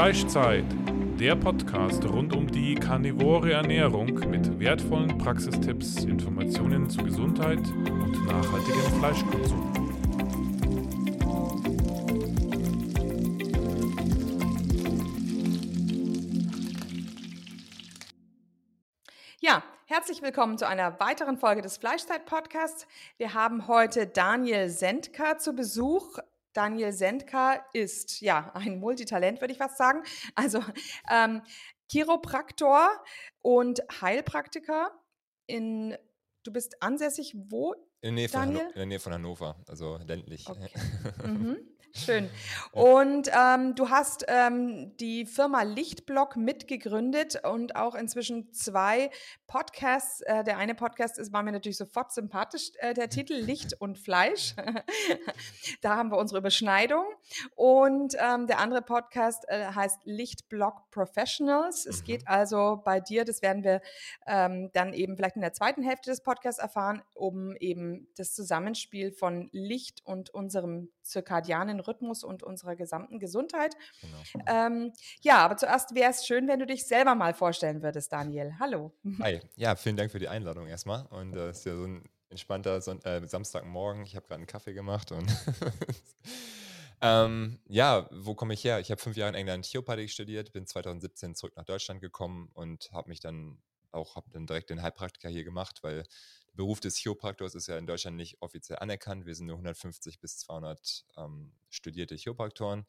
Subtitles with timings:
[0.00, 0.64] Fleischzeit,
[1.18, 8.80] der Podcast rund um die karnivore Ernährung mit wertvollen Praxistipps, Informationen zu Gesundheit und nachhaltigem
[8.98, 9.72] Fleischkonsum.
[19.40, 22.86] Ja, herzlich willkommen zu einer weiteren Folge des Fleischzeit-Podcasts.
[23.18, 26.20] Wir haben heute Daniel Sendka zu Besuch.
[26.52, 30.02] Daniel Sendka ist ja ein Multitalent, würde ich fast sagen.
[30.34, 30.62] Also
[31.10, 31.42] ähm,
[31.90, 32.88] Chiropraktor
[33.42, 34.90] und Heilpraktiker.
[35.46, 35.96] In,
[36.44, 37.74] du bist ansässig wo?
[38.02, 40.48] In der, Nähe von, in der Nähe von Hannover, also ländlich.
[40.48, 40.70] Okay.
[41.24, 41.58] mhm.
[41.92, 42.30] Schön.
[42.72, 49.10] Und ähm, du hast ähm, die Firma Lichtblock mitgegründet und auch inzwischen zwei
[49.46, 50.20] Podcasts.
[50.22, 53.98] Äh, der eine Podcast ist, war mir natürlich sofort sympathisch, äh, der Titel Licht und
[53.98, 54.54] Fleisch.
[55.82, 57.04] da haben wir unsere Überschneidung.
[57.56, 61.86] Und ähm, der andere Podcast äh, heißt Lichtblock Professionals.
[61.86, 62.04] Es mhm.
[62.04, 63.80] geht also bei dir, das werden wir
[64.26, 69.10] ähm, dann eben vielleicht in der zweiten Hälfte des Podcasts erfahren, um eben das Zusammenspiel
[69.12, 73.74] von Licht und unserem zirkadianen Rhythmus und unserer gesamten Gesundheit.
[74.00, 74.42] Genau.
[74.46, 78.54] Ähm, ja, aber zuerst wäre es schön, wenn du dich selber mal vorstellen würdest, Daniel.
[78.58, 78.92] Hallo.
[79.20, 81.06] Hi, ja, vielen Dank für die Einladung erstmal.
[81.06, 84.04] Und es äh, ist ja so ein entspannter Son äh, Samstagmorgen.
[84.04, 85.28] Ich habe gerade einen Kaffee gemacht und
[87.00, 88.80] ähm, ja, wo komme ich her?
[88.80, 92.90] Ich habe fünf Jahre in England Chiropathik studiert, bin 2017 zurück nach Deutschland gekommen und
[92.92, 93.58] habe mich dann
[93.92, 96.04] auch habe dann direkt den Heilpraktiker hier gemacht, weil
[96.52, 99.26] der Beruf des Chiropraktors ist ja in Deutschland nicht offiziell anerkannt.
[99.26, 102.86] Wir sind nur 150 bis 200 ähm, studierte Chiropraktoren.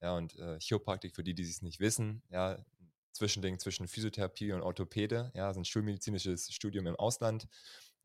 [0.00, 2.64] Ja, und äh, Chiropraktik, für die, die es nicht wissen, ja,
[3.12, 7.48] Zwischending zwischen Physiotherapie und Orthopäde, ja, ist ein schulmedizinisches Studium im Ausland,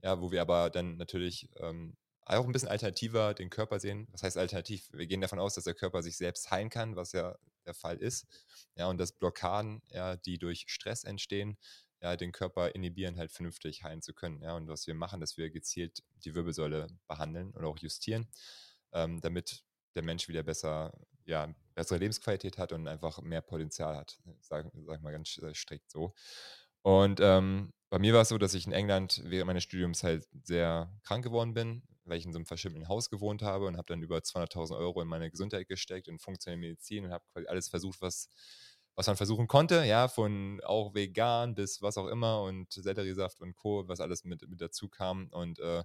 [0.01, 4.07] ja, wo wir aber dann natürlich ähm, auch ein bisschen alternativer den Körper sehen.
[4.11, 4.89] Was heißt alternativ?
[4.91, 7.97] Wir gehen davon aus, dass der Körper sich selbst heilen kann, was ja der Fall
[7.97, 8.25] ist.
[8.75, 11.57] Ja, und dass Blockaden, ja, die durch Stress entstehen,
[12.01, 14.41] ja, den Körper inhibieren, halt vernünftig heilen zu können.
[14.41, 18.27] Ja, und was wir machen, dass wir gezielt die Wirbelsäule behandeln oder auch justieren,
[18.93, 19.63] ähm, damit
[19.95, 20.93] der Mensch wieder besser,
[21.25, 24.17] ja, bessere Lebensqualität hat und einfach mehr Potenzial hat.
[24.41, 26.13] Sag, sag mal ganz äh, strikt so.
[26.81, 30.27] Und ähm, bei mir war es so, dass ich in England während meines Studiums halt
[30.43, 33.87] sehr krank geworden bin, weil ich in so einem verschimmten Haus gewohnt habe und habe
[33.87, 37.69] dann über 200.000 Euro in meine Gesundheit gesteckt, in funktionelle Medizin und habe quasi alles
[37.69, 38.29] versucht, was
[38.95, 43.55] was man versuchen konnte, ja, von auch vegan bis was auch immer und Selleriesaft und
[43.55, 45.83] Co., was alles mit, mit dazu kam und äh,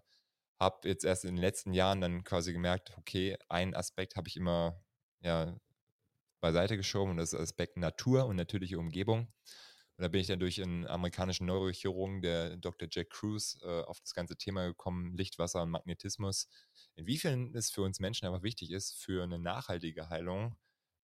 [0.60, 4.36] habe jetzt erst in den letzten Jahren dann quasi gemerkt, okay, einen Aspekt habe ich
[4.36, 4.80] immer
[5.20, 5.56] ja,
[6.40, 9.32] beiseite geschoben und das ist der Aspekt Natur und natürliche Umgebung.
[9.96, 12.88] Und da bin ich dann durch einen amerikanischen Neurochirurgen, der Dr.
[12.90, 16.48] Jack Cruz, äh, auf das ganze Thema gekommen, Licht, Wasser und Magnetismus.
[16.94, 20.56] Inwiefern es für uns Menschen einfach wichtig ist, für eine nachhaltige Heilung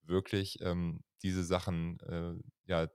[0.08, 2.34] wirklich ähm, diese Sachen äh,
[2.70, 2.88] ja,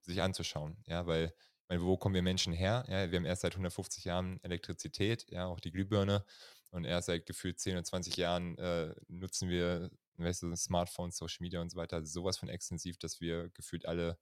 [0.00, 0.82] sich anzuschauen.
[0.86, 1.34] Ja, weil,
[1.68, 2.84] meine, wo kommen wir Menschen her?
[2.88, 6.24] Ja, wir haben erst seit 150 Jahren Elektrizität, ja, auch die Glühbirne.
[6.70, 9.90] Und erst seit gefühlt 10 oder 20 Jahren äh, nutzen wir
[10.24, 14.18] weißt du, Smartphones, Social Media und so weiter, sowas von extensiv, dass wir gefühlt alle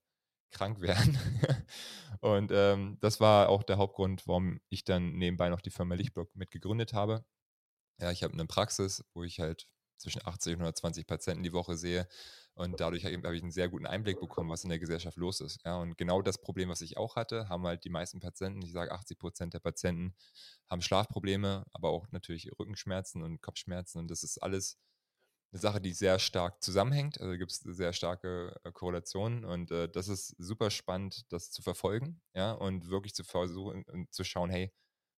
[0.51, 1.19] krank werden.
[2.21, 6.35] und ähm, das war auch der Hauptgrund, warum ich dann nebenbei noch die Firma Lichtblock
[6.35, 7.25] mitgegründet habe.
[7.99, 9.67] Ja, ich habe eine Praxis, wo ich halt
[9.99, 12.07] zwischen 80 und 120 Patienten die Woche sehe.
[12.55, 15.59] Und dadurch habe ich einen sehr guten Einblick bekommen, was in der Gesellschaft los ist.
[15.63, 18.73] Ja, und genau das Problem, was ich auch hatte, haben halt die meisten Patienten, ich
[18.73, 20.13] sage 80 Prozent der Patienten,
[20.69, 23.99] haben Schlafprobleme, aber auch natürlich Rückenschmerzen und Kopfschmerzen.
[23.99, 24.77] Und das ist alles
[25.51, 27.19] eine Sache, die sehr stark zusammenhängt.
[27.19, 29.45] Also gibt es sehr starke äh, Korrelationen.
[29.45, 32.21] Und äh, das ist super spannend, das zu verfolgen.
[32.33, 34.71] Ja, und wirklich zu versuchen, zu schauen, hey,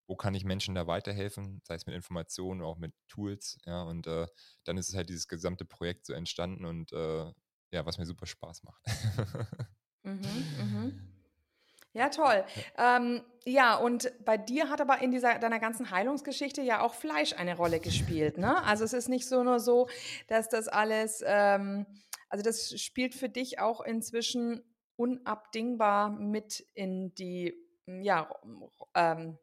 [0.08, 4.08] wo kann ich Menschen da weiterhelfen, sei es mit Informationen, auch mit Tools, ja, und
[4.08, 4.28] äh,
[4.64, 7.32] dann ist es halt dieses gesamte Projekt so entstanden und äh,
[7.72, 8.84] ja, was mir super Spaß macht.
[10.04, 11.12] mhm, mhm.
[11.94, 12.46] Ja, toll.
[12.78, 17.34] Ähm, ja, und bei dir hat aber in dieser deiner ganzen Heilungsgeschichte ja auch Fleisch
[17.34, 18.64] eine Rolle gespielt, ne?
[18.64, 19.90] Also es ist nicht so nur so,
[20.28, 21.86] dass das alles, ähm,
[22.30, 24.64] also das spielt für dich auch inzwischen
[24.96, 27.54] unabdingbar mit in die,
[27.88, 28.30] ja,
[28.96, 29.38] ähm,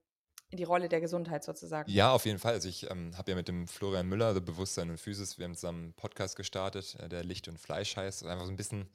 [0.53, 1.91] die Rolle der Gesundheit sozusagen.
[1.91, 2.55] Ja, auf jeden Fall.
[2.55, 5.55] Also ich ähm, habe ja mit dem Florian Müller, also Bewusstsein und Physis, wir haben
[5.55, 8.25] zusammen einen Podcast gestartet, äh, der Licht und Fleisch heißt.
[8.25, 8.89] Einfach so ein bisschen,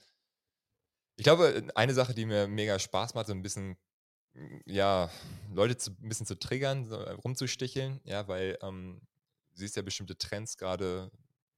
[1.16, 3.78] ich glaube, eine Sache, die mir mega Spaß macht, so ein bisschen,
[4.66, 5.12] ja,
[5.54, 9.00] Leute zu, ein bisschen zu triggern, so, äh, rumzusticheln, ja, weil ähm,
[9.52, 11.12] du siehst ja bestimmte Trends gerade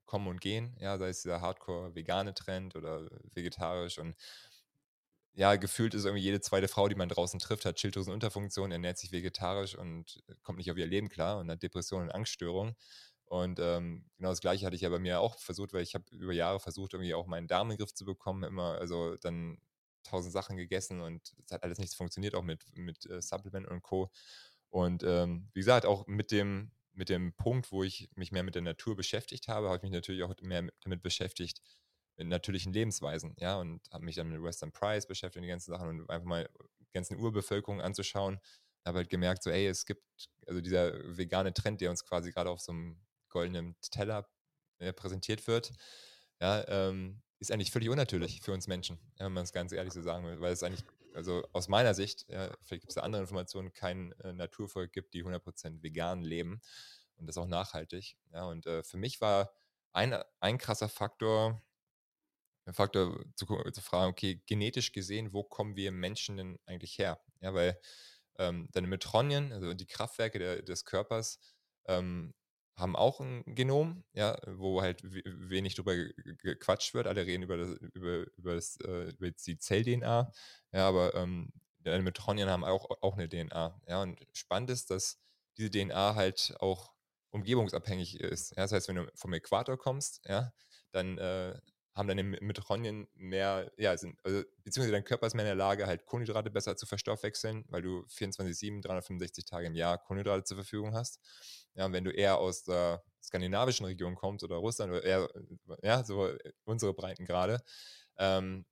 [0.06, 4.16] kommen und gehen, ja, sei es dieser Hardcore-vegane Trend oder vegetarisch und
[5.36, 9.12] ja, gefühlt ist irgendwie jede zweite Frau, die man draußen trifft, hat Schilddrüsenunterfunktion, ernährt sich
[9.12, 12.76] vegetarisch und kommt nicht auf ihr Leben klar und hat Depressionen und Angststörungen.
[13.26, 16.06] Und ähm, genau das Gleiche hatte ich ja bei mir auch versucht, weil ich habe
[16.12, 19.58] über Jahre versucht, irgendwie auch meinen Darm in den Griff zu bekommen, immer, also dann
[20.04, 23.82] tausend Sachen gegessen und es hat alles nichts funktioniert, auch mit, mit äh, Supplement und
[23.82, 24.12] Co.
[24.70, 28.56] Und ähm, wie gesagt, auch mit dem, mit dem Punkt, wo ich mich mehr mit
[28.56, 31.62] der Natur beschäftigt habe, habe ich mich natürlich auch mehr damit beschäftigt,
[32.18, 35.72] mit natürlichen Lebensweisen, ja, und habe mich dann mit Western Price beschäftigt und die ganzen
[35.72, 38.40] Sachen und einfach mal die ganzen Urbevölkerung anzuschauen.
[38.86, 40.04] Habe halt gemerkt, so, ey, es gibt,
[40.48, 44.30] also dieser vegane Trend, der uns quasi gerade auf so einem goldenen Teller
[44.80, 45.74] äh, präsentiert wird,
[46.40, 50.02] ja, ähm, ist eigentlich völlig unnatürlich für uns Menschen, wenn man es ganz ehrlich so
[50.02, 53.22] sagen will, weil es eigentlich, also aus meiner Sicht, ja, vielleicht gibt es da andere
[53.22, 56.62] Informationen, kein äh, Naturvolk gibt, die 100% vegan leben
[57.18, 58.18] und das auch nachhaltig.
[58.32, 59.52] Ja, und äh, für mich war
[59.94, 61.62] ein, ein krasser Faktor,
[62.74, 67.22] Faktor zu, zu fragen, okay, genetisch gesehen, wo kommen wir Menschen denn eigentlich her?
[67.42, 67.80] Ja, weil
[68.38, 71.40] ähm, deine Mitochondrien, also die Kraftwerke der, des Körpers,
[71.86, 72.34] ähm,
[72.76, 77.08] haben auch ein Genom, ja, wo halt wenig drüber gequatscht wird.
[77.08, 80.32] Alle reden über, das, über, über, das, äh, über die Zell-DNA,
[80.74, 83.80] ja, aber ähm, deine Mitochondrien haben auch, auch eine DNA.
[83.88, 85.20] Ja, und spannend ist, dass
[85.58, 86.94] diese DNA halt auch
[87.32, 88.52] umgebungsabhängig ist.
[88.52, 90.52] Ja, das heißt, wenn du vom Äquator kommst, ja,
[90.92, 91.58] dann äh,
[91.96, 95.88] haben deine Mitochondrien mehr, ja, sind, also, beziehungsweise dein Körper ist mehr in der Lage,
[95.88, 100.94] halt Kohlenhydrate besser zu verstoffwechseln, weil du 24-7, 365 Tage im Jahr Kohlenhydrate zur Verfügung
[100.94, 101.20] hast.
[101.76, 105.30] Ja, und wenn du eher aus der skandinavischen Region kommst oder Russland oder eher,
[105.84, 106.30] ja, so
[106.66, 107.62] unsere Breitengrade,
[108.18, 108.66] ähm,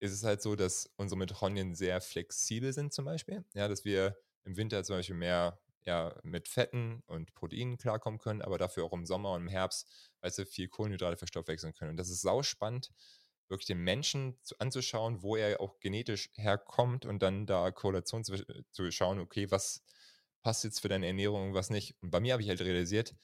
[0.00, 3.44] ist es halt so, dass unsere Mitochondrien sehr flexibel sind zum Beispiel.
[3.54, 8.42] Ja, dass wir im Winter zum Beispiel mehr ja, mit Fetten und Proteinen klarkommen können,
[8.42, 9.88] aber dafür auch im Sommer und im Herbst,
[10.20, 11.92] weil sie viel Kohlenhydrate verstoffwechseln können.
[11.92, 12.90] Und das ist sauspannend,
[13.48, 18.36] wirklich den Menschen zu, anzuschauen, wo er auch genetisch herkommt und dann da Korrelation zu,
[18.70, 19.82] zu schauen, okay, was
[20.42, 21.96] passt jetzt für deine Ernährung und was nicht.
[22.00, 23.14] Und bei mir habe ich halt realisiert,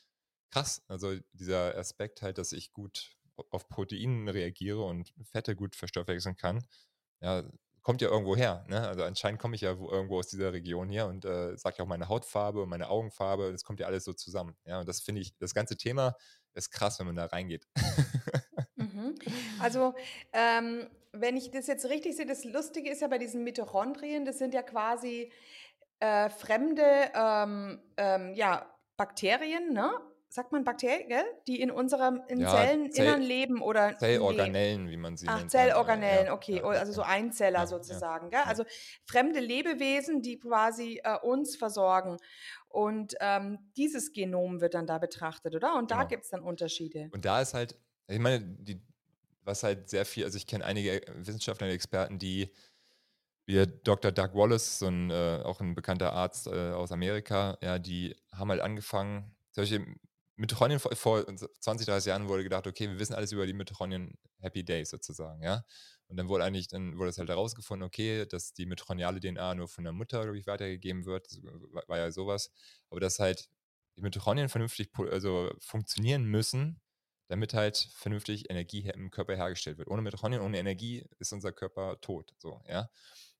[0.50, 3.17] krass, also dieser Aspekt halt, dass ich gut
[3.50, 6.67] auf Proteinen reagiere und Fette gut verstoffwechseln kann,
[7.20, 7.44] ja,
[7.87, 8.65] kommt ja irgendwo her.
[8.67, 8.81] Ne?
[8.81, 11.88] Also anscheinend komme ich ja irgendwo aus dieser Region hier und äh, sage ja auch
[11.88, 14.56] meine Hautfarbe und meine Augenfarbe, das kommt ja alles so zusammen.
[14.65, 16.17] Ja, und das finde ich, das ganze Thema
[16.55, 17.69] ist krass, wenn man da reingeht.
[18.75, 19.15] mhm.
[19.61, 19.94] Also,
[20.33, 24.39] ähm, wenn ich das jetzt richtig sehe, das Lustige ist ja bei diesen Mitochondrien, das
[24.39, 25.31] sind ja quasi
[26.00, 29.93] äh, fremde ähm, ähm, ja, Bakterien, ne?
[30.28, 31.25] Sagt man Bakterien, gell?
[31.46, 35.38] die in unserem in ja, Zellen Zell, innern leben oder Zellorganellen, wie man sie Ach,
[35.38, 35.50] nennt.
[35.50, 38.43] Zellorganellen, ja, okay, ja, also so Einzeller sozusagen, gell?
[38.44, 38.64] Also
[39.05, 42.19] fremde Lebewesen, die quasi äh, uns versorgen.
[42.69, 45.76] Und ähm, dieses Genom wird dann da betrachtet, oder?
[45.76, 46.08] Und da genau.
[46.08, 47.08] gibt es dann Unterschiede.
[47.12, 48.82] Und da ist halt, ich meine, die,
[49.44, 52.52] was halt sehr viel, also ich kenne einige Wissenschaftler und Experten, die
[53.46, 54.11] wie Dr.
[54.11, 58.50] Doug Wallace, so ein, äh, auch ein bekannter Arzt äh, aus Amerika, ja, die haben
[58.50, 59.87] halt angefangen, solche
[60.37, 64.19] Mitochondrien vor, vor 20, 30 Jahren wurde gedacht, okay, wir wissen alles über die Mitochondrien
[64.38, 65.65] Happy Days sozusagen, ja.
[66.09, 69.69] Und dann wurde eigentlich, dann wurde es halt herausgefunden, okay, dass die mitochondriale DNA nur
[69.69, 71.27] von der Mutter, glaube ich, weitergegeben wird.
[71.33, 72.53] Das war ja sowas.
[72.91, 73.49] Aber dass halt
[73.97, 76.81] die Mitochondrien vernünftig also funktionieren müssen,
[77.29, 79.89] damit halt vernünftig Energie im Körper hergestellt wird.
[79.89, 82.89] Ohne Mitochondrien, ohne Energie ist unser Körper tot, so, ja.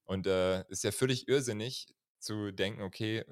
[0.03, 1.87] Und äh, ist ja völlig irrsinnig
[2.19, 3.23] zu denken, okay,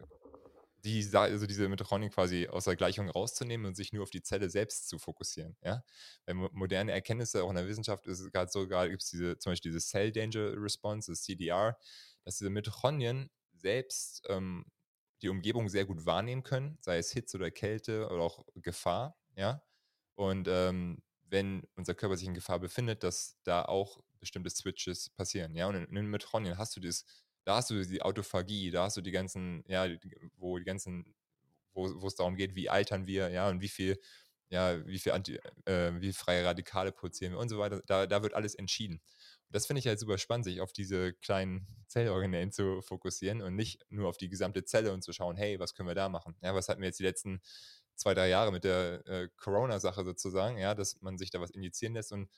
[0.86, 4.50] die, also diese Mitochondrien quasi aus der Gleichung rauszunehmen und sich nur auf die Zelle
[4.50, 5.58] selbst zu fokussieren.
[5.64, 5.84] Ja?
[6.26, 9.72] Weil moderne Erkenntnisse auch in der Wissenschaft ist gerade sogar, gibt es diese, zum Beispiel
[9.72, 11.78] diese Cell Danger Response, das CDR,
[12.24, 14.66] dass diese Mitochondrien selbst ähm,
[15.22, 19.18] die Umgebung sehr gut wahrnehmen können, sei es Hitze oder Kälte oder auch Gefahr.
[19.36, 19.64] Ja?
[20.14, 25.56] Und ähm, wenn unser Körper sich in Gefahr befindet, dass da auch bestimmte Switches passieren.
[25.56, 25.68] Ja?
[25.68, 27.06] Und in, in den Mitochondrien hast du dieses
[27.46, 29.88] da hast du die Autophagie, da hast du die ganzen, ja,
[30.38, 31.16] wo die ganzen,
[31.74, 34.00] wo, es darum geht, wie altern wir, ja, und wie viel,
[34.50, 37.82] ja, wie viel, Anti, äh, wie freie Radikale produzieren wir und so weiter.
[37.86, 39.02] Da, da wird alles entschieden.
[39.50, 43.86] Das finde ich halt super spannend, sich auf diese kleinen Zellorganellen zu fokussieren und nicht
[43.90, 46.36] nur auf die gesamte Zelle und zu schauen, hey, was können wir da machen?
[46.42, 47.42] Ja, was hatten wir jetzt die letzten
[47.96, 51.94] zwei, drei Jahre mit der äh, Corona-Sache sozusagen, ja, dass man sich da was injizieren
[51.94, 52.30] lässt und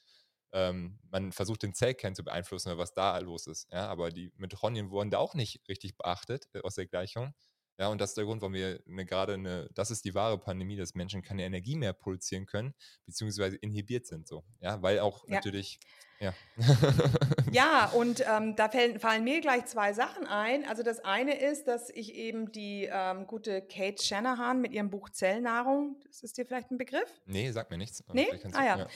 [0.53, 3.71] ähm, man versucht den Zellkern zu beeinflussen, was da los ist.
[3.71, 3.87] Ja?
[3.87, 7.33] Aber die Mitochondrien wurden da auch nicht richtig beachtet äh, aus der Gleichung.
[7.79, 10.39] Ja, und das ist der Grund, warum wir eine, gerade eine, das ist die wahre
[10.39, 12.73] Pandemie, dass Menschen keine Energie mehr produzieren können,
[13.05, 14.43] beziehungsweise inhibiert sind so.
[14.61, 15.35] Ja, weil auch ja.
[15.35, 15.79] natürlich
[16.19, 16.33] Ja.
[17.51, 20.67] Ja, und ähm, da fallen, fallen mir gleich zwei Sachen ein.
[20.67, 25.09] Also das eine ist, dass ich eben die ähm, gute Kate Shanahan mit ihrem Buch
[25.09, 27.09] Zellnahrung, das ist dir vielleicht ein Begriff?
[27.25, 28.03] Nee, sagt mir nichts.
[28.11, 28.27] Nee?
[28.53, 28.87] Ah ja.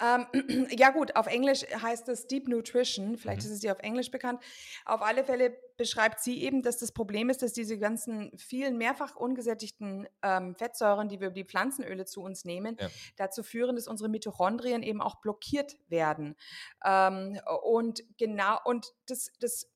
[0.00, 0.26] Ja.
[0.34, 3.46] Ähm, ja gut, auf Englisch heißt es Deep Nutrition, vielleicht mhm.
[3.46, 4.42] ist es dir auf Englisch bekannt.
[4.84, 9.16] Auf alle Fälle beschreibt sie eben, dass das Problem ist, dass diese ganzen vielen mehrfach
[9.16, 12.88] ungesättigten ähm, Fettsäuren, die wir über die Pflanzenöle zu uns nehmen, ja.
[13.16, 16.36] dazu führen, dass unsere Mitochondrien eben auch blockiert werden.
[16.84, 19.70] Ähm, und genau, und das, das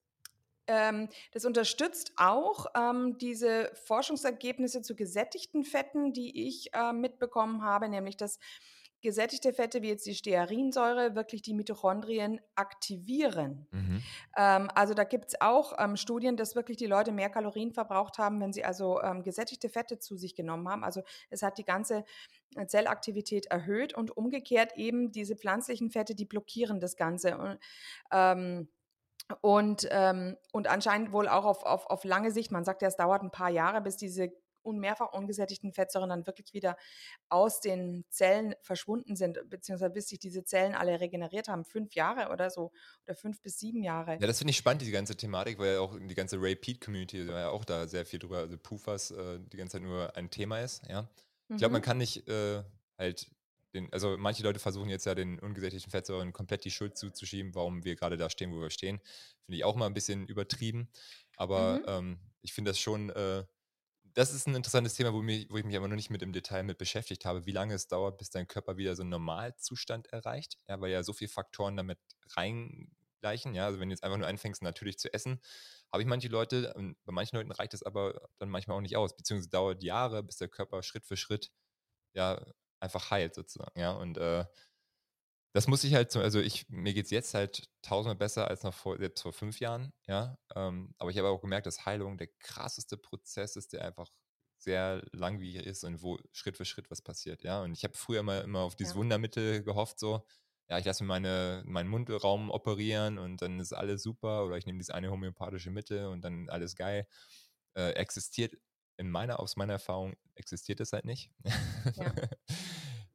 [0.67, 7.89] ähm, das unterstützt auch ähm, diese Forschungsergebnisse zu gesättigten Fetten, die ich äh, mitbekommen habe,
[7.89, 8.39] nämlich dass
[9.05, 13.69] gesättigte Fette wie jetzt die Stearinsäure wirklich die Mitochondrien aktivieren.
[13.71, 14.03] Mhm.
[14.37, 18.19] Ähm, also da gibt es auch ähm, Studien, dass wirklich die Leute mehr Kalorien verbraucht
[18.19, 20.83] haben, wenn sie also ähm, gesättigte Fette zu sich genommen haben.
[20.83, 22.05] Also es hat die ganze
[22.67, 27.37] Zellaktivität erhöht und umgekehrt eben diese pflanzlichen Fette, die blockieren das Ganze.
[27.37, 27.59] Und,
[28.11, 28.69] ähm,
[29.43, 32.97] und, ähm, und anscheinend wohl auch auf, auf, auf lange Sicht, man sagt ja, es
[32.97, 34.33] dauert ein paar Jahre, bis diese
[34.65, 36.77] und mehrfach ungesättigten Fettsäuren dann wirklich wieder
[37.29, 41.65] aus den Zellen verschwunden sind, beziehungsweise bis sich diese Zellen alle regeneriert haben.
[41.65, 42.73] Fünf Jahre oder so,
[43.07, 44.13] oder fünf bis sieben Jahre.
[44.21, 47.29] Ja, das finde ich spannend, die ganze Thematik, weil ja auch die ganze Ray Pete-Community
[47.29, 50.31] war ja auch da sehr viel drüber, also Pufas äh, die ganze Zeit nur ein
[50.31, 51.09] Thema ist, ja.
[51.51, 51.85] Ich glaube, man mhm.
[51.85, 52.63] kann nicht äh,
[52.99, 53.31] halt
[53.75, 57.85] den, also manche Leute versuchen jetzt ja den ungesättigten Fettsäuren komplett die Schuld zuzuschieben, warum
[57.85, 59.01] wir gerade da stehen, wo wir stehen.
[59.45, 60.89] Finde ich auch mal ein bisschen übertrieben.
[61.37, 61.85] Aber mhm.
[61.89, 63.45] ähm, ich finde das schon äh,
[64.15, 66.33] das ist ein interessantes Thema, wo, mich, wo ich mich aber noch nicht mit im
[66.33, 70.07] Detail mit beschäftigt habe, wie lange es dauert, bis dein Körper wieder so einen Normalzustand
[70.09, 70.57] erreicht.
[70.69, 71.99] Ja, weil ja so viele Faktoren damit
[72.37, 73.55] reingleichen.
[73.55, 75.41] Ja, also wenn du jetzt einfach nur anfängst, natürlich zu essen,
[75.93, 76.73] habe ich manche Leute,
[77.05, 80.37] bei manchen Leuten reicht es aber dann manchmal auch nicht aus, beziehungsweise dauert Jahre, bis
[80.37, 81.51] der Körper Schritt für Schritt
[82.15, 82.45] ja
[82.81, 83.79] einfach heilt sozusagen.
[83.79, 84.45] Ja, und äh,
[85.55, 88.75] das muss ich halt, also ich, mir geht es jetzt halt tausendmal besser als noch
[88.75, 90.37] vor, jetzt vor fünf Jahren, ja.
[90.57, 94.11] Ähm, aber ich habe auch gemerkt, dass Heilung der krasseste Prozess ist, der einfach
[94.59, 97.63] sehr langwierig ist und wo Schritt für Schritt was passiert, ja.
[97.63, 98.99] Und ich habe früher immer, immer auf dieses ja.
[98.99, 100.27] Wundermittel gehofft, so,
[100.69, 104.67] ja, ich lasse mir meine, meinen Mundraum operieren und dann ist alles super oder ich
[104.67, 107.07] nehme dieses eine homöopathische Mittel und dann alles geil.
[107.75, 108.57] Äh, existiert
[108.97, 111.31] in meiner, aus meiner Erfahrung, existiert es halt nicht.
[111.95, 112.13] Ja.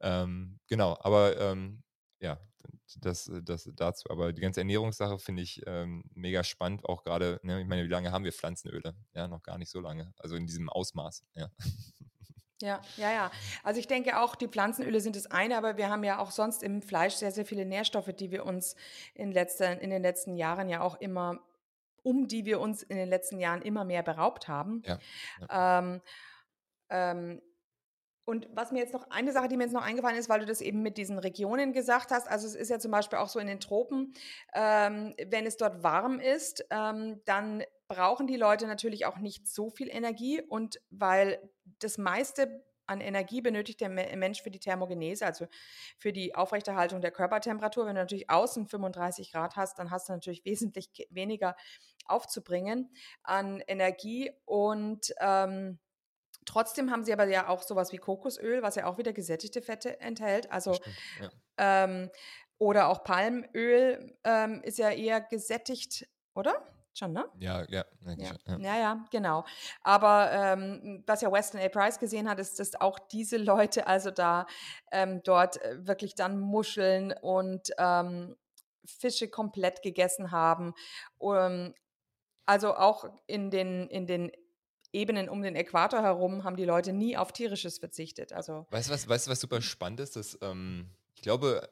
[0.00, 1.82] ähm, genau, aber ähm,
[2.20, 2.38] ja,
[3.00, 4.08] das, äh, das dazu.
[4.10, 7.88] Aber die ganze Ernährungssache finde ich ähm, mega spannend, auch gerade, ne, ich meine, wie
[7.88, 8.94] lange haben wir Pflanzenöle?
[9.14, 10.12] Ja, noch gar nicht so lange.
[10.18, 11.50] Also in diesem Ausmaß, ja.
[12.62, 13.30] Ja, ja, ja.
[13.62, 16.62] Also ich denke auch, die Pflanzenöle sind das eine, aber wir haben ja auch sonst
[16.62, 18.76] im Fleisch sehr, sehr viele Nährstoffe, die wir uns
[19.14, 21.40] in, letzten, in den letzten Jahren ja auch immer,
[22.02, 24.82] um die wir uns in den letzten Jahren immer mehr beraubt haben.
[24.84, 24.98] Ja.
[25.40, 25.78] ja.
[25.78, 26.02] Ähm,
[26.90, 27.42] ähm,
[28.24, 30.46] und was mir jetzt noch, eine Sache, die mir jetzt noch eingefallen ist, weil du
[30.46, 33.38] das eben mit diesen Regionen gesagt hast, also es ist ja zum Beispiel auch so
[33.38, 34.14] in den Tropen,
[34.54, 39.68] ähm, wenn es dort warm ist, ähm, dann brauchen die Leute natürlich auch nicht so
[39.68, 40.40] viel Energie.
[40.40, 41.50] Und weil
[41.80, 45.46] das meiste an Energie benötigt der Mensch für die Thermogenese, also
[45.96, 47.86] für die Aufrechterhaltung der Körpertemperatur.
[47.86, 51.56] Wenn du natürlich außen 35 Grad hast, dann hast du natürlich wesentlich weniger
[52.06, 54.32] aufzubringen an Energie.
[54.44, 55.78] Und ähm,
[56.46, 60.00] Trotzdem haben sie aber ja auch sowas wie Kokosöl, was ja auch wieder gesättigte Fette
[60.00, 60.50] enthält.
[60.50, 61.30] Also stimmt, ja.
[61.58, 62.10] ähm,
[62.58, 66.54] oder auch Palmöl ähm, ist ja eher gesättigt, oder?
[66.92, 67.24] Schon, ne?
[67.38, 68.14] Ja, ja, ja.
[68.46, 68.58] ja.
[68.58, 69.44] ja, ja genau.
[69.82, 71.68] Aber ähm, was ja Weston A.
[71.68, 74.46] Price gesehen hat, ist, dass auch diese Leute also da
[74.90, 78.36] ähm, dort äh, wirklich dann Muscheln und ähm,
[78.84, 80.74] Fische komplett gegessen haben.
[81.22, 81.74] Ähm,
[82.44, 84.32] also auch in den, in den
[84.92, 88.32] Ebenen um den Äquator herum haben die Leute nie auf tierisches verzichtet.
[88.32, 90.16] Also weißt du, was, weißt, was super spannend ist?
[90.16, 91.68] Dass, ähm, ich glaube,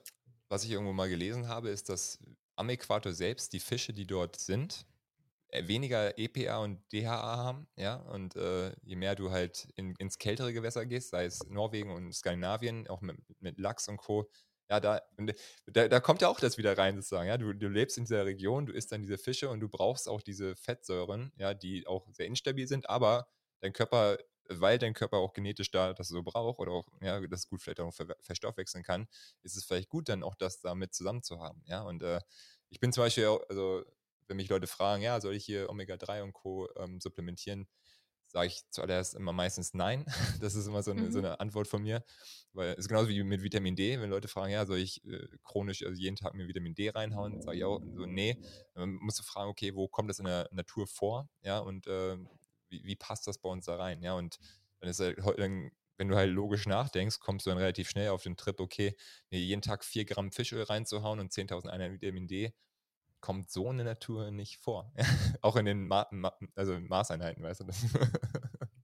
[0.49, 2.19] was ich irgendwo mal gelesen habe, ist, dass
[2.57, 4.87] am Äquator selbst die Fische, die dort sind,
[5.49, 10.19] äh, weniger EPA und DHA haben, ja, und äh, je mehr du halt in, ins
[10.19, 14.29] kältere Gewässer gehst, sei es Norwegen und Skandinavien, auch mit, mit Lachs und Co.,
[14.71, 15.01] ja, da,
[15.67, 17.29] da, da, kommt ja auch das wieder rein, sozusagen.
[17.29, 20.09] Ja, du, du lebst in dieser Region, du isst dann diese Fische und du brauchst
[20.09, 23.29] auch diese Fettsäuren, ja, die auch sehr instabil sind, aber
[23.61, 27.49] dein Körper, weil dein Körper auch genetisch da das so braucht oder auch, ja, das
[27.49, 29.07] gut vielleicht auch ver verstoffwechseln kann,
[29.43, 31.63] ist es vielleicht gut, dann auch das damit zusammen zu haben.
[31.67, 32.21] Ja, und äh,
[32.71, 33.85] ich bin zum Beispiel also
[34.29, 36.69] wenn mich Leute fragen, ja, soll ich hier Omega-3 und Co.
[36.77, 37.67] Ähm, supplementieren,
[38.29, 40.05] sage ich zuallererst immer meistens nein.
[40.41, 41.13] Das ist immer so eine, mhm.
[41.13, 42.05] so eine, Antwort von mir.
[42.53, 44.01] Weil es ist genauso wie mit Vitamin D.
[44.01, 47.41] Wenn Leute fragen, ja, soll ich äh, chronisch also jeden Tag mir Vitamin D reinhauen,
[47.43, 48.39] sage ich auch so, nee.
[48.75, 51.29] Dann musst du fragen, okay, wo kommt das in der Natur vor?
[51.43, 52.17] Ja, und äh,
[52.69, 54.03] wie, wie, passt das bei uns da rein?
[54.03, 54.39] Ja, und
[54.81, 58.23] dann ist halt, dann wenn du halt logisch nachdenkst, kommst du dann relativ schnell auf
[58.23, 58.97] den Trip, okay,
[59.31, 62.55] nee, jeden Tag 4 Gramm Fischöl reinzuhauen und 10.000 Einheiten Vitamin D,
[63.21, 64.93] kommt so in der Natur nicht vor.
[65.43, 67.85] Auch in den Ma Ma also Maßeinheiten, weißt du das?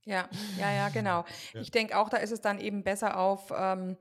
[0.05, 1.25] Ja, ja, ja, genau.
[1.53, 1.61] Ja.
[1.61, 3.97] Ich denke auch, da ist es dann eben besser auf ähm,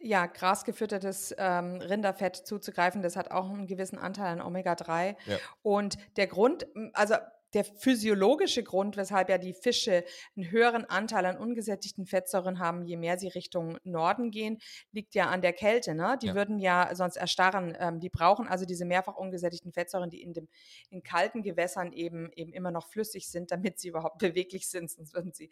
[0.00, 3.02] ja, grasgefüttertes ähm, Rinderfett zuzugreifen.
[3.02, 5.16] Das hat auch einen gewissen Anteil an Omega-3.
[5.26, 5.36] Ja.
[5.62, 7.14] Und der Grund, also
[7.54, 10.04] der physiologische Grund, weshalb ja die Fische
[10.36, 14.58] einen höheren Anteil an ungesättigten Fettsäuren haben, je mehr sie Richtung Norden gehen,
[14.92, 15.94] liegt ja an der Kälte.
[15.94, 16.18] Ne?
[16.20, 16.34] Die ja.
[16.34, 17.76] würden ja sonst erstarren.
[17.78, 20.48] Ähm, die brauchen also diese mehrfach ungesättigten Fettsäuren, die in, dem,
[20.90, 25.14] in kalten Gewässern eben, eben immer noch flüssig sind, damit sie überhaupt beweglich sind, sonst
[25.14, 25.48] würden sie.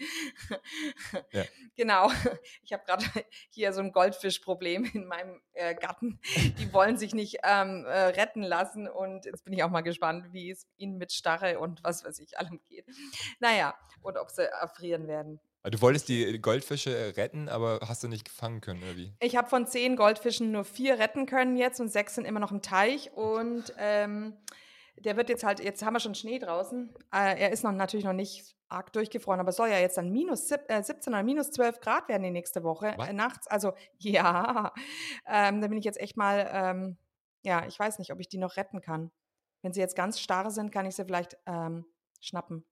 [1.32, 1.44] ja.
[1.76, 2.10] Genau.
[2.62, 3.04] Ich habe gerade
[3.50, 6.20] hier so ein Goldfischproblem in meinem äh, Garten.
[6.58, 10.32] Die wollen sich nicht ähm, äh, retten lassen und jetzt bin ich auch mal gespannt,
[10.32, 12.86] wie es ihnen mit Starre und was was weiß ich, allem geht.
[13.40, 15.40] Naja, und ob sie erfrieren werden.
[15.64, 19.14] Ah, du wolltest die Goldfische retten, aber hast du nicht gefangen können, oder wie?
[19.20, 22.50] Ich habe von zehn Goldfischen nur vier retten können jetzt und sechs sind immer noch
[22.50, 23.12] im Teich.
[23.12, 24.36] Und ähm,
[24.98, 26.92] der wird jetzt halt, jetzt haben wir schon Schnee draußen.
[27.12, 30.50] Äh, er ist noch natürlich noch nicht arg durchgefroren, aber soll ja jetzt dann minus
[30.50, 33.46] äh, 17 oder minus 12 Grad werden die nächste Woche äh, nachts.
[33.46, 34.72] Also ja,
[35.28, 36.96] ähm, da bin ich jetzt echt mal, ähm,
[37.42, 39.12] ja, ich weiß nicht, ob ich die noch retten kann.
[39.62, 41.84] Wenn sie jetzt ganz starr sind, kann ich sie vielleicht ähm,
[42.20, 42.64] schnappen.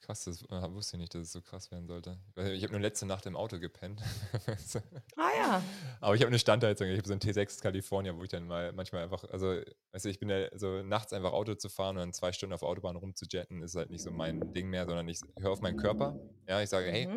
[0.00, 2.18] Krass, das äh, wusste ich nicht, dass es so krass werden sollte.
[2.36, 4.02] Ich habe nur letzte Nacht im Auto gepennt.
[5.16, 5.62] ah ja.
[6.00, 6.88] Aber ich habe eine Standheizung.
[6.88, 9.60] Ich habe so einen T6 California, wo ich dann mal manchmal einfach, also,
[9.92, 12.52] weißt du, ich bin ja so nachts einfach Auto zu fahren und dann zwei Stunden
[12.52, 15.78] auf Autobahn rumzujetten, ist halt nicht so mein Ding mehr, sondern ich höre auf meinen
[15.78, 16.18] Körper.
[16.46, 16.92] Ja, ich sage, mhm.
[16.92, 17.08] hey,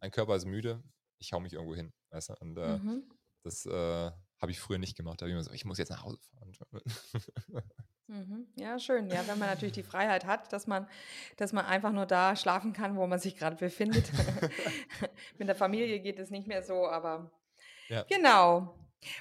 [0.00, 0.82] mein Körper ist müde,
[1.18, 2.34] ich hau mich irgendwo hin, weißt du?
[2.40, 3.02] Und äh, mhm.
[3.42, 5.20] das äh, habe ich früher nicht gemacht.
[5.20, 6.52] Da habe ich immer so, ich muss jetzt nach Hause fahren.
[8.10, 8.46] Mhm.
[8.56, 9.10] Ja, schön.
[9.10, 10.88] Ja, wenn man natürlich die Freiheit hat, dass man,
[11.36, 14.10] dass man einfach nur da schlafen kann, wo man sich gerade befindet.
[15.38, 17.30] Mit der Familie geht es nicht mehr so, aber
[17.88, 18.04] ja.
[18.04, 18.74] genau.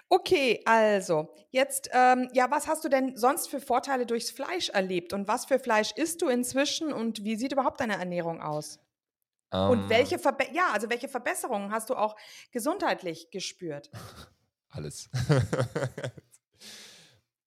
[0.07, 5.11] Okay, also jetzt, ähm, ja, was hast du denn sonst für Vorteile durchs Fleisch erlebt
[5.11, 8.79] und was für Fleisch isst du inzwischen und wie sieht überhaupt deine Ernährung aus?
[9.51, 9.89] Um, und ähm.
[9.89, 12.15] welche Verbe ja, also welche Verbesserungen hast du auch
[12.51, 13.89] gesundheitlich gespürt?
[14.77, 15.09] Alles.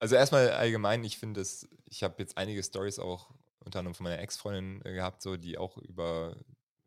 [0.03, 4.05] Also erstmal allgemein, ich finde es, ich habe jetzt einige Stories auch unter anderem von
[4.05, 6.37] meiner Ex-Freundin äh, gehabt, so die auch über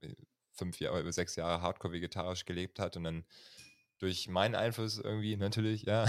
[0.01, 0.15] äh,
[0.51, 3.23] fünf Jahre, über sechs Jahre hardcore vegetarisch gelebt hat und dann
[3.99, 6.07] durch meinen Einfluss irgendwie natürlich, ja,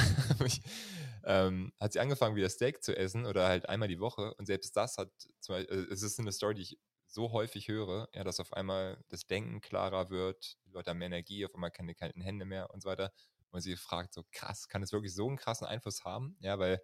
[1.24, 4.74] ähm, hat sie angefangen, wieder Steak zu essen oder halt einmal die Woche und selbst
[4.74, 5.10] das hat,
[5.40, 8.54] zum Beispiel, äh, es ist eine Story, die ich so häufig höre, ja, dass auf
[8.54, 12.46] einmal das Denken klarer wird, die Leute haben mehr Energie, auf einmal keine kalten Hände
[12.46, 13.12] mehr und so weiter
[13.54, 16.36] und sie fragt so, krass, kann es wirklich so einen krassen Einfluss haben?
[16.40, 16.82] Ja, weil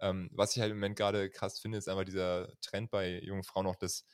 [0.00, 3.44] ähm, was ich halt im Moment gerade krass finde, ist einfach dieser Trend bei jungen
[3.44, 4.04] Frauen noch, dass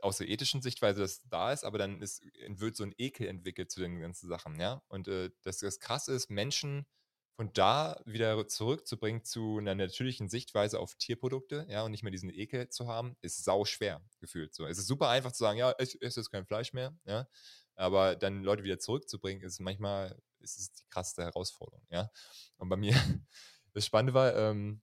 [0.00, 3.70] aus der ethischen Sichtweise das da ist, aber dann ist, wird so ein Ekel entwickelt
[3.70, 4.82] zu den ganzen Sachen, ja.
[4.88, 6.86] Und äh, das, das krass ist, Menschen
[7.34, 12.30] von da wieder zurückzubringen zu einer natürlichen Sichtweise auf Tierprodukte, ja, und nicht mehr diesen
[12.30, 14.54] Ekel zu haben, ist sau schwer gefühlt.
[14.54, 17.26] So, es ist super einfach zu sagen, ja, ich esse jetzt kein Fleisch mehr, ja,
[17.74, 22.10] aber dann Leute wieder zurückzubringen, ist manchmal ist es die krasseste Herausforderung, ja.
[22.56, 22.92] Und bei mir,
[23.72, 24.80] das Spannende war, ähm,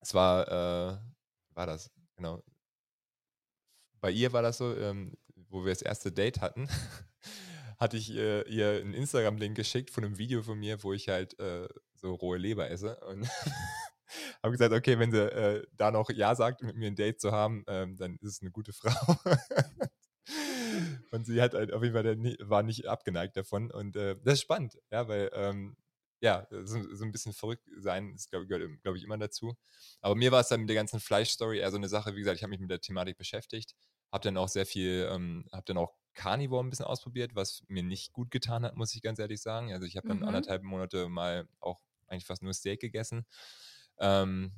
[0.00, 0.98] es war, äh,
[1.54, 2.42] war das, genau.
[4.00, 5.16] Bei ihr war das so, ähm,
[5.48, 6.68] wo wir das erste Date hatten,
[7.78, 11.38] hatte ich äh, ihr einen Instagram-Link geschickt von einem Video von mir, wo ich halt
[11.38, 13.28] äh, so rohe Leber esse und
[14.42, 17.32] habe gesagt, okay, wenn sie äh, da noch Ja sagt, mit mir ein Date zu
[17.32, 19.16] haben, ähm, dann ist es eine gute Frau.
[21.10, 23.70] und sie hat halt auf jeden Fall war nicht abgeneigt davon.
[23.70, 25.76] Und äh, das ist spannend, ja, weil ähm,
[26.20, 29.56] ja, so, so, ein bisschen verrückt sein, das glaub, gehört, glaube ich, immer dazu.
[30.00, 32.36] Aber mir war es dann mit der ganzen Fleischstory eher so eine Sache, wie gesagt,
[32.36, 33.76] ich habe mich mit der Thematik beschäftigt,
[34.10, 37.84] habe dann auch sehr viel, ähm, habe dann auch Carnivore ein bisschen ausprobiert, was mir
[37.84, 39.72] nicht gut getan hat, muss ich ganz ehrlich sagen.
[39.72, 40.24] Also ich habe dann mhm.
[40.24, 43.24] anderthalb Monate mal auch eigentlich fast nur Steak gegessen.
[44.00, 44.52] Ähm,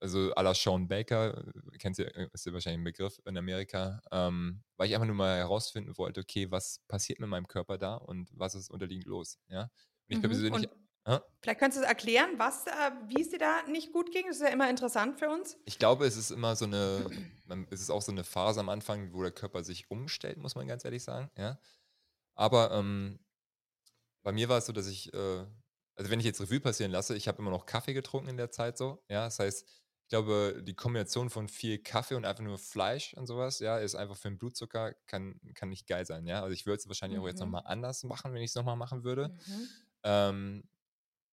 [0.00, 1.44] also à la Sean Baker,
[1.78, 5.16] kennt ihr, äh, ist ja wahrscheinlich ein Begriff in Amerika, ähm, weil ich einfach nur
[5.16, 9.38] mal herausfinden wollte, okay, was passiert mit meinem Körper da und was ist unterliegend los,
[9.48, 9.62] ja.
[9.62, 9.70] Und
[10.08, 10.22] ich mhm.
[10.22, 10.68] persönlich,
[11.04, 11.18] äh?
[11.40, 12.70] Vielleicht könntest du erklären, was, äh,
[13.08, 14.26] wie es dir da nicht gut ging.
[14.26, 15.56] Das ist ja immer interessant für uns.
[15.64, 17.06] Ich glaube, es ist immer so eine,
[17.70, 20.66] es ist auch so eine Phase am Anfang, wo der Körper sich umstellt, muss man
[20.66, 21.58] ganz ehrlich sagen, ja.
[22.34, 23.18] Aber ähm,
[24.22, 25.46] bei mir war es so, dass ich, äh,
[25.94, 28.50] also wenn ich jetzt Revue passieren lasse, ich habe immer noch Kaffee getrunken in der
[28.50, 29.24] Zeit so, ja.
[29.24, 29.66] Das heißt,
[30.10, 33.94] ich glaube, die Kombination von viel Kaffee und einfach nur Fleisch und sowas, ja, ist
[33.94, 36.42] einfach für den Blutzucker, kann, kann nicht geil sein, ja.
[36.42, 37.22] Also ich würde es wahrscheinlich mhm.
[37.22, 37.68] auch jetzt nochmal mhm.
[37.68, 39.28] anders machen, wenn ich es nochmal machen würde.
[39.28, 39.68] Mhm.
[40.02, 40.64] Ähm,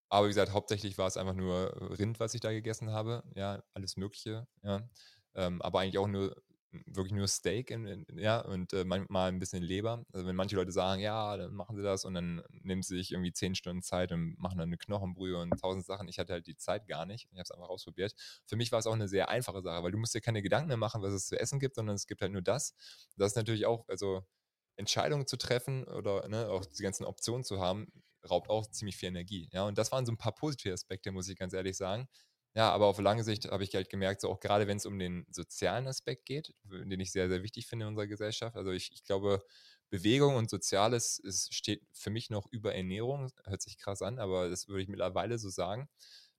[0.10, 3.64] aber wie gesagt, hauptsächlich war es einfach nur Rind, was ich da gegessen habe, ja,
[3.74, 4.88] alles Mögliche, ja.
[5.34, 6.40] Ähm, aber eigentlich auch nur
[6.86, 10.06] wirklich nur Steak, in, in, ja, und äh, manchmal ein bisschen Leber.
[10.14, 13.12] Also wenn manche Leute sagen, ja, dann machen sie das und dann nehmen sie sich
[13.12, 16.08] irgendwie zehn Stunden Zeit und machen dann eine Knochenbrühe und tausend Sachen.
[16.08, 17.26] Ich hatte halt die Zeit gar nicht.
[17.26, 18.14] Ich habe es einfach ausprobiert.
[18.46, 20.68] Für mich war es auch eine sehr einfache Sache, weil du musst dir keine Gedanken
[20.70, 22.74] mehr machen, was es zu essen gibt, sondern es gibt halt nur das.
[23.16, 24.24] Das ist natürlich auch, also
[24.78, 27.92] Entscheidungen zu treffen oder ne, auch die ganzen Optionen zu haben,
[28.30, 29.50] raubt auch ziemlich viel Energie.
[29.52, 32.08] Ja, und das waren so ein paar positive Aspekte, muss ich ganz ehrlich sagen.
[32.56, 34.98] Ja, aber auf lange Sicht habe ich halt gemerkt, so auch gerade wenn es um
[34.98, 38.56] den sozialen Aspekt geht, den ich sehr, sehr wichtig finde in unserer Gesellschaft.
[38.56, 39.44] Also ich, ich glaube,
[39.90, 43.32] Bewegung und Soziales ist, steht für mich noch über Ernährung.
[43.46, 45.88] Hört sich krass an, aber das würde ich mittlerweile so sagen,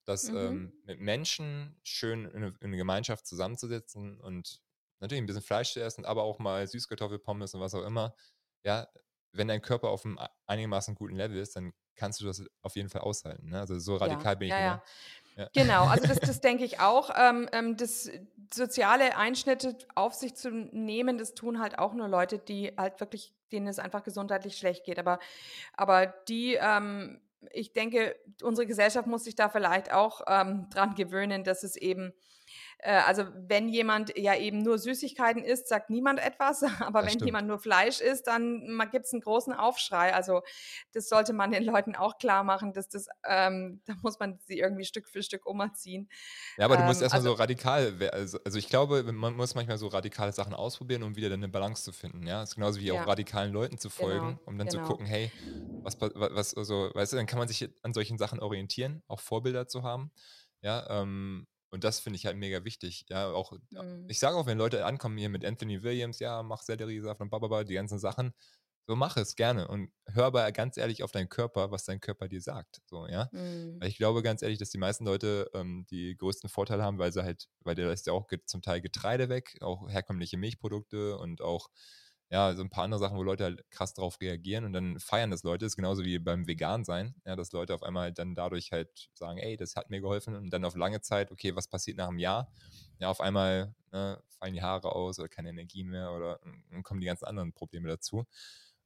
[0.05, 0.37] dass mhm.
[0.37, 4.61] ähm, mit Menschen schön in eine, in eine Gemeinschaft zusammenzusetzen und
[5.01, 8.15] natürlich ein bisschen Fleisch zu essen, aber auch mal Süßkartoffelpommes und was auch immer.
[8.65, 8.89] Ja,
[9.33, 12.89] wenn dein Körper auf einem einigermaßen guten Level ist, dann kannst du das auf jeden
[12.89, 13.51] Fall aushalten.
[13.51, 13.61] Ne?
[13.61, 14.67] Also so radikal ja, bin ich ja, immer.
[14.67, 14.83] Ja.
[15.39, 15.49] Ja.
[15.55, 17.11] Genau, also das, das denke ich auch.
[17.17, 18.11] Ähm, ähm, das
[18.53, 23.33] soziale Einschnitte auf sich zu nehmen, das tun halt auch nur Leute, die halt wirklich,
[23.53, 24.99] denen es einfach gesundheitlich schlecht geht.
[24.99, 25.21] Aber,
[25.75, 27.21] aber die, ähm,
[27.53, 32.13] ich denke, unsere Gesellschaft muss sich da vielleicht auch ähm, dran gewöhnen, dass es eben
[32.81, 37.27] also wenn jemand ja eben nur Süßigkeiten isst, sagt niemand etwas, aber das wenn stimmt.
[37.27, 40.15] jemand nur Fleisch isst, dann gibt es einen großen Aufschrei.
[40.15, 40.43] Also
[40.93, 44.59] das sollte man den Leuten auch klar machen, dass das, ähm, da muss man sie
[44.59, 46.09] irgendwie Stück für Stück umerziehen.
[46.57, 49.55] Ja, aber du musst ähm, erstmal also, so radikal, also, also ich glaube, man muss
[49.55, 52.27] manchmal so radikale Sachen ausprobieren, um wieder eine Balance zu finden.
[52.27, 53.03] Ja, das ist genauso wie ja.
[53.03, 54.83] auch radikalen Leuten zu folgen, genau, um dann genau.
[54.83, 55.31] zu gucken, hey,
[55.83, 59.67] was, was, also, weißt du, dann kann man sich an solchen Sachen orientieren, auch Vorbilder
[59.67, 60.11] zu haben.
[60.61, 63.05] Ja, ähm, und das finde ich halt mega wichtig.
[63.09, 64.07] Ja, auch, mhm.
[64.09, 67.65] ich sage auch, wenn Leute ankommen hier mit Anthony Williams, ja, mach Selleriesaft und bababa,
[67.65, 68.33] die ganzen Sachen,
[68.89, 72.27] so mach es gerne und hör aber ganz ehrlich auf deinen Körper, was dein Körper
[72.27, 72.81] dir sagt.
[72.87, 73.29] So, ja.
[73.33, 73.77] Mhm.
[73.81, 77.13] Weil ich glaube ganz ehrlich, dass die meisten Leute ähm, die größten Vorteile haben, weil
[77.13, 81.43] sie halt, weil der ist ja auch zum Teil Getreide weg, auch herkömmliche Milchprodukte und
[81.43, 81.69] auch
[82.31, 85.31] ja, so ein paar andere Sachen, wo Leute halt krass drauf reagieren und dann feiern
[85.31, 85.65] das Leute.
[85.65, 89.09] Das ist genauso wie beim Vegan sein, ja, dass Leute auf einmal dann dadurch halt
[89.15, 92.09] sagen, ey, das hat mir geholfen und dann auf lange Zeit, okay, was passiert nach
[92.09, 92.51] einem Jahr?
[92.99, 97.01] Ja, auf einmal ne, fallen die Haare aus oder keine Energie mehr oder dann kommen
[97.01, 98.27] die ganzen anderen Probleme dazu.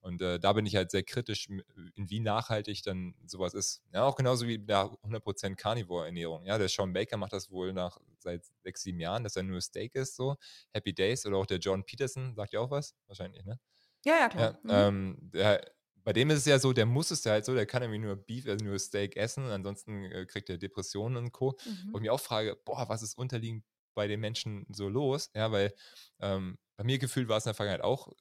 [0.02, 3.82] Und äh, da bin ich halt sehr kritisch, in wie nachhaltig dann sowas ist.
[3.92, 6.44] Ja, auch genauso wie der 100% Carnivore-Ernährung.
[6.44, 9.60] Ja, der Sean Baker macht das wohl nach seit sechs, sieben Jahren, dass er nur
[9.60, 10.36] Steak ist, so.
[10.72, 12.96] Happy Days oder auch der John Peterson, sagt ja auch was?
[13.06, 13.60] Wahrscheinlich, ne?
[14.04, 14.58] Ja, ja, klar.
[14.68, 15.12] Ja, mhm.
[15.20, 17.66] ähm, der, bei dem ist es ja so, der muss es ja halt so, der
[17.66, 21.56] kann irgendwie nur Beef, also nur Steak essen, ansonsten äh, kriegt er Depressionen und Co.
[21.64, 21.94] Mhm.
[21.94, 25.30] Und ich mir auch frage, boah, was ist unterliegend bei den Menschen so los?
[25.34, 25.72] Ja, weil
[26.20, 28.12] ähm, bei mir gefühlt war es in der Vergangenheit auch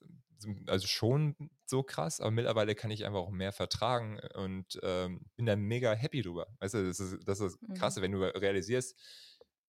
[0.67, 5.45] also schon so krass, aber mittlerweile kann ich einfach auch mehr vertragen und ähm, bin
[5.45, 6.47] da mega happy drüber.
[6.59, 7.73] Weißt du, das ist das, ist mhm.
[7.75, 8.99] krasse, wenn du realisierst,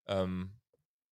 [0.07, 0.59] ähm,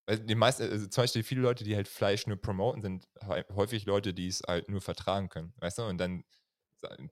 [0.08, 4.12] die meisten, also zum Beispiel viele Leute, die halt Fleisch nur promoten, sind häufig Leute,
[4.12, 6.24] die es halt nur vertragen können, weißt du, und dann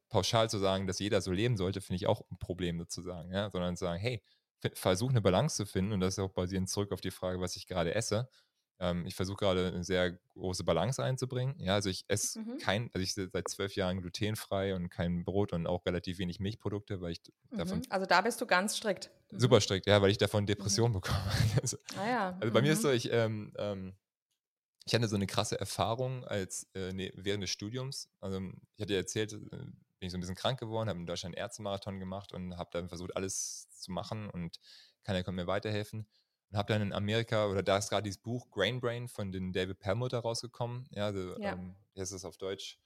[0.09, 3.51] pauschal zu sagen, dass jeder so leben sollte, finde ich auch ein Problem sozusagen, ja,
[3.51, 4.23] sondern zu sagen, hey,
[4.75, 7.55] versuch eine Balance zu finden und das ist auch basierend zurück auf die Frage, was
[7.55, 8.29] ich gerade esse
[8.81, 11.59] ähm, ich versuche gerade eine sehr große Balance einzubringen.
[11.59, 12.59] Ja, also ich esse mhm.
[12.59, 17.01] kein, also ich seit zwölf Jahren glutenfrei und kein Brot und auch relativ wenig Milchprodukte,
[17.01, 17.79] weil ich davon.
[17.79, 17.85] Mhm.
[17.89, 19.11] Also da bist du ganz strikt.
[19.33, 19.41] Mhm.
[19.41, 21.01] Super strikt, ja, weil ich davon Depressionen mhm.
[21.01, 21.33] bekomme.
[21.63, 22.39] also, ah ja.
[22.41, 22.83] also bei mir ist mhm.
[22.83, 23.95] so, ich, ähm, ähm,
[24.85, 28.09] ich hatte so eine krasse Erfahrung als äh, nee, während des Studiums.
[28.21, 28.41] Also
[28.77, 29.39] ich hatte ja erzählt, äh,
[29.99, 32.71] bin ich so ein bisschen krank geworden, habe in Deutschland einen Ärztemarathon gemacht und habe
[32.73, 34.61] dann versucht, alles zu machen und
[35.03, 36.07] keiner konnte mir weiterhelfen
[36.51, 39.53] und habe dann in Amerika, oder da ist gerade dieses Buch Grain Brain von den
[39.53, 40.87] David Perlmutter rausgekommen.
[40.91, 41.53] Ja, also, ja.
[41.53, 42.79] Ähm, wie heißt das auf Deutsch?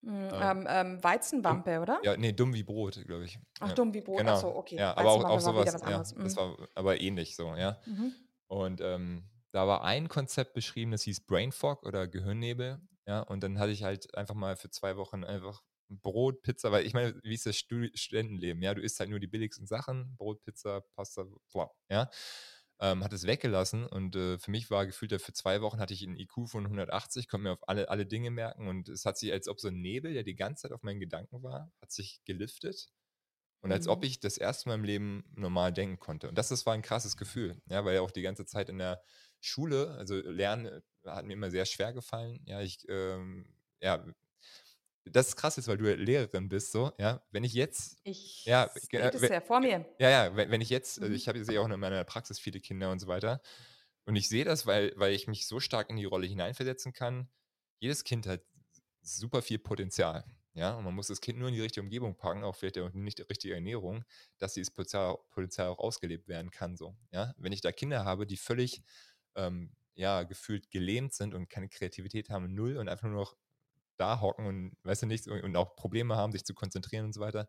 [0.00, 2.00] Mm, ähm, ähm, Weizenwampe, oder?
[2.02, 3.38] Ja, nee, dumm wie Brot, glaube ich.
[3.60, 3.74] Ach, ja.
[3.74, 4.34] dumm wie Brot, genau.
[4.34, 4.76] achso, okay.
[4.76, 6.36] Ja, aber auch, auch sowas, ja, das mhm.
[6.36, 7.78] war aber ähnlich so, ja.
[7.86, 8.14] Mhm.
[8.46, 13.42] Und ähm, da war ein Konzept beschrieben, das hieß Brain Fog oder Gehirnnebel, ja, und
[13.42, 17.14] dann hatte ich halt einfach mal für zwei Wochen einfach Brot, Pizza, weil ich meine,
[17.22, 21.24] wie ist das Studentenleben, ja, du isst halt nur die billigsten Sachen, Brot, Pizza, Pasta,
[21.52, 22.10] bla, ja
[22.80, 26.02] ähm, hat es weggelassen und äh, für mich war gefühlt, für zwei Wochen hatte ich
[26.02, 29.32] einen IQ von 180, konnte mir auf alle, alle Dinge merken und es hat sich,
[29.32, 32.20] als ob so ein Nebel, der die ganze Zeit auf meinen Gedanken war, hat sich
[32.24, 32.88] geliftet
[33.64, 34.06] und als ob mhm.
[34.06, 36.28] ich das erste Mal im Leben normal denken konnte.
[36.28, 38.76] Und das, das war ein krasses Gefühl, ja, weil ja auch die ganze Zeit in
[38.76, 39.02] der
[39.40, 42.42] Schule, also Lernen äh, hat mir immer sehr schwer gefallen.
[42.44, 43.46] Ja, ich ähm,
[43.80, 44.04] ja,
[45.04, 48.70] das ist krass ist, weil du Lehrerin bist, so, ja, wenn ich jetzt, ich ja,
[48.74, 49.84] sehe das ja vor mir.
[49.98, 52.38] Ja, ja, wenn, wenn ich jetzt, also ich habe jetzt ja auch in meiner Praxis
[52.38, 53.40] viele Kinder und so weiter
[54.06, 57.28] und ich sehe das, weil, weil ich mich so stark in die Rolle hineinversetzen kann.
[57.80, 58.42] Jedes Kind hat
[59.02, 62.44] super viel Potenzial, ja, und man muss das Kind nur in die richtige Umgebung packen,
[62.44, 64.04] auch vielleicht nicht die richtige Ernährung,
[64.38, 67.34] dass dieses Potenzial, Potenzial auch ausgelebt werden kann, so, ja.
[67.36, 68.82] Wenn ich da Kinder habe, die völlig
[69.34, 73.36] ähm, ja, gefühlt gelähmt sind und keine Kreativität haben, null und einfach nur noch
[73.96, 77.20] da hocken und, weißt du nicht, und auch Probleme haben, sich zu konzentrieren und so
[77.20, 77.48] weiter,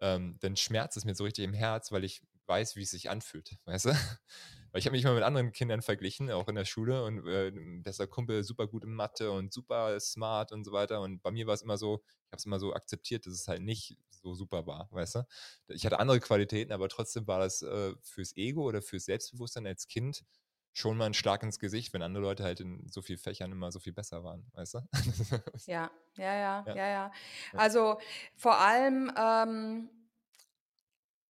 [0.00, 3.10] ähm, dann schmerzt es mir so richtig im Herz, weil ich weiß, wie es sich
[3.10, 3.90] anfühlt, weißt du?
[4.72, 7.52] Weil ich habe mich mal mit anderen Kindern verglichen, auch in der Schule und äh,
[7.84, 11.46] bester Kumpel super gut in Mathe und super smart und so weiter und bei mir
[11.46, 14.34] war es immer so, ich habe es immer so akzeptiert, dass es halt nicht so
[14.34, 15.26] super war, weißt du?
[15.68, 19.86] Ich hatte andere Qualitäten, aber trotzdem war das äh, fürs Ego oder fürs Selbstbewusstsein als
[19.86, 20.24] Kind
[20.74, 23.70] schon mal ein Schlag ins Gesicht, wenn andere Leute halt in so vielen Fächern immer
[23.70, 24.80] so viel besser waren, weißt du?
[25.66, 27.12] ja, ja, ja, ja, ja.
[27.52, 27.98] Also
[28.34, 29.88] vor allem, ähm,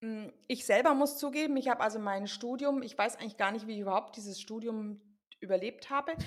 [0.00, 3.66] hm, ich selber muss zugeben, ich habe also mein Studium, ich weiß eigentlich gar nicht,
[3.66, 5.00] wie ich überhaupt dieses Studium
[5.40, 6.12] überlebt habe.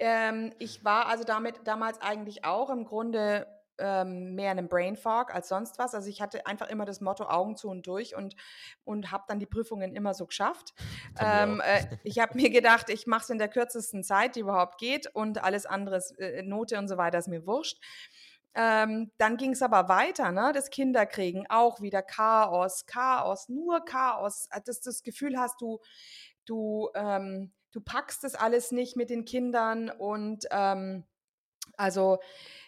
[0.00, 3.48] Ähm, ich war also damit damals eigentlich auch im Grunde
[3.78, 5.94] ähm, mehr in einem Brain Fog als sonst was.
[5.94, 8.36] Also ich hatte einfach immer das Motto Augen zu und durch und,
[8.84, 10.74] und habe dann die Prüfungen immer so geschafft.
[11.20, 14.78] Ähm, äh, ich habe mir gedacht, ich mache es in der kürzesten Zeit, die überhaupt
[14.78, 17.78] geht und alles andere, äh, Note und so weiter, ist mir wurscht.
[18.54, 20.52] Ähm, dann ging es aber weiter, ne?
[20.54, 24.48] Das Kinderkriegen, auch wieder Chaos, Chaos, nur Chaos.
[24.50, 25.80] Äh, dass du das Gefühl hast, du,
[26.44, 31.04] du, ähm, du packst das alles nicht mit den Kindern und ähm,
[31.76, 32.18] also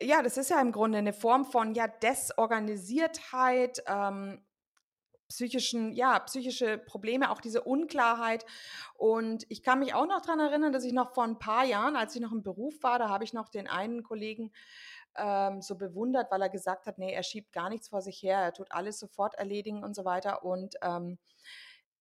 [0.00, 4.44] ja, das ist ja im Grunde eine Form von ja Desorganisiertheit, ähm,
[5.28, 8.46] psychischen, ja, psychische Probleme, auch diese Unklarheit.
[8.94, 11.96] Und ich kann mich auch noch daran erinnern, dass ich noch vor ein paar Jahren,
[11.96, 14.52] als ich noch im Beruf war, da habe ich noch den einen Kollegen
[15.16, 18.38] ähm, so bewundert, weil er gesagt hat, nee, er schiebt gar nichts vor sich her,
[18.38, 20.44] er tut alles sofort erledigen und so weiter.
[20.44, 21.18] Und ähm,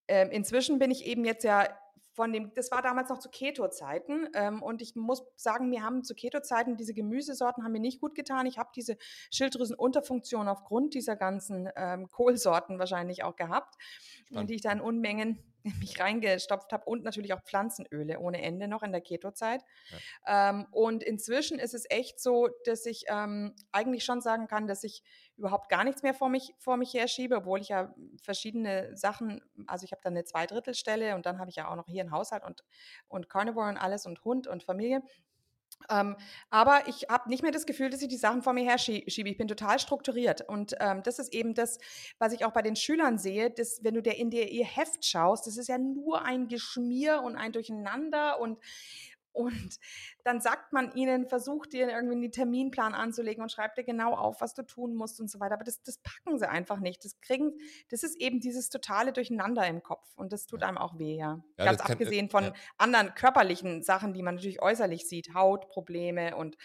[0.08, 1.68] äh, inzwischen bin ich eben jetzt ja
[2.18, 6.04] von dem, das war damals noch zu Keto-Zeiten ähm, und ich muss sagen, mir haben
[6.04, 8.48] zu Keto-Zeiten diese Gemüsesorten haben mir nicht gut getan.
[8.48, 8.98] Ich habe diese
[9.32, 13.76] Schilddrüsenunterfunktion aufgrund dieser ganzen ähm, Kohlsorten wahrscheinlich auch gehabt,
[14.26, 14.50] Spannend.
[14.50, 15.44] die ich da in Unmengen
[15.80, 19.62] mich reingestopft habe und natürlich auch Pflanzenöle ohne Ende noch in der Keto-Zeit.
[20.26, 20.50] Ja.
[20.50, 24.84] Ähm, und inzwischen ist es echt so, dass ich ähm, eigentlich schon sagen kann, dass
[24.84, 25.04] ich
[25.38, 29.86] überhaupt gar nichts mehr vor mich, vor mich herschiebe, obwohl ich ja verschiedene Sachen, also
[29.86, 32.44] ich habe dann eine Zweidrittelstelle und dann habe ich ja auch noch hier einen Haushalt
[32.44, 32.64] und,
[33.08, 35.02] und Carnivore und alles und Hund und Familie.
[35.90, 36.16] Ähm,
[36.50, 39.30] aber ich habe nicht mehr das Gefühl, dass ich die Sachen vor mir her schiebe.
[39.30, 40.42] Ich bin total strukturiert.
[40.42, 41.78] Und ähm, das ist eben das,
[42.18, 45.06] was ich auch bei den Schülern sehe, dass wenn du der in der ihr Heft
[45.06, 48.60] schaust, das ist ja nur ein Geschmier und ein Durcheinander und
[49.38, 49.78] und
[50.24, 54.42] dann sagt man ihnen, versucht dir irgendwie einen Terminplan anzulegen und schreibt dir genau auf,
[54.42, 55.54] was du tun musst und so weiter.
[55.54, 57.06] Aber das, das packen sie einfach nicht.
[57.06, 57.54] Das kriegen,
[57.92, 60.08] das ist eben dieses totale Durcheinander im Kopf.
[60.16, 61.44] Und das tut einem auch weh, ja.
[61.58, 62.54] ja Ganz abgesehen kann, von ja.
[62.80, 65.36] anderen körperlichen Sachen, die man natürlich äußerlich sieht.
[65.36, 66.56] Hautprobleme und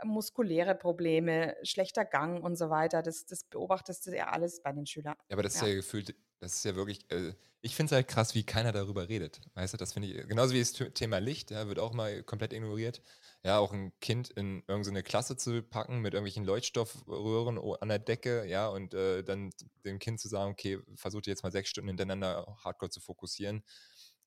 [0.00, 3.02] äh, muskuläre Probleme, schlechter Gang und so weiter.
[3.02, 5.14] Das, das beobachtest du ja alles bei den Schülern.
[5.28, 8.08] Ja, aber das ist ja gefühlt das ist ja wirklich, äh, ich finde es halt
[8.08, 9.40] krass, wie keiner darüber redet.
[9.54, 12.52] Weißt du, das finde ich, genauso wie das Thema Licht, ja, wird auch mal komplett
[12.52, 13.02] ignoriert.
[13.44, 18.44] Ja, auch ein Kind in irgendeine Klasse zu packen mit irgendwelchen Leuchtstoffröhren an der Decke,
[18.46, 19.50] ja, und äh, dann
[19.84, 23.64] dem Kind zu sagen, okay, versucht jetzt mal sechs Stunden hintereinander hardcore zu fokussieren.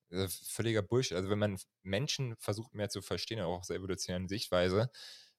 [0.09, 1.15] Äh, völliger Bullshit.
[1.17, 4.89] Also wenn man Menschen versucht mehr zu verstehen, auch aus der evolutionären Sichtweise,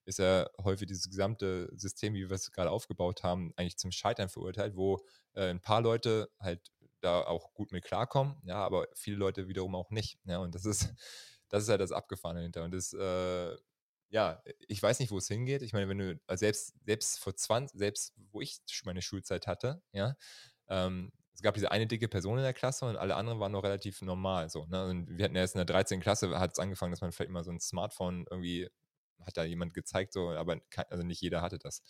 [0.04, 4.28] ist ja häufig dieses gesamte System, wie wir es gerade aufgebaut haben, eigentlich zum Scheitern
[4.28, 4.98] verurteilt, wo
[5.34, 9.74] äh, ein paar Leute halt da auch gut mit klarkommen, ja, aber viele Leute wiederum
[9.74, 10.18] auch nicht.
[10.24, 10.92] Ja, und das ist,
[11.48, 12.64] das ist halt das Abgefahrene hinter.
[12.64, 13.56] Und das, äh,
[14.10, 15.62] ja, ich weiß nicht, wo es hingeht.
[15.62, 19.82] Ich meine, wenn du, also selbst, selbst vor 20, selbst wo ich meine Schulzeit hatte,
[19.92, 20.16] ja,
[20.68, 23.62] ähm, es gab diese eine dicke Person in der Klasse und alle anderen waren noch
[23.64, 24.50] relativ normal.
[24.50, 24.84] So, ne?
[24.86, 26.00] Und wir hatten erst in der 13.
[26.00, 28.68] Klasse, hat es angefangen, dass man vielleicht mal so ein Smartphone irgendwie
[29.24, 31.82] hat da jemand gezeigt, so, aber also nicht jeder hatte das.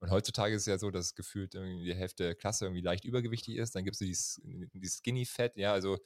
[0.00, 3.56] Und heutzutage ist es ja so, dass gefühlt die Hälfte der Klasse irgendwie leicht übergewichtig
[3.56, 3.74] ist.
[3.74, 5.98] Dann gibt es dieses, dieses Skinny Fat, ja, also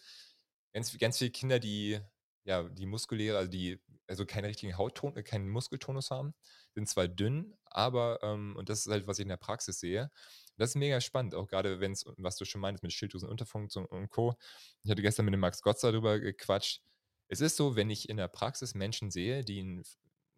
[0.72, 2.00] ganz, ganz viele Kinder, die,
[2.44, 6.34] ja, die muskuläre, also die, also keinen richtigen Hautton, keinen Muskeltonus haben,
[6.74, 10.10] sind zwar dünn, aber, ähm, und das ist halt, was ich in der Praxis sehe,
[10.56, 14.10] das ist mega spannend, auch gerade wenn es, was du schon meintest, mit Schilddrüsenunterfunktion und
[14.10, 14.34] Co.
[14.82, 16.82] Ich hatte gestern mit dem Max Gotz darüber gequatscht.
[17.28, 19.82] Es ist so, wenn ich in der Praxis Menschen sehe, die einen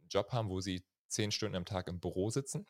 [0.08, 2.66] Job haben, wo sie zehn Stunden am Tag im Büro sitzen,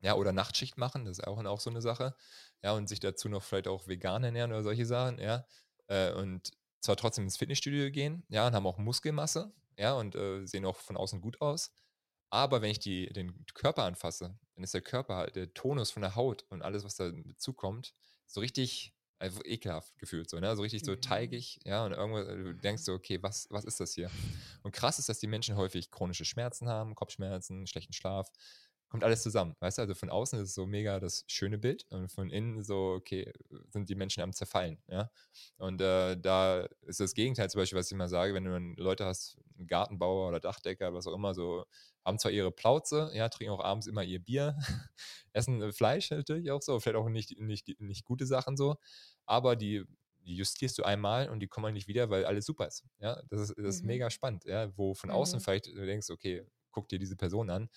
[0.00, 2.16] ja, oder Nachtschicht machen, das ist auch, auch so eine Sache,
[2.62, 5.46] ja, und sich dazu noch vielleicht auch vegan ernähren oder solche Sachen, ja,
[5.86, 10.44] äh, und zwar trotzdem ins Fitnessstudio gehen, ja, und haben auch Muskelmasse, ja, und äh,
[10.46, 11.72] sehen auch von außen gut aus,
[12.30, 16.02] aber wenn ich die, den Körper anfasse, dann ist der Körper halt, der Tonus von
[16.02, 17.94] der Haut und alles, was da dazukommt,
[18.26, 20.54] so richtig einfach ekelhaft gefühlt, so, ne?
[20.56, 21.00] So richtig so mhm.
[21.00, 24.10] teigig, ja, und irgendwo, äh, du denkst so, okay, was, was ist das hier?
[24.62, 28.30] Und krass ist, dass die Menschen häufig chronische Schmerzen haben, Kopfschmerzen, schlechten Schlaf,
[28.92, 29.56] kommt alles zusammen.
[29.58, 32.62] Weißt du, also von außen ist es so mega das schöne Bild und von innen
[32.62, 33.32] so, okay,
[33.70, 34.82] sind die Menschen am Zerfallen.
[34.86, 35.10] Ja?
[35.56, 39.06] Und äh, da ist das Gegenteil zum Beispiel, was ich immer sage, wenn du Leute
[39.06, 41.64] hast, einen Gartenbauer oder Dachdecker, was auch immer, so
[42.04, 44.58] haben zwar ihre Plauze, ja, trinken auch abends immer ihr Bier,
[45.32, 48.76] essen äh, Fleisch natürlich auch so, vielleicht auch nicht, nicht, nicht gute Sachen so,
[49.24, 49.84] aber die,
[50.26, 52.84] die justierst du einmal und die kommen halt nicht wieder, weil alles super ist.
[52.98, 53.86] Ja, das ist, das ist mhm.
[53.86, 55.42] mega spannend, ja, wo von außen mhm.
[55.42, 57.70] vielleicht du denkst, okay, guck dir diese Person an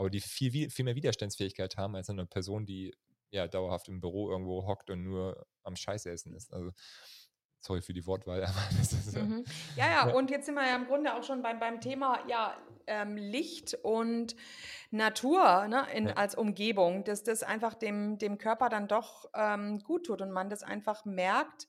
[0.00, 2.96] aber die viel, viel mehr Widerstandsfähigkeit haben als eine Person, die
[3.30, 6.54] ja dauerhaft im Büro irgendwo hockt und nur am Scheiße essen ist.
[6.54, 6.70] Also
[7.60, 9.44] sorry für die Wortwahl, aber das ist mhm.
[9.76, 12.18] ja, ja, ja, und jetzt sind wir ja im Grunde auch schon beim, beim Thema
[12.28, 14.36] ja, ähm, Licht und
[14.90, 16.14] Natur ne, in, ja.
[16.14, 20.48] als Umgebung, dass das einfach dem, dem Körper dann doch ähm, gut tut und man
[20.48, 21.68] das einfach merkt.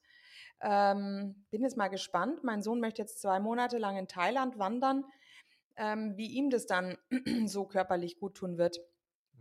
[0.62, 2.46] Ähm, bin jetzt mal gespannt.
[2.46, 5.04] Mein Sohn möchte jetzt zwei Monate lang in Thailand wandern
[5.78, 6.98] ähm, wie ihm das dann
[7.46, 8.80] so körperlich gut tun wird.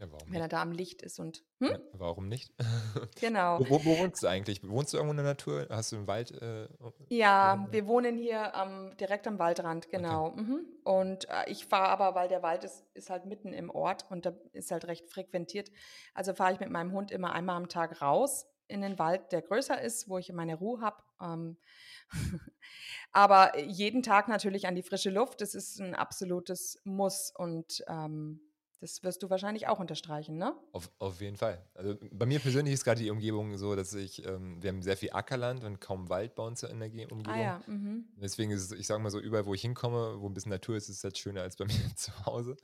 [0.01, 1.45] Ja, wenn er da am Licht ist und.
[1.59, 1.69] Hm?
[1.69, 2.51] Ja, warum nicht?
[3.21, 3.61] Genau.
[3.61, 4.67] wo, wo, wo, wohnst du eigentlich?
[4.67, 5.67] Wohnst du irgendwo in der Natur?
[5.69, 6.31] Hast du einen Wald?
[6.41, 6.69] Äh,
[7.09, 10.29] ja, wir wohnen hier ähm, direkt am Waldrand, genau.
[10.29, 10.41] Okay.
[10.41, 10.67] Mhm.
[10.85, 14.25] Und äh, ich fahre aber, weil der Wald ist, ist halt mitten im Ort und
[14.25, 15.71] da ist halt recht frequentiert.
[16.15, 19.43] Also fahre ich mit meinem Hund immer einmal am Tag raus in den Wald, der
[19.43, 21.03] größer ist, wo ich meine Ruhe habe.
[21.21, 21.59] Ähm,
[23.13, 28.41] aber jeden Tag natürlich an die frische Luft, das ist ein absolutes Muss und ähm,
[28.81, 30.57] das wirst du wahrscheinlich auch unterstreichen, ne?
[30.73, 31.63] Auf, auf jeden Fall.
[31.75, 34.97] Also bei mir persönlich ist gerade die Umgebung so, dass ich, ähm, wir haben sehr
[34.97, 37.27] viel Ackerland und kaum Wald bei uns in der Umgebung.
[37.27, 37.63] Ah, ja.
[37.67, 38.07] Mhm.
[38.17, 40.77] Deswegen ist es, ich sage mal so, überall, wo ich hinkomme, wo ein bisschen Natur
[40.77, 42.57] ist, ist es halt schöner als bei mir zu Hause.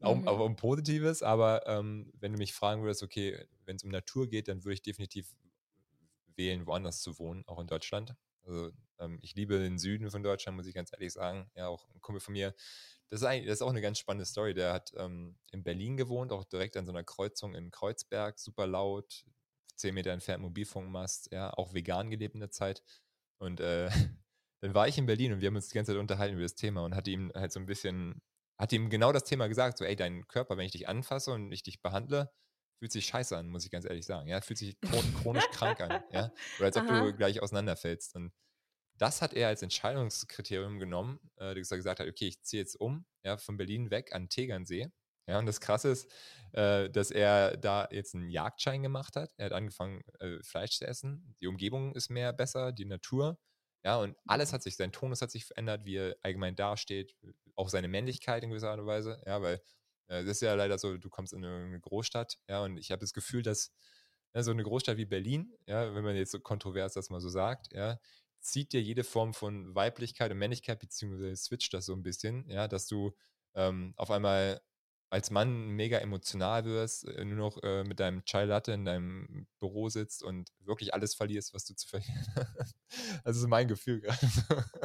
[0.00, 0.28] Auch, mhm.
[0.28, 4.28] auch um Positives, aber ähm, wenn du mich fragen würdest, okay, wenn es um Natur
[4.28, 5.34] geht, dann würde ich definitiv
[6.36, 8.14] wählen, woanders zu wohnen, auch in Deutschland.
[8.44, 11.50] Also ähm, ich liebe den Süden von Deutschland, muss ich ganz ehrlich sagen.
[11.54, 12.54] Ja, auch ein Kumpel von mir.
[13.10, 14.54] Das ist, eigentlich, das ist auch eine ganz spannende Story.
[14.54, 18.66] Der hat ähm, in Berlin gewohnt, auch direkt an so einer Kreuzung in Kreuzberg, super
[18.66, 19.24] laut,
[19.76, 22.82] zehn Meter entfernt Mobilfunkmast, ja, auch vegan gelebt in der Zeit.
[23.38, 23.88] Und äh,
[24.60, 26.54] dann war ich in Berlin und wir haben uns die ganze Zeit unterhalten über das
[26.54, 28.22] Thema und hatte ihm halt so ein bisschen,
[28.58, 31.52] hat ihm genau das Thema gesagt, so, ey, dein Körper, wenn ich dich anfasse und
[31.52, 32.30] ich dich behandle,
[32.78, 34.28] fühlt sich scheiße an, muss ich ganz ehrlich sagen.
[34.28, 34.78] Ja, fühlt sich
[35.22, 36.32] chronisch krank an, ja.
[36.58, 37.04] Oder als ob Aha.
[37.04, 38.14] du gleich auseinanderfällst.
[38.14, 38.32] Und
[38.98, 42.76] das hat er als Entscheidungskriterium genommen, äh, dass er gesagt hat, okay, ich ziehe jetzt
[42.76, 44.88] um, ja, von Berlin weg an Tegernsee.
[45.26, 46.12] Ja, und das Krasse ist,
[46.52, 49.32] äh, dass er da jetzt einen Jagdschein gemacht hat.
[49.38, 51.34] Er hat angefangen, äh, Fleisch zu essen.
[51.40, 53.38] Die Umgebung ist mehr besser, die Natur.
[53.84, 54.54] Ja, und alles mhm.
[54.54, 57.14] hat sich, sein Tonus hat sich verändert, wie er allgemein dasteht,
[57.54, 59.22] auch seine Männlichkeit in gewisser Art und Weise.
[59.26, 59.62] Ja, weil
[60.08, 63.12] das ist ja leider so, du kommst in eine Großstadt, ja, und ich habe das
[63.12, 63.72] Gefühl, dass
[64.34, 67.28] ja, so eine Großstadt wie Berlin, ja, wenn man jetzt so kontrovers das mal so
[67.28, 67.98] sagt, ja,
[68.40, 72.68] zieht dir jede Form von Weiblichkeit und Männlichkeit, beziehungsweise switcht das so ein bisschen, ja,
[72.68, 73.12] dass du
[73.54, 74.60] ähm, auf einmal
[75.14, 79.46] als Mann mega emotional wirst, äh, nur noch äh, mit deinem Chai Latte in deinem
[79.60, 82.26] Büro sitzt und wirklich alles verlierst, was du zu verlieren
[82.58, 82.74] hast.
[83.24, 84.18] Das ist mein Gefühl gerade.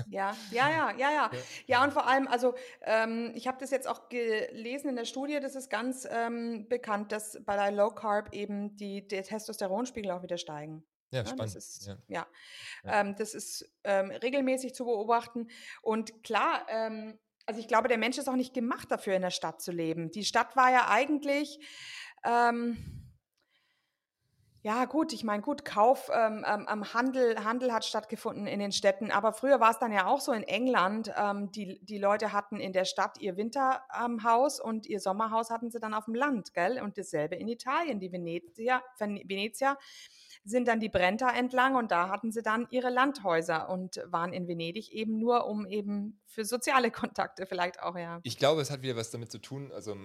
[0.08, 1.32] Ja, ja, ja, ja, ja.
[1.66, 5.40] Ja, und vor allem, also ähm, ich habe das jetzt auch gelesen in der Studie,
[5.40, 10.22] das ist ganz ähm, bekannt, dass bei der Low Carb eben die, der Testosteronspiegel auch
[10.22, 10.84] wieder steigen.
[11.12, 11.56] Ja, spannend.
[11.56, 11.98] Das ist, ja.
[12.08, 12.28] ja.
[12.84, 13.02] ja.
[13.02, 15.50] Ähm, das ist ähm, regelmäßig zu beobachten.
[15.82, 17.18] Und klar, ähm,
[17.50, 20.12] also ich glaube, der Mensch ist auch nicht gemacht dafür, in der Stadt zu leben.
[20.12, 21.60] Die Stadt war ja eigentlich,
[22.24, 22.78] ähm,
[24.70, 29.10] ja gut, ich meine, gut, Kauf, ähm, ähm, Handel, Handel hat stattgefunden in den Städten,
[29.10, 32.60] aber früher war es dann ja auch so in England, ähm, die, die Leute hatten
[32.60, 36.80] in der Stadt ihr Winterhaus und ihr Sommerhaus hatten sie dann auf dem Land, gell?
[36.84, 39.76] Und dasselbe in Italien, die Venezia, Venezia
[40.44, 44.48] sind dann die Brenta entlang und da hatten sie dann ihre Landhäuser und waren in
[44.48, 48.20] Venedig eben nur, um eben für soziale Kontakte vielleicht auch, ja.
[48.22, 49.96] Ich glaube, es hat wieder was damit zu tun, also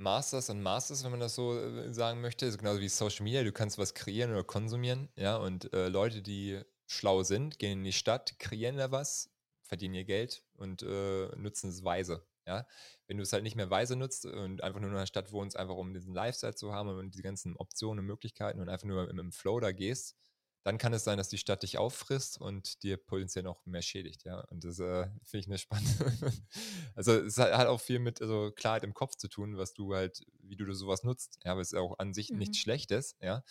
[0.00, 3.44] Masters und Masters, wenn man das so äh, sagen möchte, also genauso wie Social Media,
[3.44, 7.84] du kannst was kreieren oder konsumieren, ja, und äh, Leute, die schlau sind, gehen in
[7.84, 9.30] die Stadt, kreieren da was,
[9.62, 12.26] verdienen ihr Geld und äh, nutzen es weise.
[12.46, 12.66] Ja?
[13.06, 15.56] Wenn du es halt nicht mehr weise nutzt und einfach nur in einer Stadt wohnst,
[15.56, 19.08] einfach um diesen Lifestyle zu haben und die ganzen Optionen und Möglichkeiten und einfach nur
[19.08, 20.16] im, im Flow da gehst,
[20.62, 24.24] dann kann es sein, dass die Stadt dich auffrisst und dir potenziell noch mehr schädigt,
[24.24, 24.40] ja.
[24.50, 26.12] Und das äh, finde ich eine spannende.
[26.94, 30.26] also es hat auch viel mit also Klarheit im Kopf zu tun, was du halt,
[30.42, 31.38] wie du sowas nutzt.
[31.44, 32.38] Ja, aber es ist auch an sich mhm.
[32.38, 33.42] nichts Schlechtes, ja.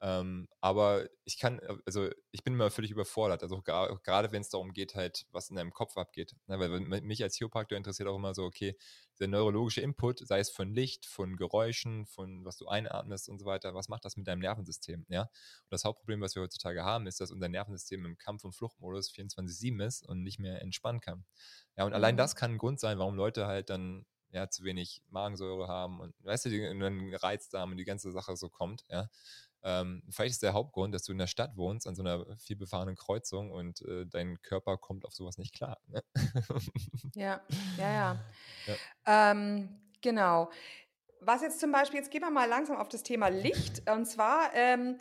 [0.00, 3.42] Ähm, aber ich kann, äh, also ich bin immer völlig überfordert.
[3.42, 6.36] Also gerade wenn es darum geht, halt, was in deinem Kopf abgeht.
[6.46, 6.58] Ne?
[6.60, 8.76] Weil mich als Chiropraktor interessiert auch immer so, okay,
[9.18, 13.46] der neurologische Input, sei es von Licht, von Geräuschen, von was du einatmest und so
[13.46, 15.04] weiter, was macht das mit deinem Nervensystem?
[15.08, 15.22] Ja?
[15.22, 15.30] Und
[15.70, 19.84] das Hauptproblem, was wir heutzutage haben, ist, dass unser Nervensystem im Kampf- und Fluchtmodus 24-7
[19.84, 21.24] ist und nicht mehr entspannen kann.
[21.76, 21.96] Ja, und mhm.
[21.96, 26.00] allein das kann ein Grund sein, warum Leute halt dann ja, zu wenig Magensäure haben
[26.00, 29.08] und weißt du, die, einen Reizdarm und die ganze Sache so kommt, ja.
[29.62, 32.96] Ähm, vielleicht ist der Hauptgrund, dass du in der Stadt wohnst, an so einer vielbefahrenen
[32.96, 35.78] Kreuzung und äh, dein Körper kommt auf sowas nicht klar.
[35.86, 36.02] Ne?
[37.14, 37.40] ja,
[37.76, 38.24] ja, ja.
[38.66, 39.30] ja.
[39.30, 39.68] Ähm,
[40.00, 40.50] genau.
[41.20, 43.88] Was jetzt zum Beispiel, jetzt gehen wir mal langsam auf das Thema Licht.
[43.90, 44.98] Und zwar, ähm,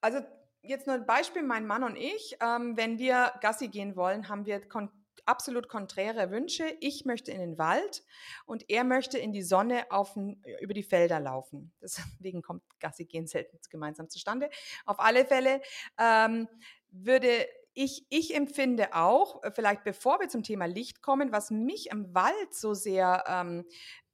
[0.00, 0.18] also
[0.62, 4.46] jetzt nur ein Beispiel, mein Mann und ich, ähm, wenn wir Gassi gehen wollen, haben
[4.46, 4.90] wir kon
[5.26, 6.64] absolut konträre Wünsche.
[6.80, 8.02] Ich möchte in den Wald
[8.46, 10.16] und er möchte in die Sonne auf,
[10.60, 11.72] über die Felder laufen.
[11.82, 14.50] Deswegen kommt Gassi gehen selten gemeinsam zustande.
[14.84, 15.60] Auf alle Fälle
[15.98, 16.48] ähm,
[16.90, 22.14] würde ich, ich empfinde auch, vielleicht bevor wir zum Thema Licht kommen, was mich im
[22.14, 23.64] Wald so sehr ähm,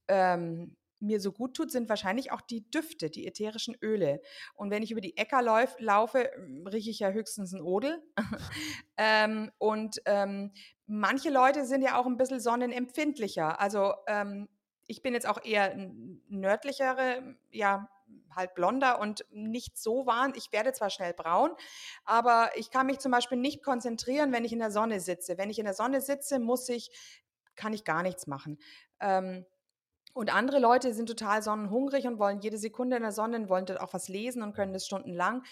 [0.08, 4.20] ähm, mir so gut tut, sind wahrscheinlich auch die Düfte, die ätherischen Öle.
[4.54, 8.02] Und wenn ich über die Äcker lauf, laufe, hm, rieche ich ja höchstens ein Odel.
[8.96, 10.52] ähm, und ähm,
[10.86, 13.60] manche Leute sind ja auch ein bisschen sonnenempfindlicher.
[13.60, 14.48] Also ähm,
[14.86, 15.74] ich bin jetzt auch eher
[16.28, 17.88] nördlichere, ja,
[18.34, 20.32] halt blonder und nicht so warm.
[20.36, 21.52] Ich werde zwar schnell braun,
[22.04, 25.38] aber ich kann mich zum Beispiel nicht konzentrieren, wenn ich in der Sonne sitze.
[25.38, 26.90] Wenn ich in der Sonne sitze, muss ich,
[27.54, 28.58] kann ich gar nichts machen.
[29.00, 29.46] Ähm,
[30.12, 33.66] und andere Leute sind total sonnenhungrig und wollen jede Sekunde in der Sonne und wollen
[33.66, 35.44] dort auch was lesen und können das stundenlang.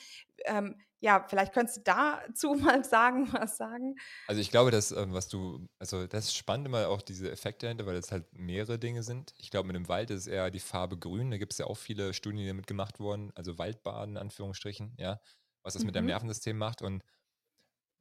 [0.44, 3.96] Ähm, ja, vielleicht könntest du dazu mal sagen, was sagen.
[4.26, 7.66] Also ich glaube, dass, ähm, was du, also das ist spannend immer auch diese Effekte
[7.66, 9.32] dahinter, weil es halt mehrere Dinge sind.
[9.38, 11.30] Ich glaube, mit dem Wald ist es eher die Farbe grün.
[11.30, 14.94] Da gibt es ja auch viele Studien, die damit gemacht wurden, also Waldbaden, in Anführungsstrichen,
[14.98, 15.20] ja,
[15.62, 15.86] was das mhm.
[15.86, 16.10] mit deinem mhm.
[16.10, 16.82] Nervensystem macht.
[16.82, 17.04] Und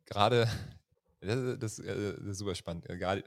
[0.06, 0.48] gerade,
[1.22, 2.86] das, das, äh, das ist super spannend.
[2.86, 3.24] Gerade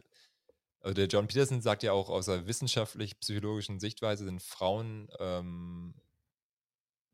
[0.81, 5.95] also der John Peterson sagt ja auch aus der wissenschaftlich-psychologischen Sichtweise sind Frauen, ähm,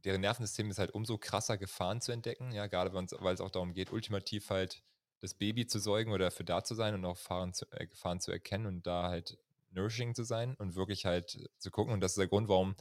[0.05, 3.75] deren Nervensystem ist halt umso krasser Gefahren zu entdecken, ja, gerade weil es auch darum
[3.75, 4.83] geht, ultimativ halt
[5.21, 8.21] das Baby zu säugen oder dafür da zu sein und auch Gefahren zu, äh, Gefahren
[8.21, 9.39] zu erkennen und da halt
[9.71, 11.93] nourishing zu sein und wirklich halt zu gucken.
[11.93, 12.77] Und das ist der Grund, warum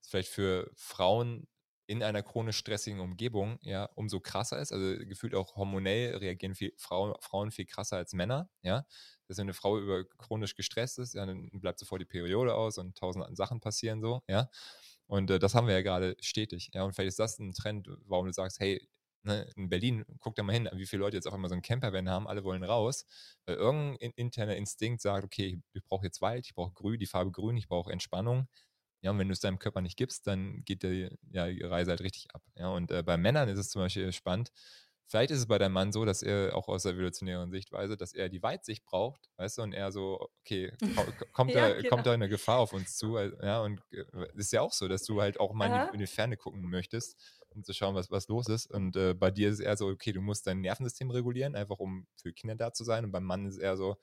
[0.00, 1.48] es vielleicht für Frauen
[1.86, 4.72] in einer chronisch stressigen Umgebung ja umso krasser ist.
[4.72, 8.84] Also gefühlt auch hormonell reagieren viel, Frauen, Frauen viel krasser als Männer, ja
[9.28, 12.78] dass wenn eine Frau über chronisch gestresst ist, ja, dann bleibt sofort die Periode aus
[12.78, 14.50] und tausend Sachen passieren so, ja.
[15.06, 16.84] Und äh, das haben wir ja gerade stetig, ja.
[16.84, 18.86] Und vielleicht ist das ein Trend, warum du sagst, hey,
[19.22, 21.62] ne, in Berlin, guck da mal hin, wie viele Leute jetzt auf einmal so einen
[21.62, 23.06] Campervan haben, alle wollen raus,
[23.46, 27.30] weil irgendein interner Instinkt sagt, okay, ich brauche jetzt Wald, ich brauche Grün, die Farbe
[27.32, 28.48] Grün, ich brauche Entspannung.
[29.02, 31.90] Ja, und wenn du es deinem Körper nicht gibst, dann geht die, ja, die Reise
[31.92, 32.42] halt richtig ab.
[32.56, 34.50] Ja, und äh, bei Männern ist es zum Beispiel spannend,
[35.08, 38.12] Vielleicht ist es bei deinem Mann so, dass er auch aus der evolutionären Sichtweise, dass
[38.12, 40.70] er die Weitsicht braucht, weißt du, und er so, okay,
[41.32, 41.88] kommt, ja, da, genau.
[41.88, 44.86] kommt da eine Gefahr auf uns zu, ja, und es äh, ist ja auch so,
[44.86, 47.16] dass du halt auch mal in die, in die, Ferne gucken möchtest,
[47.48, 48.70] um zu schauen, was, was los ist.
[48.70, 51.78] Und äh, bei dir ist es eher so, okay, du musst dein Nervensystem regulieren, einfach
[51.78, 53.06] um für Kinder da zu sein.
[53.06, 53.96] Und beim Mann ist es eher so,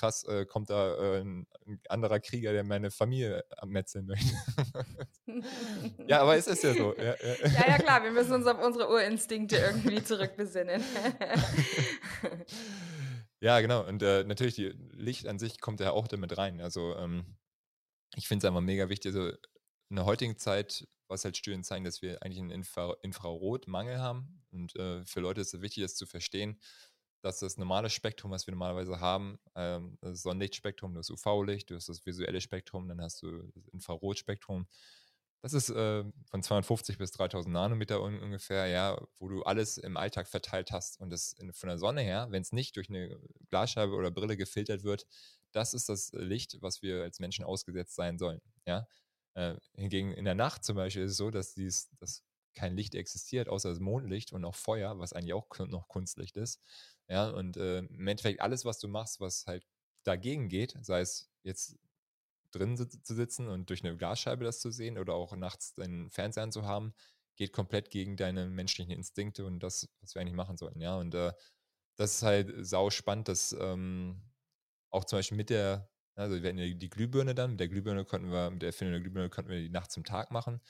[0.00, 4.34] krass, äh, kommt da äh, ein, ein, anderer Krieger, der meine Familie abmetzeln möchte.
[6.06, 6.96] ja, aber es ist ja so.
[6.96, 7.34] Ja, ja.
[7.44, 10.82] ja, ja, klar, wir müssen uns auf unsere Urinstinkte irgendwie zurückbesinnen.
[13.40, 13.86] ja, genau.
[13.86, 16.62] Und äh, natürlich, die Licht an sich kommt ja auch damit rein.
[16.62, 17.36] Also ähm,
[18.16, 19.14] ich finde es einfach mega wichtig.
[19.14, 19.36] Also
[19.90, 24.42] in der heutigen Zeit, was halt Studien zeigen, dass wir eigentlich einen Infra Infrarotmangel haben.
[24.50, 26.58] Und äh, für Leute ist es wichtig, das zu verstehen
[27.22, 31.88] dass das normale Spektrum, was wir normalerweise haben, ähm, das Sonnenlichtspektrum, das UV-Licht, du hast
[31.88, 34.66] das visuelle Spektrum, dann hast du das Infrarotspektrum.
[35.42, 39.96] Das ist äh, von 250 bis 3000 Nanometer un ungefähr, ja, wo du alles im
[39.96, 41.00] Alltag verteilt hast.
[41.00, 43.18] Und das in, von der Sonne her, wenn es nicht durch eine
[43.48, 45.06] Glasscheibe oder Brille gefiltert wird,
[45.52, 48.40] das ist das Licht, was wir als Menschen ausgesetzt sein sollen.
[48.66, 48.86] Ja?
[49.34, 52.22] Äh, hingegen in der Nacht zum Beispiel ist es so, dass dies, das
[52.54, 56.60] kein Licht existiert, außer das Mondlicht und auch Feuer, was eigentlich auch noch Kunstlicht ist.
[57.10, 59.66] Ja, und äh, im Endeffekt alles, was du machst, was halt
[60.04, 61.76] dagegen geht, sei es jetzt
[62.52, 66.50] drin zu sitzen und durch eine Glasscheibe das zu sehen oder auch nachts deinen Fernseher
[66.50, 66.94] zu haben,
[67.36, 70.80] geht komplett gegen deine menschlichen Instinkte und das, was wir eigentlich machen sollten.
[70.80, 71.32] Ja, und äh,
[71.96, 74.22] das ist halt sau spannend, dass ähm,
[74.90, 78.30] auch zum Beispiel mit der, also wir hatten die Glühbirne dann, mit der Glühbirne konnten
[78.32, 80.60] wir, mit der Erfindung der Glühbirne konnten wir die Nacht zum Tag machen.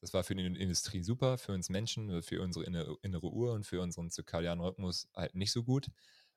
[0.00, 3.66] Das war für die Industrie super, für uns Menschen, äh, für unsere innere Uhr und
[3.66, 5.88] für unseren zirkadianen Rhythmus halt nicht so gut.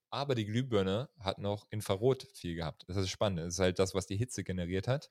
[0.10, 2.84] Aber die Glühbirne hat noch Infrarot viel gehabt.
[2.88, 3.40] Das ist spannend.
[3.40, 5.10] Das ist halt das, was die Hitze generiert hat.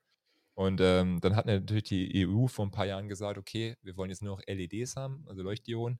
[0.54, 4.10] Und ähm, dann hat natürlich die EU vor ein paar Jahren gesagt, okay, wir wollen
[4.10, 5.98] jetzt nur noch LEDs haben, also Leuchtdioden.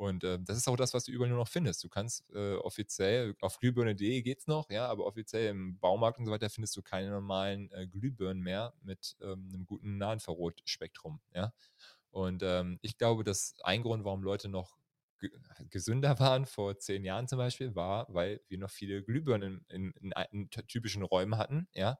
[0.00, 1.84] Und äh, das ist auch das, was du überall nur noch findest.
[1.84, 6.24] Du kannst äh, offiziell, auf glühbirne.de geht es noch, ja, aber offiziell im Baumarkt und
[6.24, 11.52] so weiter findest du keine normalen äh, Glühbirnen mehr mit ähm, einem guten Nahinfrarotspektrum, ja.
[12.12, 14.78] Und ähm, ich glaube, dass ein Grund, warum Leute noch
[15.68, 20.12] gesünder waren vor zehn Jahren zum Beispiel, war, weil wir noch viele Glühbirnen in, in,
[20.12, 21.98] in, in typischen Räumen hatten, ja,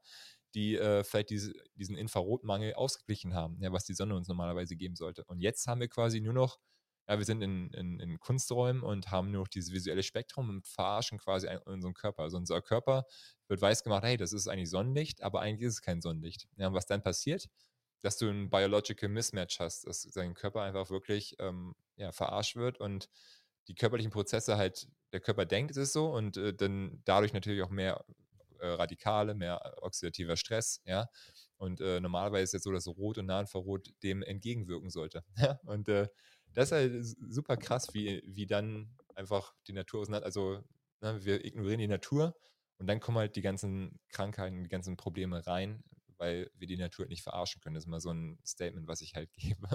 [0.54, 4.96] die äh, vielleicht diese, diesen Infrarotmangel ausgeglichen haben, ja, was die Sonne uns normalerweise geben
[4.96, 5.22] sollte.
[5.24, 6.58] Und jetzt haben wir quasi nur noch,
[7.08, 10.66] ja, wir sind in, in, in Kunsträumen und haben nur noch dieses visuelle Spektrum und
[10.66, 12.22] verarschen quasi unseren Körper.
[12.22, 13.04] Also unser Körper
[13.48, 16.46] wird weiß gemacht, hey, das ist eigentlich Sonnenlicht, aber eigentlich ist es kein Sonnenlicht.
[16.56, 17.48] Ja, und was dann passiert,
[18.02, 22.78] dass du ein Biological Mismatch hast, dass dein Körper einfach wirklich ähm, ja, verarscht wird
[22.78, 23.08] und
[23.68, 27.62] die körperlichen Prozesse halt, der Körper denkt, es ist so und äh, dann dadurch natürlich
[27.62, 28.04] auch mehr
[28.60, 31.08] äh, Radikale, mehr oxidativer Stress, ja.
[31.56, 35.24] Und äh, normalerweise ist es so, dass Rot und Nahinfrarot dem entgegenwirken sollte.
[35.64, 36.08] und äh,
[36.54, 40.62] das ist halt super krass, wie, wie dann einfach die Natur auseinander, also
[41.00, 42.34] ne, wir ignorieren die Natur
[42.78, 45.84] und dann kommen halt die ganzen Krankheiten, die ganzen Probleme rein,
[46.16, 47.74] weil wir die Natur nicht verarschen können.
[47.74, 49.68] Das ist mal so ein Statement, was ich halt gebe.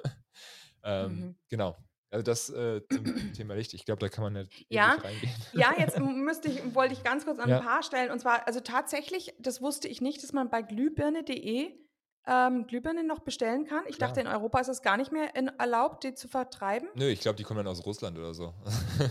[0.84, 1.36] ähm, mhm.
[1.50, 1.78] Genau.
[2.12, 5.34] Also das äh, zum Thema Licht, ich glaube, da kann man nicht ja, reingehen.
[5.54, 7.60] Ja, jetzt müsste ich, wollte ich ganz kurz an ja.
[7.60, 8.10] ein paar stellen.
[8.10, 11.74] Und zwar, also tatsächlich, das wusste ich nicht, dass man bei glühbirne.de
[12.28, 13.84] ähm, Glühbirnen noch bestellen kann.
[13.88, 14.10] Ich Klar.
[14.10, 16.90] dachte, in Europa ist es gar nicht mehr in, erlaubt, die zu vertreiben.
[16.96, 18.54] Nö, ich glaube, die kommen dann aus Russland oder so.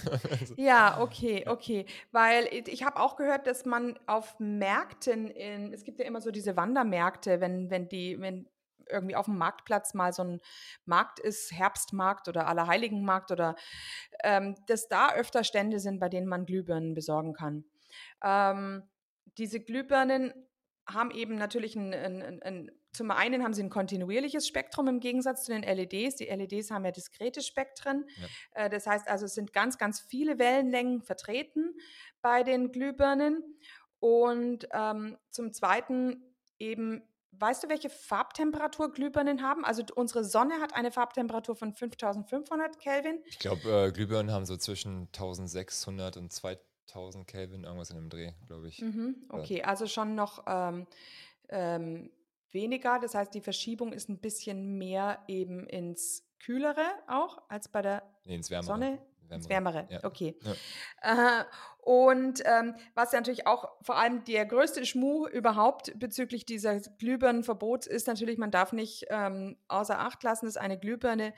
[0.57, 1.87] ja, okay, okay.
[2.13, 6.31] Weil ich habe auch gehört, dass man auf Märkten, in, es gibt ja immer so
[6.31, 8.49] diese Wandermärkte, wenn, wenn die, wenn
[8.91, 10.41] irgendwie auf dem Marktplatz mal so ein
[10.85, 13.57] Markt ist, Herbstmarkt oder Allerheiligenmarkt oder
[14.23, 17.65] ähm, dass da öfter Stände sind, bei denen man Glühbirnen besorgen kann.
[18.23, 18.83] Ähm,
[19.39, 20.33] diese Glühbirnen
[20.87, 25.45] haben eben natürlich ein, ein, ein, zum einen haben sie ein kontinuierliches Spektrum im Gegensatz
[25.45, 26.17] zu den LEDs.
[26.17, 28.07] Die LEDs haben ja diskrete Spektren.
[28.55, 28.65] Ja.
[28.65, 31.75] Äh, das heißt also, es sind ganz, ganz viele Wellenlängen vertreten
[32.23, 33.43] bei den Glühbirnen.
[34.01, 36.23] Und ähm, zum Zweiten
[36.59, 37.03] eben
[37.41, 39.65] Weißt du, welche Farbtemperatur Glühbirnen haben?
[39.65, 43.23] Also unsere Sonne hat eine Farbtemperatur von 5500 Kelvin.
[43.27, 48.33] Ich glaube, äh, Glühbirnen haben so zwischen 1600 und 2000 Kelvin, irgendwas in dem Dreh,
[48.47, 48.81] glaube ich.
[48.81, 50.87] Mhm, okay, also schon noch ähm,
[51.49, 52.11] ähm,
[52.55, 52.99] weniger.
[53.01, 58.03] Das heißt, die Verschiebung ist ein bisschen mehr eben ins Kühlere auch als bei der
[58.25, 58.99] nee, ins Sonne.
[59.29, 59.49] Wärmere.
[59.49, 60.05] Wärmere, ja.
[60.05, 60.37] okay.
[61.03, 61.41] Ja.
[61.41, 61.45] Äh,
[61.79, 67.87] und ähm, was ja natürlich auch vor allem der größte Schmuh überhaupt bezüglich dieses Glühbirnenverbots
[67.87, 71.35] ist natürlich, man darf nicht ähm, außer Acht lassen, dass eine Glühbirne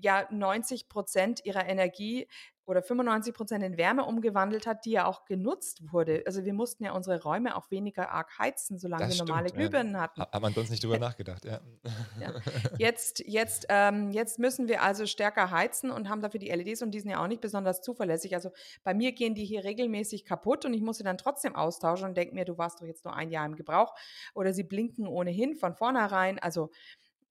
[0.00, 2.28] ja 90 Prozent ihrer Energie
[2.68, 6.22] oder 95 Prozent in Wärme umgewandelt hat, die ja auch genutzt wurde.
[6.26, 9.48] Also wir mussten ja unsere Räume auch weniger arg heizen, solange das wir stimmt, normale
[9.50, 10.00] Glühbirnen ja.
[10.00, 10.20] hatten.
[10.20, 11.60] Hat man sonst nicht drüber nachgedacht, ja.
[12.20, 12.34] ja.
[12.78, 16.90] Jetzt, jetzt, ähm, jetzt müssen wir also stärker heizen und haben dafür die LEDs und
[16.90, 18.34] die sind ja auch nicht besonders zuverlässig.
[18.34, 18.50] Also
[18.84, 22.16] bei mir gehen die hier regelmäßig kaputt und ich muss sie dann trotzdem austauschen und
[22.16, 23.94] denke mir, du warst doch jetzt nur ein Jahr im Gebrauch
[24.34, 26.38] oder sie blinken ohnehin von vornherein.
[26.38, 26.70] Also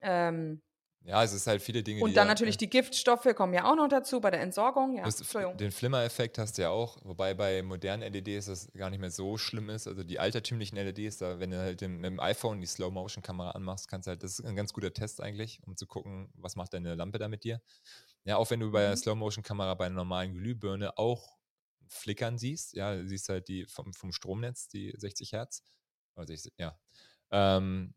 [0.01, 0.61] ähm,
[1.07, 2.03] ja, es ist halt viele Dinge.
[2.03, 4.97] Und dann da, natürlich die Giftstoffe kommen ja auch noch dazu bei der Entsorgung.
[4.97, 5.09] Ja,
[5.53, 9.37] den Flimmer-Effekt hast du ja auch, wobei bei modernen LEDs das gar nicht mehr so
[9.37, 9.87] schlimm ist.
[9.87, 14.07] Also die altertümlichen LEDs, da, wenn du halt mit dem iPhone die Slow-Motion-Kamera anmachst, kannst
[14.07, 16.93] du halt, das ist ein ganz guter Test eigentlich, um zu gucken, was macht deine
[16.95, 17.61] Lampe da mit dir.
[18.25, 18.97] Ja, auch wenn du bei der mhm.
[18.97, 21.37] Slow-Motion-Kamera bei einer normalen Glühbirne auch
[21.87, 25.63] flickern siehst, ja, siehst halt die vom, vom Stromnetz, die 60 Hertz.
[26.15, 26.77] Also ich, ja.
[27.31, 27.93] Ähm,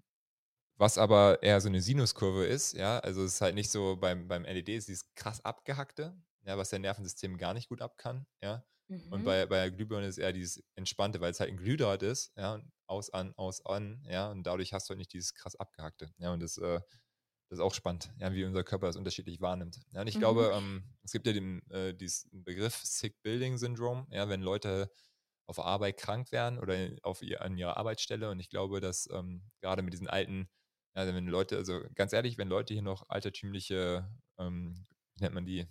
[0.81, 4.29] was aber eher so eine Sinuskurve ist, ja, also es ist halt nicht so beim,
[4.29, 6.17] beim LED, es ist krass abgehackte,
[6.47, 8.65] ja, was der Nervensystem gar nicht gut ab kann, ja.
[8.89, 9.13] Mhm.
[9.13, 12.33] Und bei, bei der Glühbirne ist eher dieses entspannte, weil es halt ein Glühdraht ist,
[12.37, 16.15] ja, aus, an, aus, an, ja, und dadurch hast du halt nicht dieses krass abgehackte,
[16.17, 16.81] ja, und das, äh,
[17.51, 19.83] das ist auch spannend, ja, wie unser Körper das unterschiedlich wahrnimmt.
[19.93, 20.21] Ja, und ich mhm.
[20.21, 24.91] glaube, ähm, es gibt ja den äh, diesen Begriff Sick Building Syndrome, ja, wenn Leute
[25.47, 28.31] auf Arbeit krank werden oder auf ihr, an ihrer Arbeitsstelle.
[28.31, 30.49] Und ich glaube, dass ähm, gerade mit diesen alten
[30.95, 34.85] also wenn Leute, also ganz ehrlich, wenn Leute hier noch altertümliche, ähm,
[35.15, 35.67] wie nennt man die,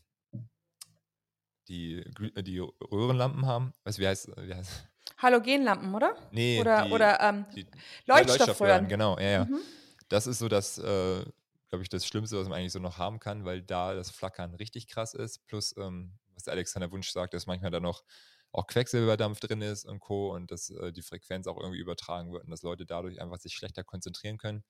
[1.68, 1.98] die,
[2.36, 6.16] äh, die Röhrenlampen haben, weißt du, wie heißt, wie heißt Halogenlampen, oder?
[6.32, 7.68] Nee, oder, die, oder ähm, die,
[8.06, 8.88] Leuchtstoffröhren.
[8.88, 9.46] Genau, ja, ja.
[9.46, 9.60] Mhm.
[10.08, 11.24] Das ist so das, äh,
[11.70, 14.56] glaube ich, das Schlimmste, was man eigentlich so noch haben kann, weil da das Flackern
[14.56, 15.46] richtig krass ist.
[15.46, 18.04] Plus, ähm, was der Alexander Wunsch sagt, dass manchmal da noch
[18.52, 20.34] auch Quecksilberdampf drin ist und Co.
[20.34, 23.54] und dass äh, die Frequenz auch irgendwie übertragen wird und dass Leute dadurch einfach sich
[23.54, 24.64] schlechter konzentrieren können.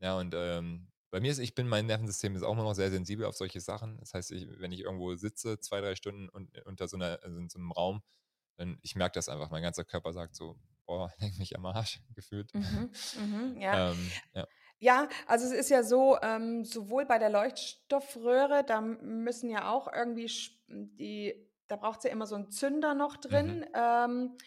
[0.00, 2.90] Ja, und ähm, bei mir ist, ich bin, mein Nervensystem ist auch immer noch sehr
[2.90, 3.98] sensibel auf solche Sachen.
[3.98, 7.38] Das heißt, ich, wenn ich irgendwo sitze, zwei, drei Stunden und, unter so, einer, also
[7.38, 8.02] in so einem Raum,
[8.56, 9.50] dann ich merke das einfach.
[9.50, 12.54] Mein ganzer Körper sagt so, boah, lenk mich am Arsch gefühlt.
[12.54, 13.90] Mhm, mhm, ja.
[13.90, 14.46] Ähm, ja.
[14.82, 19.92] Ja, also es ist ja so, ähm, sowohl bei der Leuchtstoffröhre, da müssen ja auch
[19.92, 20.30] irgendwie
[20.68, 21.34] die,
[21.68, 23.58] da braucht es ja immer so einen Zünder noch drin.
[23.58, 23.66] Mhm.
[23.74, 24.38] Ähm,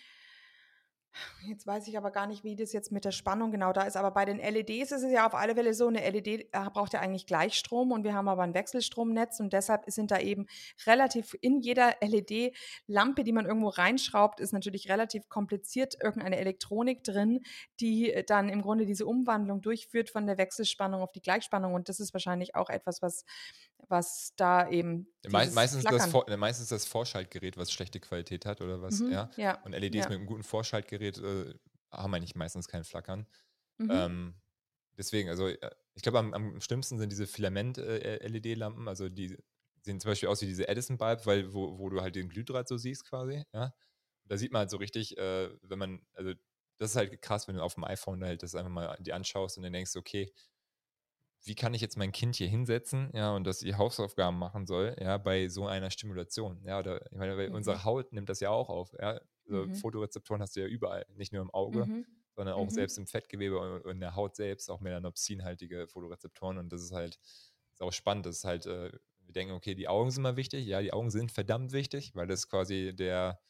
[1.47, 3.97] Jetzt weiß ich aber gar nicht, wie das jetzt mit der Spannung genau da ist.
[3.97, 6.93] Aber bei den LEDs ist es ja auf alle Fälle so, eine LED äh, braucht
[6.93, 10.47] ja eigentlich Gleichstrom und wir haben aber ein Wechselstromnetz und deshalb sind da eben
[10.85, 17.41] relativ in jeder LED-Lampe, die man irgendwo reinschraubt, ist natürlich relativ kompliziert irgendeine Elektronik drin,
[17.79, 21.89] die äh, dann im Grunde diese Umwandlung durchführt von der Wechselspannung auf die Gleichspannung und
[21.89, 23.25] das ist wahrscheinlich auch etwas, was,
[23.87, 25.07] was da eben.
[25.25, 29.29] Me meistens, das meistens das Vorschaltgerät, was schlechte Qualität hat oder was, Mhm, ja.
[29.37, 30.09] ja, Und LEDs ja.
[30.09, 31.53] mit einem guten Vorschaltgerät äh,
[31.91, 33.27] haben eigentlich meistens kein Flackern.
[33.79, 34.03] Mhm.
[34.05, 34.35] Ähm,
[34.97, 39.37] deswegen, also äh, ich glaube, am, am schlimmsten sind diese Filament-LED-Lampen, also die
[39.81, 42.77] sehen zum Beispiel aus wie diese Edison-Bulb, weil wo, wo du halt den Glühdraht so
[42.77, 43.73] siehst quasi, ja.
[44.25, 46.33] Da sieht man halt so richtig, äh, wenn man, also
[46.79, 49.15] das ist halt krass, wenn du auf dem iPhone da halt das einfach mal dir
[49.15, 50.33] anschaust und dann denkst, okay,
[51.45, 54.95] wie kann ich jetzt mein Kind hier hinsetzen, ja, und dass sie Hausaufgaben machen soll,
[54.99, 57.53] ja, bei so einer Stimulation, ja, oder ich meine, weil Mhm.
[57.53, 59.73] unsere Haut nimmt das ja auch auf, ja, also Mhm.
[59.73, 62.05] Photorezeptoren hast du ja überall, nicht nur im Auge, Mhm.
[62.35, 62.71] sondern auch Mhm.
[62.71, 67.19] selbst im Fettgewebe und in der Haut selbst, auch melanopsinhaltige Photorezeptoren und das ist halt,
[67.71, 68.91] ist auch spannend, das ist halt, äh,
[69.25, 72.27] wir denken, okay, die Augen sind mal wichtig, ja, die Augen sind verdammt wichtig, weil
[72.27, 73.41] das quasi der,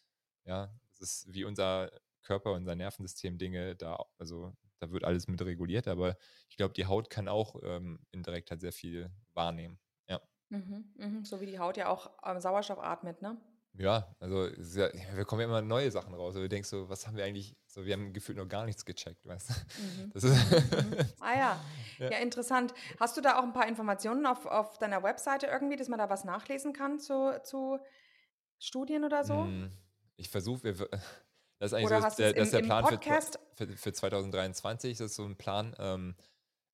[0.46, 1.91] ja, das ist wie unser
[2.22, 6.18] Körper, unser Nervensystem Dinge da, also da wird alles mit reguliert, aber
[6.50, 9.80] ich glaube, die Haut kann auch ähm, indirekt halt sehr viel wahrnehmen.
[10.10, 10.22] Ja.
[10.50, 10.94] Mhm.
[10.96, 11.26] Mhm.
[11.26, 13.41] So wie die Haut ja auch ähm, Sauerstoff atmet, ne?
[13.76, 16.36] Ja, also ja, wir kommen ja immer neue Sachen raus.
[16.36, 18.86] Und du denkst so, was haben wir eigentlich, so wir haben gefühlt noch gar nichts
[18.86, 19.53] gecheckt, weißt du?
[19.82, 20.11] Mhm.
[20.13, 20.97] Das ist, Mhm.
[21.19, 21.65] Ah ja.
[21.97, 22.11] Ja.
[22.11, 22.74] ja, interessant.
[22.99, 26.07] Hast du da auch ein paar Informationen auf, auf deiner Webseite irgendwie, dass man da
[26.09, 27.80] was nachlesen kann zu, zu
[28.59, 29.45] Studien oder so?
[29.45, 29.71] Mm,
[30.17, 30.74] Ich versuche,
[31.59, 33.39] das ist eigentlich Oder so, der, es das ist im, der im Plan für, Podcast?
[33.55, 35.76] für, für 2023, das ist so ein Plan.
[35.80, 36.15] Ähm,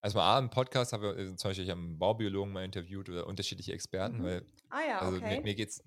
[0.02, 3.08] erstmal A, im Podcast haben wir äh, zum Beispiel, ich habe einen Baubiologen mal interviewt
[3.10, 4.24] oder unterschiedliche Experten, Mhm.
[4.24, 5.38] weil Ah ja, Also okay.
[5.38, 5.82] mir, mir geht es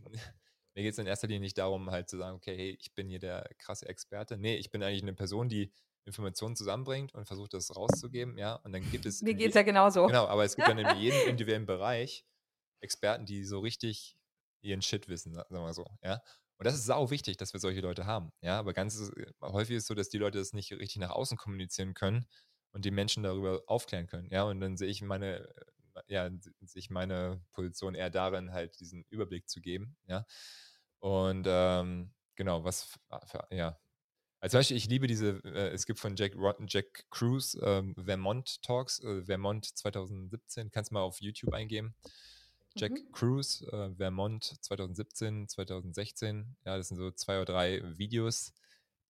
[0.74, 3.18] mir geht's in erster Linie nicht darum, halt zu sagen, okay, hey, ich bin hier
[3.18, 4.36] der krasse Experte.
[4.38, 5.72] Nee, ich bin eigentlich eine Person, die
[6.04, 8.54] Informationen zusammenbringt und versucht, das rauszugeben, ja.
[8.56, 9.22] Und dann gibt es.
[9.22, 10.06] Mir geht es ja genauso.
[10.06, 12.24] Genau, aber es gibt dann in jedem individuellen Bereich
[12.80, 14.16] Experten, die so richtig
[14.62, 16.20] ihren Shit wissen, sa- sagen wir mal so, ja.
[16.58, 18.58] Und das ist sau wichtig, dass wir solche Leute haben, ja.
[18.58, 21.36] Aber ganz äh, häufig ist es so, dass die Leute das nicht richtig nach außen
[21.36, 22.26] kommunizieren können
[22.72, 24.42] und die Menschen darüber aufklären können, ja.
[24.44, 25.54] Und dann sehe ich meine, äh,
[26.08, 26.30] ja,
[26.60, 30.26] sehe ich meine Position eher darin, halt diesen Überblick zu geben, ja.
[31.00, 33.78] Und ähm, genau, was, f- für, ja.
[34.40, 36.34] Also zum Beispiel, ich liebe diese, äh, es gibt von Jack,
[36.68, 41.94] Jack Cruz ähm, Vermont Talks, äh, Vermont 2017, kannst du mal auf YouTube eingeben.
[42.76, 43.12] Jack Mhm.
[43.12, 48.52] Cruz, äh, Vermont 2017, 2016, ja, das sind so zwei oder drei Videos,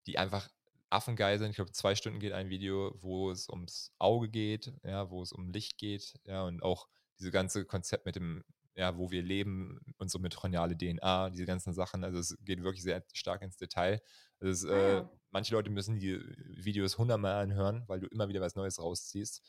[0.06, 0.50] die einfach
[0.92, 1.50] affengeil sind.
[1.50, 5.32] Ich glaube, zwei Stunden geht ein Video, wo es ums Auge geht, ja, wo es
[5.32, 6.88] um Licht geht, ja, und auch
[7.18, 12.04] dieses ganze Konzept mit dem, ja, wo wir leben, unsere mitochondriale DNA, diese ganzen Sachen,
[12.04, 14.00] also es geht wirklich sehr stark ins Detail.
[14.40, 15.10] Also es, Ah, äh, ja.
[15.30, 16.18] manche Leute müssen die
[16.48, 19.42] Videos hundertmal anhören, weil du immer wieder was Neues rausziehst.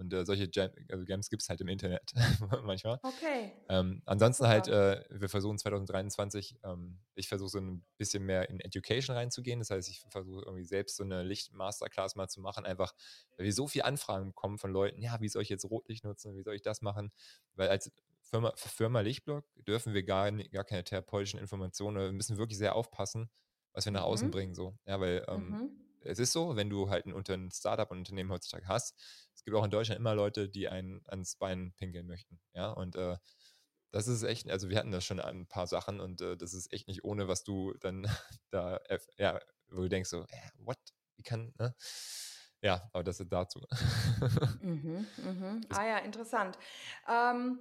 [0.00, 2.12] Und äh, solche Gem also Gems gibt es halt im Internet
[2.64, 2.98] manchmal.
[3.02, 3.52] Okay.
[3.68, 5.06] Ähm, ansonsten halt, Super.
[5.10, 9.60] äh, wir versuchen 2023, ähm, ich versuche so ein bisschen mehr in Education reinzugehen.
[9.60, 12.94] Das heißt, ich versuche irgendwie selbst so eine Licht-Masterclass mal zu machen, einfach,
[13.36, 16.36] weil wir so viele Anfragen bekommen von Leuten, ja, wie soll ich jetzt Rotlicht nutzen,
[16.36, 17.12] wie soll ich das machen?
[17.54, 17.92] Weil als
[18.22, 23.30] Firma, Firma Lichtblock dürfen wir gar, gar keine therapeutischen Informationen, wir müssen wirklich sehr aufpassen,
[23.72, 24.32] was wir nach außen Mhm.
[24.32, 24.54] bringen.
[24.54, 24.76] So.
[24.86, 25.70] Ja, weil ähm, Mhm.
[26.00, 28.94] es ist so, wenn du halt ein, unter ein Startup und Unternehmen heutzutage hast,
[29.40, 32.38] es gibt auch in Deutschland immer Leute, die einen ans Bein pinkeln möchten.
[32.52, 33.16] Ja, und äh,
[33.90, 36.70] das ist echt, also wir hatten das schon ein paar Sachen und äh, das ist
[36.74, 38.06] echt nicht ohne, was du dann
[38.50, 38.78] da,
[39.16, 40.76] ja, wo du denkst so, äh, what?
[41.16, 41.74] Wie kann, ne?
[42.60, 43.60] Ja, aber das ist dazu.
[44.62, 45.06] Mhm.
[45.68, 46.58] Das- Ah ja, interessant.
[47.08, 47.58] Ähm,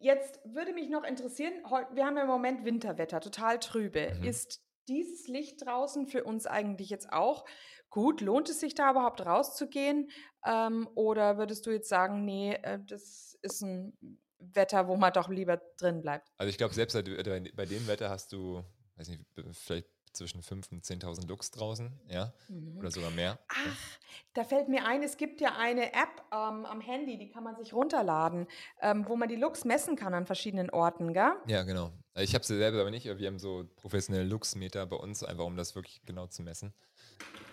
[0.00, 1.52] jetzt würde mich noch interessieren,
[1.92, 4.14] wir haben ja im Moment Winterwetter, total trübe.
[4.18, 4.24] Mhm.
[4.24, 4.60] Ist
[4.90, 7.44] dieses Licht draußen für uns eigentlich jetzt auch
[7.88, 8.20] gut?
[8.20, 10.10] Lohnt es sich da überhaupt rauszugehen?
[10.44, 13.96] Ähm, oder würdest du jetzt sagen, nee, äh, das ist ein
[14.38, 16.28] Wetter, wo man doch lieber drin bleibt?
[16.38, 18.62] Also ich glaube, selbst bei, bei dem Wetter hast du,
[18.96, 22.78] weiß nicht, vielleicht zwischen 5.000 und 10.000 Lux draußen, ja, Mhm.
[22.78, 23.38] oder sogar mehr.
[23.48, 23.98] Ach,
[24.34, 27.54] da fällt mir ein, es gibt ja eine App ähm, am Handy, die kann man
[27.56, 28.48] sich runterladen,
[28.80, 31.32] ähm, wo man die Lux messen kann an verschiedenen Orten, gell?
[31.46, 31.92] Ja, genau.
[32.14, 35.22] Also ich habe sie selber aber nicht, aber wir haben so professionelle Luxmeter bei uns,
[35.22, 36.74] einfach um das wirklich genau zu messen.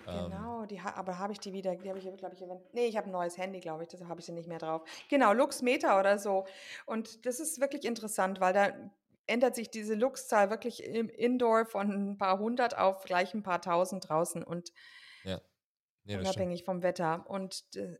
[0.07, 2.41] Ähm, Genau, die, ha- aber habe ich die wieder, die habe ich, glaube ich,
[2.73, 4.83] nee, ich habe ein neues Handy, glaube ich, deshalb habe ich sie nicht mehr drauf.
[5.09, 6.45] Genau, Luxmeter oder so.
[6.85, 8.71] Und das ist wirklich interessant, weil da
[9.25, 13.61] ändert sich diese Luxzahl wirklich im Indoor von ein paar hundert auf gleich ein paar
[13.61, 14.71] tausend draußen und
[16.05, 16.21] das stimmt.
[16.21, 17.25] unabhängig vom Wetter.
[17.29, 17.97] Und äh,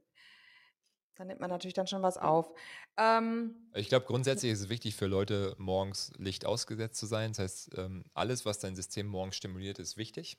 [1.17, 2.53] da nimmt man natürlich dann schon was auf.
[2.97, 7.31] Ähm, Ich glaube, grundsätzlich ist es wichtig für Leute, morgens Licht ausgesetzt zu sein.
[7.31, 10.37] Das heißt, ähm, alles, was dein System morgens stimuliert, ist wichtig.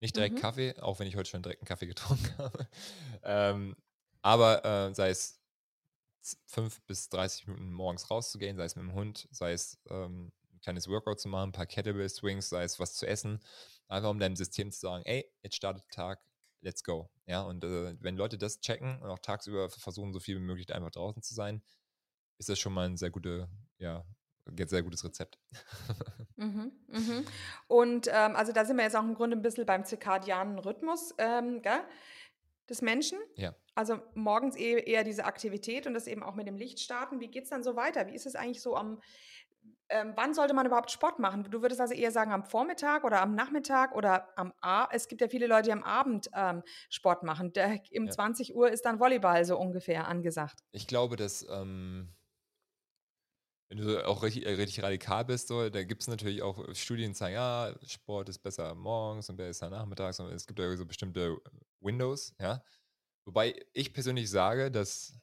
[0.00, 0.38] Nicht direkt Mhm.
[0.38, 2.68] Kaffee, auch wenn ich heute schon direkt einen Kaffee getrunken habe.
[3.22, 3.76] Ähm,
[4.22, 5.40] aber äh, sei es
[6.46, 10.60] fünf bis 30 Minuten morgens rauszugehen, sei es mit dem Hund, sei es ähm, ein
[10.60, 13.40] kleines Workout zu machen, ein paar Kettlebell Swings, sei es was zu essen,
[13.88, 16.20] einfach um deinem System zu sagen, ey, jetzt startet der Tag,
[16.64, 17.08] let's go.
[17.26, 20.74] Ja, und äh, wenn Leute das checken und auch tagsüber versuchen, so viel wie möglich
[20.74, 21.62] einfach draußen zu sein,
[22.38, 23.48] ist das schon mal ein sehr gute,
[23.78, 24.04] ja,
[24.46, 25.38] ein sehr gutes Rezept.
[26.36, 27.24] Mhm, mhm.
[27.68, 31.14] Und ähm, also da sind wir jetzt auch im Grunde ein bisschen beim zirkadianen Rhythmus
[31.18, 31.62] ähm,
[32.68, 33.20] des Menschen.
[33.36, 33.54] Ja.
[33.76, 37.20] Also morgens eher, eher diese Aktivität und das eben auch mit dem Licht starten.
[37.20, 38.08] Wie geht es dann so weiter?
[38.08, 39.00] Wie ist es eigentlich so am,
[39.94, 41.44] ähm, wann sollte man überhaupt Sport machen?
[41.44, 44.88] Du würdest also eher sagen am Vormittag oder am Nachmittag oder am A.
[44.90, 47.52] Es gibt ja viele Leute, die am Abend ähm, Sport machen.
[47.52, 48.10] Der, um Ja.
[48.10, 50.58] 20 Uhr ist dann Volleyball so ungefähr angesagt.
[50.72, 52.12] Ich glaube, dass, ähm,
[53.68, 57.12] wenn du auch richtig, äh, richtig radikal bist, so, da gibt es natürlich auch Studien,
[57.12, 60.18] die sagen, ja, Sport ist besser morgens und besser nachmittags.
[60.18, 61.38] Und es gibt ja so bestimmte
[61.80, 62.62] Windows, ja.
[63.26, 65.14] Wobei ich persönlich sage, dass,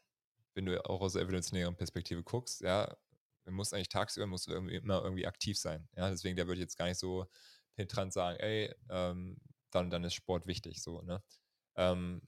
[0.55, 2.95] wenn du auch aus der evolutionären Perspektive guckst, ja,
[3.51, 5.87] man muss eigentlich tagsüber musst du irgendwie immer irgendwie aktiv sein.
[5.95, 7.27] Ja, deswegen, da würde ich jetzt gar nicht so
[7.75, 9.37] penetrant sagen, ey, ähm,
[9.71, 11.23] dann, dann ist Sport wichtig, so, ne?
[11.75, 12.21] Ähm,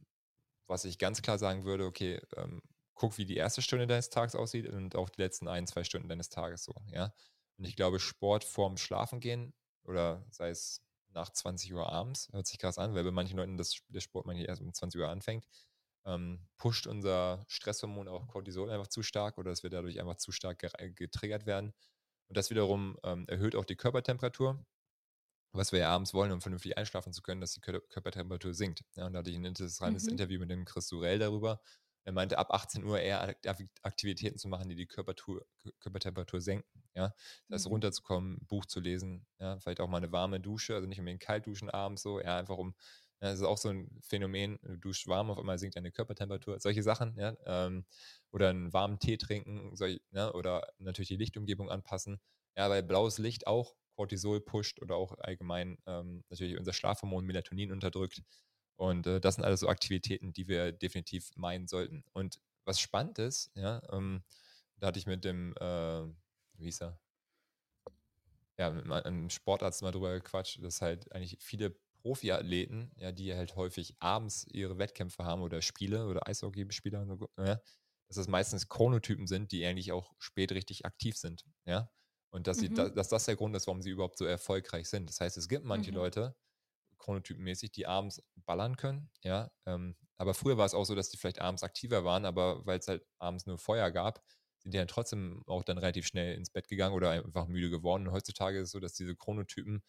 [0.68, 2.62] was ich ganz klar sagen würde, okay, ähm,
[2.94, 6.10] guck, wie die erste Stunde deines Tages aussieht und auch die letzten ein, zwei Stunden
[6.10, 7.14] deines Tages so, ja.
[7.58, 9.54] Und ich glaube, Sport vorm Schlafengehen
[9.84, 13.58] oder sei es nach 20 Uhr abends, hört sich krass an, weil bei manchen Leuten
[13.58, 15.46] das, der Sport manchmal erst um 20 Uhr anfängt,
[16.06, 20.32] ähm, pusht unser Stresshormon auch Cortisol einfach zu stark oder dass wir dadurch einfach zu
[20.32, 21.74] stark ger- getriggert werden.
[22.30, 24.66] Und das wiederum ähm, erhöht auch die Körpertemperatur
[25.52, 28.84] was wir ja abends wollen, um vernünftig einschlafen zu können, dass die Kör Körpertemperatur sinkt.
[28.96, 30.10] Ja, und da hatte ich ein interessantes Mhm.
[30.10, 31.62] Interview mit dem Chris Durell darüber.
[32.06, 35.72] Er meinte, ab 18 Uhr eher Ak- Ak- Aktivitäten zu machen, die die Körpertur, Kö-
[35.80, 36.84] Körpertemperatur senken.
[36.96, 37.14] Ja?
[37.50, 37.72] Das Mhm.
[37.72, 39.58] runterzukommen, Buch zu lesen, ja?
[39.60, 42.58] vielleicht auch mal eine warme Dusche, also nicht unbedingt kalt duschen abends so, ja, einfach
[42.58, 42.76] um,
[43.24, 46.60] ja, das ist auch so ein Phänomen, du duschst warm, auf einmal sinkt deine Körpertemperatur,
[46.60, 47.86] solche Sachen, ja, ähm,
[48.32, 52.20] oder einen warmen Tee trinken, solch, ja, oder natürlich die Lichtumgebung anpassen.
[52.58, 57.72] Ja, weil blaues Licht auch Cortisol pusht oder auch allgemein ähm, natürlich unser Schlafhormon Melatonin
[57.72, 58.22] unterdrückt.
[58.76, 62.04] Und äh, das sind alles so Aktivitäten, die wir definitiv meinen sollten.
[62.14, 64.24] Und was spannend ist, ja, ähm,
[64.78, 66.06] da hatte ich mit dem, äh,
[66.58, 67.00] wie hieß er?
[68.58, 73.56] Ja, mit einem Sportarzt mal drüber gequatscht, dass halt eigentlich viele Profiathleten, ja, die halt
[73.56, 77.08] häufig abends ihre Wettkämpfe haben oder Spiele oder Eishockeyspieler,
[77.40, 77.62] ja,
[78.10, 81.90] dass das meistens Chronotypen sind, die eigentlich auch spät richtig aktiv sind, ja.
[82.32, 82.74] Und dass, sie, Mhm.
[82.74, 85.08] da, dass das der Grund ist, warum sie überhaupt so erfolgreich sind.
[85.10, 85.92] Das heißt, es gibt manche Mhm.
[85.92, 86.36] Leute,
[87.00, 89.52] chronotypenmäßig, die abends ballern können, ja.
[89.66, 92.80] Ähm, aber früher war es auch so, dass die vielleicht abends aktiver waren, aber weil
[92.80, 94.24] es halt abends nur Feuer gab,
[94.60, 98.08] sind die dann trotzdem auch dann relativ schnell ins Bett gegangen oder einfach müde geworden.
[98.08, 99.84] Und heutzutage ist es so, dass diese Chronotypen,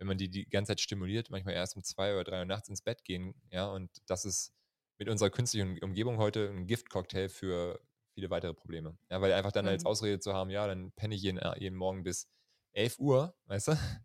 [0.00, 2.68] wenn man die die ganze Zeit stimuliert, manchmal erst um zwei oder drei Uhr nachts
[2.68, 3.66] ins Bett gehen, ja.
[3.70, 4.52] Und das ist
[4.98, 7.80] mit unserer künstlichen Umgebung heute ein Giftcocktail für
[8.14, 8.96] viele weitere Probleme.
[9.10, 9.88] Ja, weil einfach dann als Mhm.
[9.88, 12.28] Ausrede zu haben, ja, dann penne ich jeden, äh, jeden Morgen bis
[12.72, 13.72] 11 Uhr, weißt du,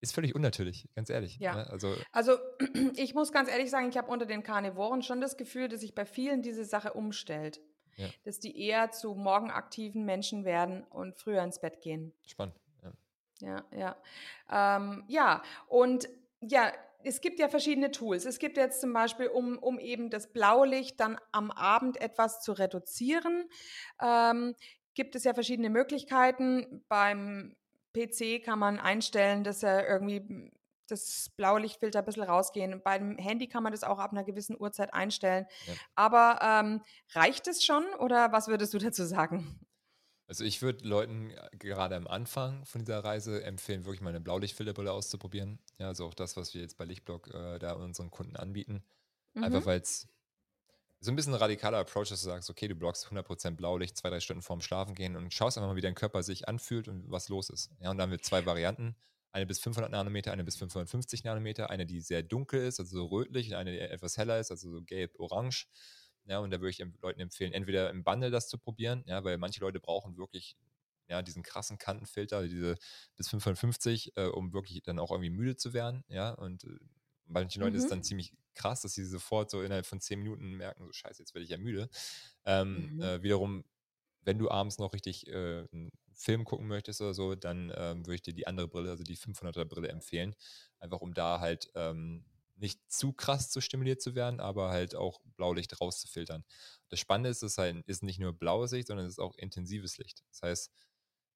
[0.00, 1.36] ist völlig unnatürlich, ganz ehrlich.
[1.40, 1.54] Ja.
[1.56, 1.70] ne?
[1.70, 2.38] Also, Also
[2.96, 5.94] ich muss ganz ehrlich sagen, ich habe unter den Karnivoren schon das Gefühl, dass sich
[5.94, 7.60] bei vielen diese Sache umstellt.
[7.96, 8.08] Ja.
[8.24, 12.12] Dass die eher zu morgenaktiven Menschen werden und früher ins Bett gehen.
[12.26, 12.56] spannend.
[13.40, 13.64] Ja.
[13.72, 13.96] Ja,
[14.50, 14.76] ja.
[14.76, 16.08] Ähm, ja, und
[16.40, 16.72] ja,
[17.04, 18.24] es gibt ja verschiedene Tools.
[18.24, 22.52] Es gibt jetzt zum Beispiel, um, um eben das Blaulicht dann am Abend etwas zu
[22.52, 23.48] reduzieren,
[24.00, 24.54] ähm,
[24.94, 26.82] gibt es ja verschiedene Möglichkeiten.
[26.88, 27.56] Beim
[27.92, 30.50] PC kann man einstellen, dass er irgendwie
[30.88, 32.82] das blaue Lichtfilter ein bisschen rausgehen.
[32.82, 35.46] Beim Handy kann man das auch ab einer gewissen Uhrzeit einstellen.
[35.66, 35.74] Ja.
[35.94, 36.82] Aber ähm,
[37.12, 39.58] reicht es schon oder was würdest du dazu sagen?
[40.34, 44.20] Also ich würde Leuten äh, gerade am Anfang von dieser Reise empfehlen, wirklich mal eine
[44.20, 45.60] Blaulichtfilterbrille auszuprobieren.
[45.78, 48.82] Ja, also auch das, was wir jetzt bei Lichtblock äh, da unseren Kunden anbieten.
[49.36, 49.66] Einfach Mhm.
[49.66, 50.08] weil es
[50.98, 53.96] so ein bisschen ein radikaler Approach ist, dass du sagst, okay, du blockst 100% Blaulicht
[53.96, 56.88] zwei, drei Stunden vorm Schlafen gehen und schaust einfach mal, wie dein Körper sich anfühlt
[56.88, 57.70] und was los ist.
[57.78, 58.96] Ja, und dann haben wir zwei Varianten.
[59.30, 61.70] Eine bis 500 Nanometer, eine bis 550 Nanometer.
[61.70, 64.68] Eine, die sehr dunkel ist, also so rötlich, und eine, die etwas heller ist, also
[64.68, 65.68] so gelb-orange.
[66.26, 69.38] Ja, und da würde ich Leuten empfehlen, entweder im Bundle das zu probieren, ja, weil
[69.38, 70.56] manche Leute brauchen wirklich
[71.08, 72.76] ja, diesen krassen Kantenfilter, diese
[73.16, 76.78] bis 550, äh, um wirklich dann auch irgendwie müde zu werden, ja, und äh,
[77.26, 77.90] manchen Leuten ist es Mhm.
[77.90, 81.34] dann ziemlich krass, dass sie sofort so innerhalb von 10 Minuten merken, so scheiße, jetzt
[81.34, 81.88] werde ich ja müde.
[82.44, 82.98] Ähm, Mhm.
[82.98, 83.64] äh, wiederum,
[84.22, 88.14] wenn du abends noch richtig äh, einen Film gucken möchtest oder so, dann ähm, würde
[88.16, 90.34] ich dir die andere Brille, also die 500er Brille empfehlen,
[90.78, 92.24] einfach um da halt ähm,
[92.56, 96.44] nicht zu krass zu stimuliert zu werden, aber halt auch Blaulicht rauszufiltern.
[96.88, 99.98] Das Spannende ist, es halt, ist nicht nur blaues Licht, sondern es ist auch intensives
[99.98, 100.22] Licht.
[100.30, 100.70] Das heißt,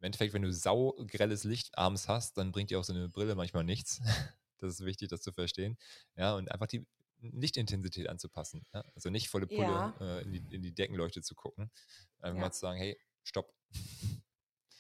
[0.01, 3.35] im Endeffekt, wenn du saugrelles Licht abends hast, dann bringt dir auch so eine Brille
[3.35, 4.01] manchmal nichts.
[4.61, 5.79] Das ist wichtig, das zu verstehen.
[6.17, 6.85] Ja, und einfach die
[7.21, 8.65] Lichtintensität anzupassen.
[8.75, 8.83] Ja?
[8.97, 9.95] Also nicht volle Pulle Ja.
[10.01, 11.71] äh, in, die, in die Deckenleuchte zu gucken.
[12.19, 12.41] Einfach Ja.
[12.41, 13.55] mal zu sagen, hey, stopp.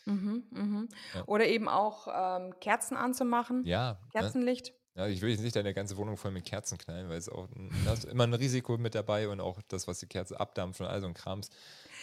[0.05, 0.89] Mhm, mhm.
[1.27, 3.65] Oder eben auch ähm, Kerzen anzumachen.
[3.67, 4.51] Ja, ne?
[4.99, 7.47] Ja, ich will jetzt nicht deine ganze Wohnung voll mit Kerzen knallen, weil es auch,
[7.85, 10.89] da ist immer ein Risiko mit dabei und auch das, was die Kerze abdampft und
[10.89, 11.51] all so ein Krams.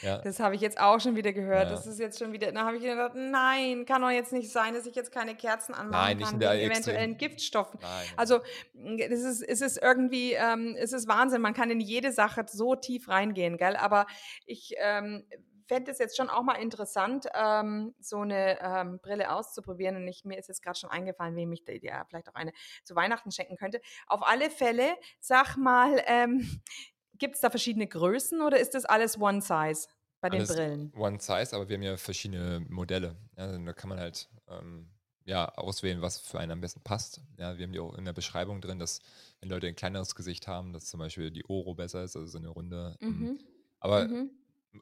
[0.01, 1.65] Ja, Das habe ich jetzt auch schon wieder gehört.
[1.65, 1.69] Ja.
[1.71, 4.73] Das ist jetzt schon wieder, da habe ich gedacht, nein, kann doch jetzt nicht sein,
[4.73, 7.79] dass ich jetzt keine Kerzen anmachen Nein, nicht kann wegen eventuellen Giftstoffen.
[7.81, 8.07] nein.
[8.15, 8.39] Also
[8.75, 11.41] m, es ist, es ist irgendwie, ähm, es ist Wahnsinn.
[11.41, 13.75] Man kann in jede Sache so tief reingehen, gell?
[13.75, 14.05] Aber
[14.45, 15.25] ich ähm,
[15.67, 19.95] fände es jetzt schon auch mal interessant, ähm, so eine ähm, Brille auszuprobieren.
[19.97, 22.51] Und ich, mir ist jetzt gerade schon eingefallen, wem ich da ja, vielleicht auch eine
[22.83, 23.81] zu Weihnachten schenken könnte.
[24.07, 26.61] Auf alle Fälle, sag mal, ähm,
[27.17, 29.87] gibt es da verschiedene Größen oder ist das alles One Size
[30.21, 30.93] bei den Alles Brillen?
[30.93, 33.17] One Size, aber wir haben ja verschiedene Modelle.
[33.37, 34.91] Ja, also da kann man halt ähm,
[35.25, 37.21] ja, auswählen, was für einen am besten passt.
[37.37, 38.99] Ja, wir haben die auch in der Beschreibung drin, dass
[39.39, 42.37] wenn Leute ein kleineres Gesicht haben, dass zum Beispiel die Oro besser ist, also so
[42.37, 42.97] eine runde.
[43.07, 43.39] ähm, Mhm.
[43.79, 44.29] Aber Mhm.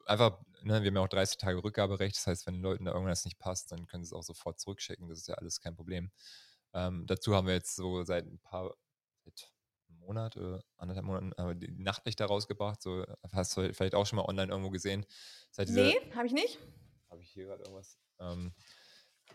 [0.06, 2.16] einfach, ne, wir haben ja auch 30 Tage Rückgaberecht.
[2.16, 4.58] Das heißt, wenn den Leuten da irgendwas nicht passt, dann können sie es auch sofort
[4.60, 5.08] zurückschicken.
[5.08, 6.10] Das ist ja alles kein Problem.
[6.72, 8.74] Ähm, dazu haben wir jetzt so seit ein paar,
[9.24, 9.52] seit
[9.88, 12.82] einem Monat, äh, anderthalb Monaten, aber die Nachtlichter rausgebracht.
[12.82, 15.06] So, äh, hast du vielleicht auch schon mal online irgendwo gesehen.
[15.50, 16.58] Seit dieser, Nee, habe ich nicht.
[17.10, 17.98] habe ich hier gerade irgendwas?
[18.18, 18.52] Ähm,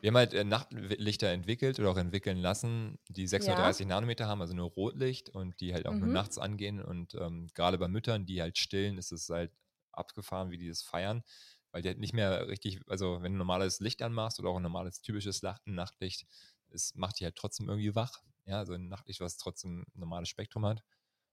[0.01, 4.53] wir haben halt äh, Nachtlichter entwickelt oder auch entwickeln lassen, die 630 Nanometer haben, also
[4.53, 6.13] nur Rotlicht und die halt auch nur Mhm.
[6.13, 6.82] nachts angehen.
[6.82, 9.51] Und ähm, gerade bei Müttern, die halt stillen, ist es halt
[10.00, 11.24] abgefahren, wie die das feiern,
[11.72, 14.64] weil die halt nicht mehr richtig, also wenn du normales Licht anmachst oder auch ein
[14.64, 16.26] normales typisches Nachtlicht,
[16.70, 18.22] es macht die halt trotzdem irgendwie wach.
[18.45, 20.84] Ja, also ein Nachtlicht, was trotzdem ein normales Spektrum hat.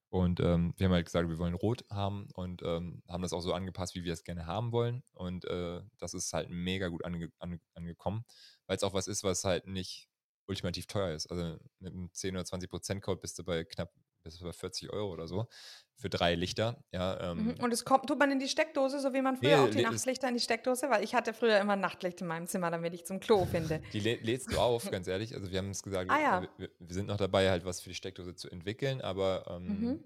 [0.08, 3.40] Und ähm, wir haben halt gesagt, wir wollen rot haben und ähm, haben das auch
[3.40, 5.02] so angepasst, wie wir es gerne haben wollen.
[5.14, 8.24] Und äh, das ist halt mega gut ange ange angekommen,
[8.66, 10.08] weil es auch was ist, was halt nicht
[10.46, 11.26] ultimativ teuer ist.
[11.26, 13.92] Also mit einem 10 oder 20 Prozent Code bist du bei knapp
[14.34, 15.46] bis bei 40 Euro oder so
[15.94, 16.84] für drei Lichter.
[16.92, 17.54] Ja, ähm, Mhm.
[17.64, 19.82] Und es kommt, tut man in die Steckdose, so wie man früher Nee, auch die
[19.82, 23.06] Nachtlichter in die Steckdose, weil ich hatte früher immer Nachtlicht in meinem Zimmer, damit ich
[23.06, 23.80] zum Klo finde.
[23.94, 25.34] Die lä lädst du auf, ganz ehrlich.
[25.34, 26.42] Also wir haben es gesagt, Ah, ja.
[26.42, 29.66] wir, wir, wir sind noch dabei, halt was für die Steckdose zu entwickeln, aber ähm,
[29.80, 30.04] Mhm.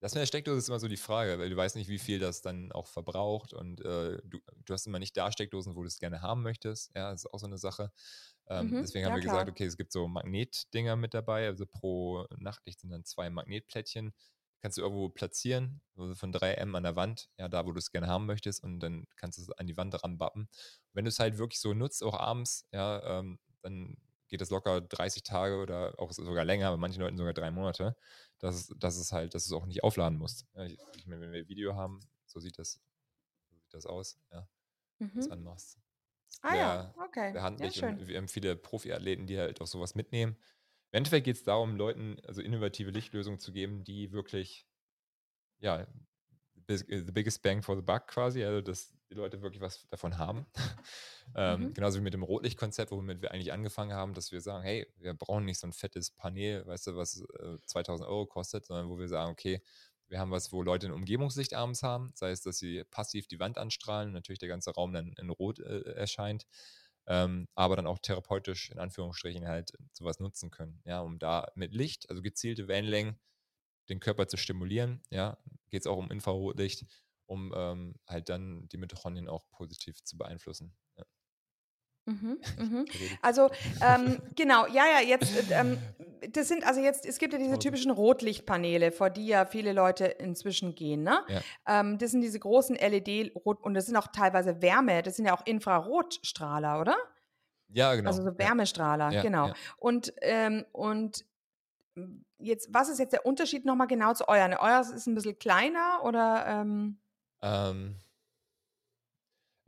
[0.00, 2.18] das mit der Steckdose ist immer so die Frage, weil du weißt nicht, wie viel
[2.20, 5.88] das dann auch verbraucht und äh, du, du hast immer nicht da Steckdosen, wo du
[5.88, 6.92] es gerne haben möchtest.
[6.94, 7.90] Ja, das ist auch so eine Sache.
[8.48, 9.22] Ähm, Mhm, Deswegen ja, haben wir klar.
[9.22, 14.12] gesagt, okay, es gibt so Magnetdinger mit dabei, also pro Nachtlicht sind dann zwei Magnetplättchen.
[14.60, 17.90] Kannst du irgendwo platzieren, also von 3M an der Wand, ja, da wo du es
[17.90, 20.48] gerne haben möchtest, und dann kannst du es an die Wand ranbappen.
[20.92, 23.96] Wenn du es halt wirklich so nutzt, auch abends, ja, ähm, dann
[24.28, 27.96] geht das locker 30 Tage oder auch sogar länger, bei manchen Leuten sogar drei Monate,
[28.38, 30.46] dass, es- dass es halt, dass du es auch nicht aufladen musst.
[30.54, 32.80] Ja, ich, ich meine, wenn wir Video haben, so sieht das,
[33.50, 34.48] so sieht das aus, ja,
[35.16, 35.30] das Mhm.
[35.30, 35.78] anmachst.
[36.40, 37.40] Ah ja, okay.
[37.58, 38.00] Ja, schön.
[38.00, 40.36] und wir haben viele Profiathleten, die halt auch sowas mitnehmen.
[40.92, 44.66] Im Endeffekt geht es darum, Leuten also innovative Lichtlösungen zu geben, die wirklich,
[45.60, 45.86] ja, äh,
[46.68, 50.46] the biggest bang for the buck quasi, also dass die Leute wirklich was davon haben.
[51.36, 51.74] ähm, Mhm.
[51.74, 55.14] Genauso wie mit dem Rotlichtkonzept, womit wir eigentlich angefangen haben, dass wir sagen, hey, wir
[55.14, 58.98] brauchen nicht so ein fettes Panel, weißt du, was äh, 2000 Euro kostet, sondern wo
[58.98, 59.62] wir sagen, okay,
[60.12, 63.40] wir haben was, wo Leute ein Umgebungslicht abends haben, sei es, dass sie passiv die
[63.40, 66.46] Wand anstrahlen und natürlich der ganze Raum dann in Rot äh, erscheint,
[67.06, 71.74] ähm, aber dann auch therapeutisch in Anführungsstrichen halt sowas nutzen können, ja, um da mit
[71.74, 73.18] Licht, also gezielte Wellenlängen,
[73.88, 75.38] den Körper zu stimulieren, ja,
[75.70, 76.84] geht es auch um Infrarotlicht,
[77.24, 80.76] um ähm, halt dann die Mitochondrien auch positiv zu beeinflussen.
[82.06, 82.84] Mhm, mhm.
[83.20, 83.50] Also,
[83.80, 85.78] ähm, genau, ja, ja, jetzt, äh, ähm,
[86.32, 90.06] das sind also jetzt, es gibt ja diese typischen Rotlichtpaneele, vor die ja viele Leute
[90.06, 91.20] inzwischen gehen, ne?
[91.28, 91.40] Ja.
[91.80, 95.36] Ähm, das sind diese großen LED-Rot, und das sind auch teilweise Wärme, das sind ja
[95.36, 96.96] auch Infrarotstrahler, oder?
[97.68, 98.08] Ja, genau.
[98.10, 98.38] Also so.
[98.38, 99.48] Wärmestrahler, Ja, genau.
[99.48, 99.54] ja.
[99.78, 101.24] Und, ähm, und
[102.38, 104.54] jetzt, was ist jetzt der Unterschied nochmal genau zu euren?
[104.54, 106.46] Euer ist ein bisschen kleiner oder?
[106.46, 106.98] Ähm,
[107.42, 107.96] Ähm,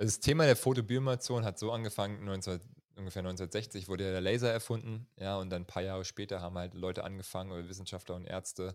[0.05, 2.61] das Thema der Photobiomation hat so angefangen, 19,
[2.96, 6.57] ungefähr 1960 wurde ja der Laser erfunden, ja, und dann ein paar Jahre später haben
[6.59, 8.74] halt Leute angefangen, oder Wissenschaftler und Ärzte,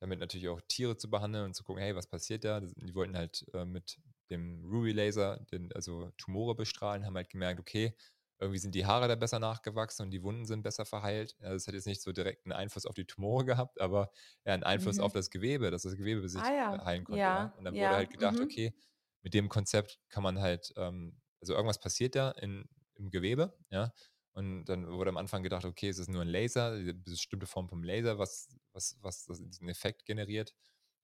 [0.00, 2.60] damit natürlich auch Tiere zu behandeln und zu gucken, hey, was passiert da?
[2.60, 3.98] Die wollten halt äh, mit
[4.30, 7.96] dem Ruby-Laser, also Tumore bestrahlen, haben halt gemerkt, okay,
[8.38, 11.36] irgendwie sind die Haare da besser nachgewachsen und die Wunden sind besser verheilt.
[11.42, 14.10] Ja, das hat jetzt nicht so direkt einen Einfluss auf die Tumore gehabt, aber
[14.46, 15.04] ja, einen Einfluss Mhm.
[15.04, 17.28] auf das Gewebe, dass das Gewebe sich Ah ja, heilen konnte.
[17.28, 17.52] ja, Ja.
[17.54, 18.44] Und dann wurde halt gedacht, mhm.
[18.44, 18.74] okay,
[19.22, 23.92] mit dem Konzept kann man halt, ähm, also irgendwas passiert da in, im Gewebe, ja.
[24.32, 27.68] Und dann wurde am Anfang gedacht, okay, es ist nur ein Laser, eine bestimmte Form
[27.68, 30.54] vom Laser, was, was, was diesen Effekt generiert.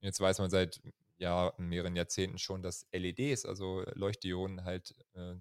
[0.00, 0.80] Und jetzt weiß man seit
[1.18, 5.34] ja, mehreren Jahrzehnten schon, dass LEDs, also Leuchtdioden, halt, äh,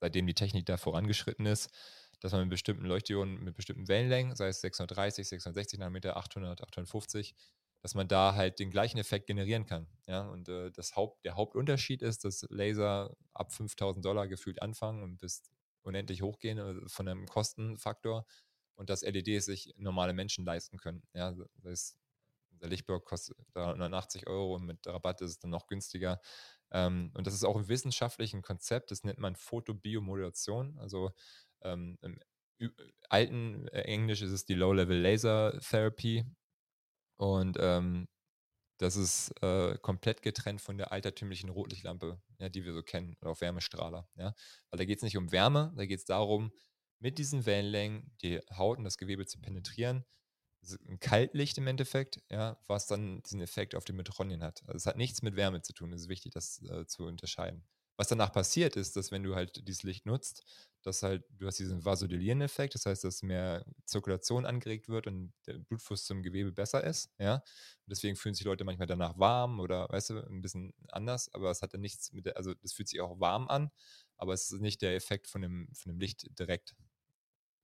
[0.00, 1.70] seitdem die Technik da vorangeschritten ist,
[2.20, 7.34] dass man mit bestimmten Leuchtdioden, mit bestimmten Wellenlängen, sei es 630, 660 Nanometer, 800, 850,
[7.82, 9.86] dass man da halt den gleichen Effekt generieren kann.
[10.06, 15.02] Ja, und äh, das Haupt, der Hauptunterschied ist, dass Laser ab 5000 Dollar gefühlt anfangen
[15.02, 15.42] und bis
[15.82, 18.26] unendlich hochgehen äh, von einem Kostenfaktor
[18.74, 21.02] und dass LEDs sich normale Menschen leisten können.
[21.14, 21.96] Ja, das heißt,
[22.60, 26.20] der Lichtblock kostet 380 Euro und mit Rabatt ist es dann noch günstiger.
[26.70, 30.78] Ähm, und das ist auch ein wissenschaftliches Konzept, das nennt man Photobiomodulation.
[30.78, 31.12] Also
[31.62, 32.20] ähm, im
[33.08, 36.24] alten äh, Englisch ist es die Low-Level Laser Therapy.
[37.20, 38.08] Und ähm,
[38.78, 43.32] das ist äh, komplett getrennt von der altertümlichen Rotlichtlampe, ja, die wir so kennen, oder
[43.32, 44.08] auch Wärmestrahler.
[44.16, 44.34] Ja?
[44.70, 46.50] Weil da geht es nicht um Wärme, da geht es darum,
[46.98, 50.06] mit diesen Wellenlängen die Haut und das Gewebe zu penetrieren.
[50.88, 54.62] ein Kaltlicht im Endeffekt, ja, was dann diesen Effekt auf die Mitochondrien hat.
[54.62, 57.66] Also es hat nichts mit Wärme zu tun, es ist wichtig, das äh, zu unterscheiden.
[58.00, 60.42] Was danach passiert ist, dass wenn du halt dieses Licht nutzt,
[60.80, 65.58] dass halt, du hast diesen Vasodilierenden-Effekt, das heißt, dass mehr Zirkulation angeregt wird und der
[65.58, 67.34] Blutfluss zum Gewebe besser ist, ja.
[67.34, 67.42] Und
[67.90, 71.60] deswegen fühlen sich Leute manchmal danach warm oder, weißt du, ein bisschen anders, aber es
[71.60, 73.70] hat dann nichts mit der, also das fühlt sich auch warm an,
[74.16, 76.74] aber es ist nicht der Effekt von dem, von dem Licht direkt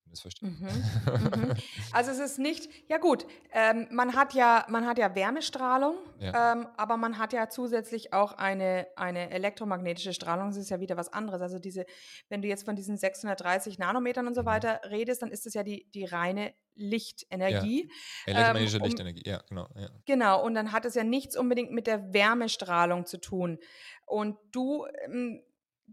[0.08, 0.56] missverstehen.
[0.60, 1.54] Mhm, mhm.
[1.92, 6.52] Also es ist nicht, ja gut, ähm, man, hat ja, man hat ja Wärmestrahlung, ja.
[6.52, 10.96] Ähm, aber man hat ja zusätzlich auch eine, eine elektromagnetische Strahlung, das ist ja wieder
[10.96, 11.40] was anderes.
[11.40, 11.84] Also diese,
[12.28, 14.46] wenn du jetzt von diesen 630 Nanometern und so mhm.
[14.46, 17.88] weiter redest, dann ist das ja die, die reine Lichtenergie.
[18.26, 18.32] Ja.
[18.32, 19.68] Elektromagnetische ähm, um, Lichtenergie, ja, genau.
[19.74, 19.88] Ja.
[20.04, 23.58] Genau, und dann hat es ja nichts unbedingt mit der Wärmestrahlung zu tun.
[24.06, 25.42] Und du ähm,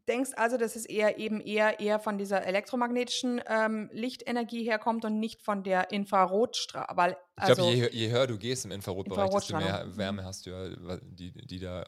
[0.07, 5.19] denkst also, dass es eher eben eher eher von dieser elektromagnetischen ähm, Lichtenergie herkommt und
[5.19, 6.97] nicht von der Infrarotstrahlung.
[6.97, 9.97] Weil, also ich glaube, je, je, höher du gehst im Infrarotbereich, desto mehr mhm.
[9.97, 11.85] Wärme hast du ja, die, die da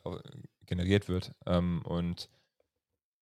[0.66, 1.32] generiert wird.
[1.46, 2.30] Ähm, und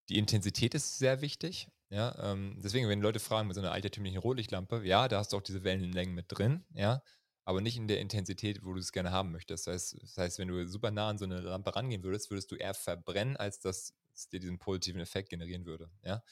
[0.09, 1.67] die Intensität ist sehr wichtig.
[1.89, 5.37] Ja, ähm, deswegen, wenn Leute fragen mit so einer altertümlichen Rotlichtlampe, ja, da hast du
[5.37, 7.03] auch diese Wellenlängen mit drin, ja,
[7.45, 9.67] aber nicht in der Intensität, wo du es gerne haben möchtest.
[9.67, 12.51] Das heißt, das heißt, wenn du super nah an so eine Lampe rangehen würdest, würdest
[12.51, 15.89] du eher verbrennen, als dass es dir diesen positiven Effekt generieren würde.
[16.03, 16.23] Ja,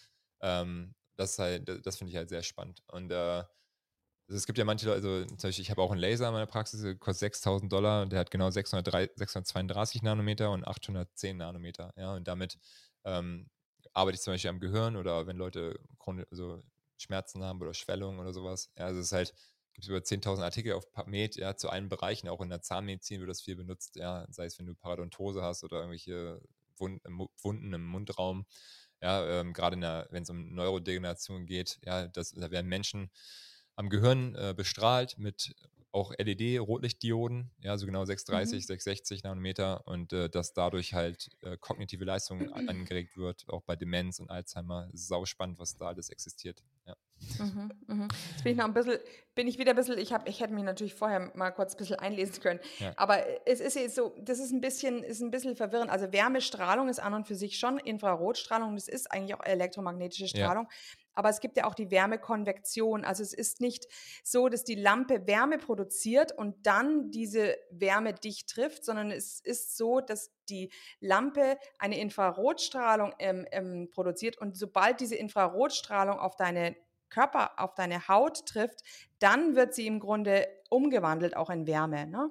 [0.42, 2.84] ähm, das, halt, das finde ich halt sehr spannend.
[2.88, 3.44] Und äh,
[4.28, 6.34] also es gibt ja manche Leute, also zum Beispiel, ich habe auch einen Laser in
[6.34, 11.38] meiner Praxis, der kostet 6000 Dollar und der hat genau 603, 632 Nanometer und 810
[11.38, 11.94] Nanometer.
[11.98, 12.58] Ja, und damit
[13.04, 13.50] ähm,
[13.94, 15.78] arbeite ich zum Beispiel am Gehirn oder wenn Leute
[16.32, 16.64] also
[16.98, 18.72] Schmerzen haben oder Schwellungen oder sowas.
[18.78, 19.34] Ja, also es ist halt,
[19.74, 23.30] gibt über 10.000 Artikel auf PubMed, ja, zu allen Bereichen, auch in der Zahnmedizin wird
[23.30, 26.42] das viel benutzt, ja, sei es, wenn du Parodontose hast oder irgendwelche
[26.82, 28.46] Wunden im Mundraum.
[29.02, 29.78] Ja, ähm, gerade
[30.12, 33.10] wenn es um Neurodegeneration geht, ja, das, da werden Menschen
[33.76, 35.56] am Gehirn äh, bestrahlt mit
[35.92, 38.62] auch LED-Rotlichtdioden, ja, so genau 630, mhm.
[38.62, 44.20] 660 Nanometer und äh, dass dadurch halt äh, kognitive Leistung angeregt wird, auch bei Demenz
[44.20, 44.90] und Alzheimer.
[44.94, 46.64] Sau spannend, was da alles existiert.
[46.86, 46.96] Ja.
[47.40, 48.08] Mhm, mhm.
[48.32, 48.98] Jetzt bin ich noch ein bisschen,
[49.36, 51.78] bin ich wieder ein bisschen, ich, hab, ich hätte mich natürlich vorher mal kurz ein
[51.78, 52.94] bisschen einlesen können, ja.
[52.96, 55.92] aber es ist jetzt so, das ist ein bisschen, ist ein bisschen verwirrend.
[55.92, 60.68] Also Wärmestrahlung ist an und für sich schon Infrarotstrahlung, das ist eigentlich auch elektromagnetische Strahlung.
[60.70, 61.01] Ja.
[61.14, 63.04] Aber es gibt ja auch die Wärmekonvektion.
[63.04, 63.86] Also es ist nicht
[64.24, 69.78] so, dass die Lampe Wärme produziert und dann diese Wärme dich trifft, sondern es ist
[69.78, 76.76] so, dass die Lampe eine Infrarotstrahlung ähm, ähm, produziert und sobald diese Infrarotstrahlung auf deine
[77.10, 78.82] Körper, auf deine Haut trifft,
[79.20, 82.08] dann wird sie im Grunde umgewandelt auch in Wärme.
[82.08, 82.30] Ne?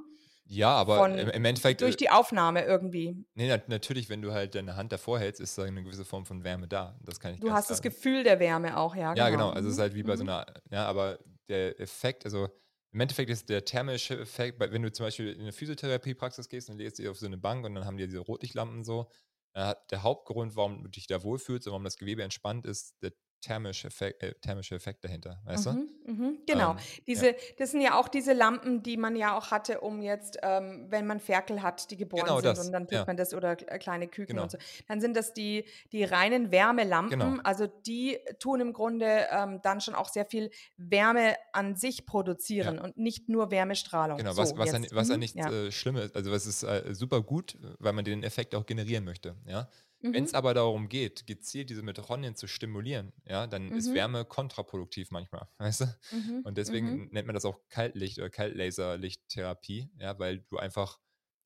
[0.52, 1.80] Ja, aber Von, im Endeffekt.
[1.80, 3.24] Durch äh, die Aufnahme irgendwie.
[3.34, 6.26] Nee, na, natürlich, wenn du halt deine Hand davor hältst, ist da eine gewisse Form
[6.26, 6.98] von Wärme da.
[7.04, 7.74] Das kann ich Du hast sagen.
[7.74, 9.14] das Gefühl der Wärme auch, ja.
[9.14, 9.44] Ja, genau.
[9.44, 9.50] genau.
[9.50, 10.18] Also es ist halt wie bei mhm.
[10.18, 12.48] so einer, ja, aber der Effekt, also
[12.92, 16.78] im Endeffekt ist der thermische Effekt, wenn du zum Beispiel in eine Physiotherapiepraxis gehst und
[16.78, 19.08] legst dich auf so eine Bank und dann haben die diese Rotlichtlampen so,
[19.54, 23.88] der Hauptgrund, warum du dich da wohlfühlst und warum das Gewebe entspannt ist, der thermische
[23.88, 26.12] Effekt, äh, thermische Effekt dahinter, weißt mhm, du?
[26.12, 26.72] Mhm, genau.
[26.72, 26.76] Ähm,
[27.06, 27.34] diese, ja.
[27.58, 31.06] Das sind ja auch diese Lampen, die man ja auch hatte, um jetzt, ähm, wenn
[31.06, 33.04] man Ferkel hat, die geboren genau sind das, und dann tut ja.
[33.06, 34.44] man das oder kleine Küken genau.
[34.44, 34.58] und so.
[34.88, 37.18] Dann sind das die, die reinen Wärmelampen.
[37.18, 37.42] Genau.
[37.42, 42.76] Also die tun im Grunde ähm, dann schon auch sehr viel Wärme an sich produzieren
[42.76, 42.82] ja.
[42.82, 44.18] und nicht nur Wärmestrahlung.
[44.18, 46.62] Genau, was, so, was, ja, was ja mhm, nicht äh, schlimm ist, also was ist
[46.62, 49.68] äh, super gut, weil man den Effekt auch generieren möchte, ja.
[50.02, 50.14] Mhm.
[50.14, 53.76] Wenn es aber darum geht, gezielt diese Mitochondrien zu stimulieren, ja, dann mhm.
[53.76, 55.84] ist Wärme kontraproduktiv manchmal, weißt du?
[56.12, 56.40] Mhm.
[56.44, 57.08] Und deswegen mhm.
[57.12, 60.98] nennt man das auch Kaltlicht oder Kaltlaserlichttherapie, ja, weil du einfach,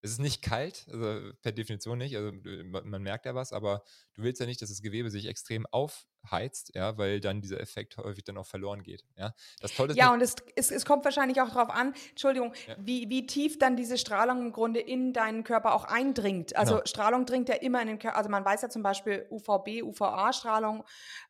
[0.03, 2.33] es ist nicht kalt, also per Definition nicht, also
[2.85, 3.83] man merkt ja was, aber
[4.15, 7.97] du willst ja nicht, dass das Gewebe sich extrem aufheizt, ja, weil dann dieser Effekt
[7.97, 9.05] häufig dann auch verloren geht.
[9.17, 9.97] Ja, das Tolle ist.
[9.97, 12.77] Ja, und es, es, es kommt wahrscheinlich auch darauf an, Entschuldigung, ja.
[12.79, 16.57] wie, wie tief dann diese Strahlung im Grunde in deinen Körper auch eindringt.
[16.57, 16.87] Also genau.
[16.87, 18.17] Strahlung dringt ja immer in den Körper.
[18.17, 20.85] Also man weiß ja zum Beispiel UVB, UVA-Strahlung.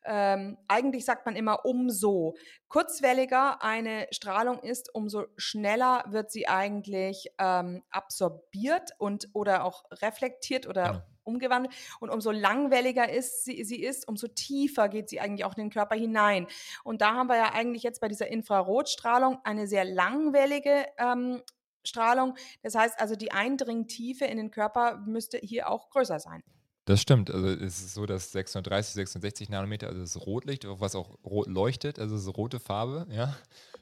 [0.05, 2.35] Ähm, eigentlich sagt man immer, umso
[2.67, 10.67] kurzwelliger eine Strahlung ist, umso schneller wird sie eigentlich ähm, absorbiert und oder auch reflektiert
[10.67, 11.14] oder genau.
[11.25, 11.73] Umgewandelt.
[11.99, 15.69] Und umso langwelliger ist sie, sie ist, umso tiefer geht sie eigentlich auch in den
[15.69, 16.47] Körper hinein.
[16.83, 21.41] Und da haben wir ja eigentlich jetzt bei dieser Infrarotstrahlung eine sehr langwellige ähm,
[21.83, 22.35] Strahlung.
[22.63, 26.43] Das heißt also, die Eindringtiefe in den Körper müsste hier auch größer sein.
[26.85, 27.31] Das stimmt.
[27.31, 31.97] Also es ist so, dass 630, 660 Nanometer, also das Rotlicht, was auch rot leuchtet,
[31.97, 33.35] also das rote Farbe, ja,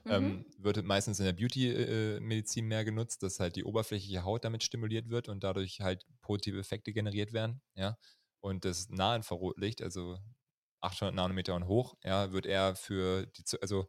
[0.06, 0.12] mhm.
[0.12, 5.10] ähm, wird meistens in der Beauty-Medizin mehr genutzt, dass halt die oberflächliche Haut damit stimuliert
[5.10, 7.98] wird und dadurch halt positive Effekte generiert werden, ja.
[8.42, 10.18] Und das Nahinfrarotlicht, also
[10.82, 13.88] 800 Nanometer und hoch, ja, wird eher für die, also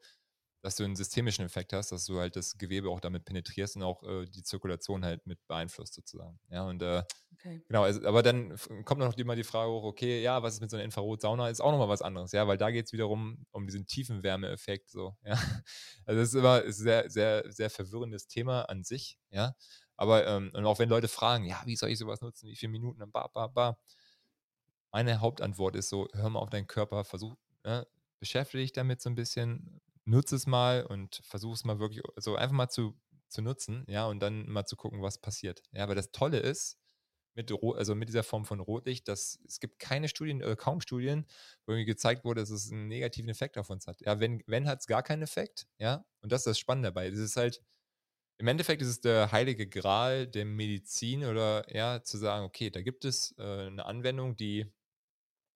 [0.65, 3.83] dass du einen systemischen Effekt hast, dass du halt das Gewebe auch damit penetrierst und
[3.83, 6.41] auch äh, die Zirkulation halt mit beeinflusst sozusagen.
[6.49, 7.03] Ja, und äh,
[7.35, 7.63] okay.
[7.69, 8.57] genau, also, aber dann
[8.87, 11.51] kommt noch immer die Frage hoch, okay, ja, was ist mit so einer Infrarotsauna?
[11.51, 14.89] Ist auch nochmal was anderes, ja, weil da geht es wiederum um diesen tiefen Wärmeeffekt,
[14.89, 15.39] so, ja.
[16.07, 19.55] Also das ist immer ein sehr, sehr, sehr verwirrendes Thema an sich, ja.
[19.99, 22.73] Aber, ähm, und auch wenn Leute fragen, ja, wie soll ich sowas nutzen, wie viele
[22.73, 23.77] Minuten, dann ba, ba, ba.
[24.93, 27.35] Meine Hauptantwort ist so, hör mal auf deinen Körper, versuch,
[27.67, 27.85] ja,
[28.19, 32.37] beschäftige dich damit so ein bisschen, nutze es mal und versuche es mal wirklich so
[32.37, 32.99] einfach mal zu,
[33.29, 35.63] zu nutzen, ja, und dann mal zu gucken, was passiert.
[35.73, 36.79] Ja, weil das Tolle ist,
[37.35, 41.27] mit, also mit dieser Form von Rotlicht, dass es gibt keine Studien oder kaum Studien,
[41.67, 44.01] wo irgendwie gezeigt wurde, dass es einen negativen Effekt auf uns hat.
[44.03, 47.09] Ja, wenn, wenn hat es gar keinen Effekt, ja, und das ist das Spannende dabei.
[47.09, 47.61] Es ist halt,
[48.39, 52.83] im Endeffekt ist es der heilige Gral der Medizin oder ja, zu sagen, okay, da
[52.83, 54.73] gibt es äh, eine Anwendung, die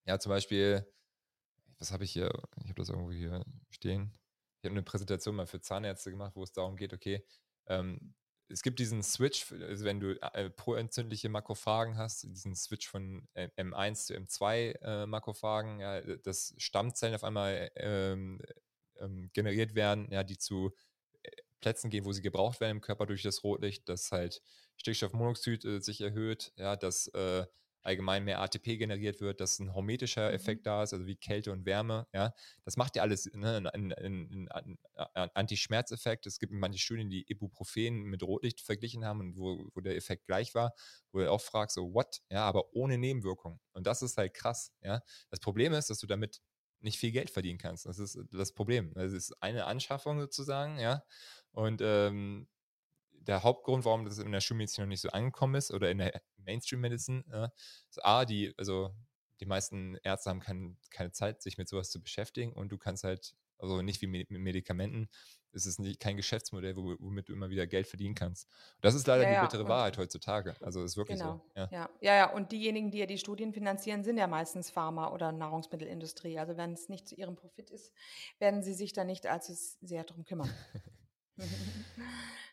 [0.07, 0.87] ja zum Beispiel,
[1.79, 2.31] was habe ich hier,
[2.63, 4.13] ich habe das irgendwo hier stehen,
[4.61, 7.25] ich habe eine Präsentation mal für Zahnärzte gemacht, wo es darum geht, okay,
[7.67, 8.15] ähm,
[8.51, 13.49] es gibt diesen Switch, also wenn du äh, proentzündliche Makrophagen hast, diesen Switch von äh,
[13.57, 18.41] M1 zu M2 äh, Makrophagen, ja, dass Stammzellen auf einmal ähm,
[18.99, 20.75] ähm, generiert werden, ja, die zu
[21.23, 21.31] äh,
[21.61, 24.41] Plätzen gehen, wo sie gebraucht werden im Körper durch das Rotlicht, dass halt
[24.77, 27.47] Stickstoffmonoxid äh, sich erhöht, ja, dass äh,
[27.89, 30.35] allgemein mehr ATP generiert wird, dass ein hormetischer mhm.
[30.35, 32.07] Effekt da ist, also wie Kälte und Wärme.
[32.13, 32.33] Ja,
[32.65, 34.79] das macht ja alles ne, einen, einen, einen,
[35.35, 36.27] Anti-Schmerzeffekt.
[36.27, 40.27] Es gibt manche Studien, die Ibuprofen mit Rotlicht verglichen haben und wo, wo der Effekt
[40.27, 40.75] gleich war,
[41.13, 42.21] wo du auch fragst, so what?
[42.31, 43.59] Ja, aber ohne Nebenwirkung.
[43.73, 44.73] Und das ist halt krass.
[44.83, 46.41] Ja, das Problem ist, dass du damit
[46.81, 47.87] nicht viel Geld verdienen kannst.
[47.87, 48.93] Das ist das Problem.
[48.95, 51.03] Das ist eine Anschaffung sozusagen, ja.
[51.53, 52.47] Und ähm,
[53.29, 56.21] der Hauptgrund, warum das in der Schulmedizin noch nicht so angekommen ist oder in der
[56.39, 57.49] Mainstream Medicine, äh,
[57.91, 58.91] ist A, die, also
[59.41, 63.05] die meisten Ärzte haben kein, keine Zeit, sich mit sowas zu beschäftigen und du kannst
[63.05, 65.09] halt, also nicht wie mit Medikamenten,
[65.53, 68.47] es ist nicht, kein Geschäftsmodell, womit du immer wieder Geld verdienen kannst.
[68.77, 69.69] Und das ist leider ja, die bittere ja.
[69.69, 70.55] Wahrheit heutzutage.
[70.61, 71.43] Also ist wirklich genau.
[71.55, 71.61] so.
[71.61, 71.69] Ja.
[71.71, 71.91] ja.
[72.01, 72.17] Ja.
[72.17, 76.39] ja, und diejenigen, die ja die Studien finanzieren, sind ja meistens Pharma- oder Nahrungsmittelindustrie.
[76.39, 77.93] Also wenn es nicht zu ihrem Profit ist,
[78.39, 80.51] werden sie sich da nicht allzu sehr drum kümmern.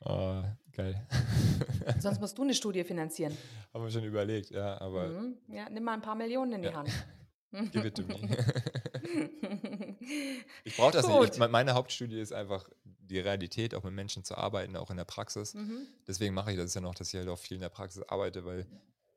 [0.01, 1.07] oh, geil.
[1.99, 3.37] Sonst musst du eine Studie finanzieren.
[3.73, 5.09] Haben wir schon überlegt, ja, aber.
[5.09, 5.37] Mhm.
[5.47, 6.75] Ja, nimm mal ein paar Millionen in die ja.
[6.75, 6.89] Hand.
[7.71, 8.15] Give it to me.
[10.65, 11.21] ich brauche das Gut.
[11.21, 11.39] nicht.
[11.39, 15.05] Ich, meine Hauptstudie ist einfach die Realität, auch mit Menschen zu arbeiten, auch in der
[15.05, 15.53] Praxis.
[15.53, 15.87] Mhm.
[16.05, 18.43] Deswegen mache ich das ja noch, dass ich halt auch viel in der Praxis arbeite,
[18.43, 18.65] weil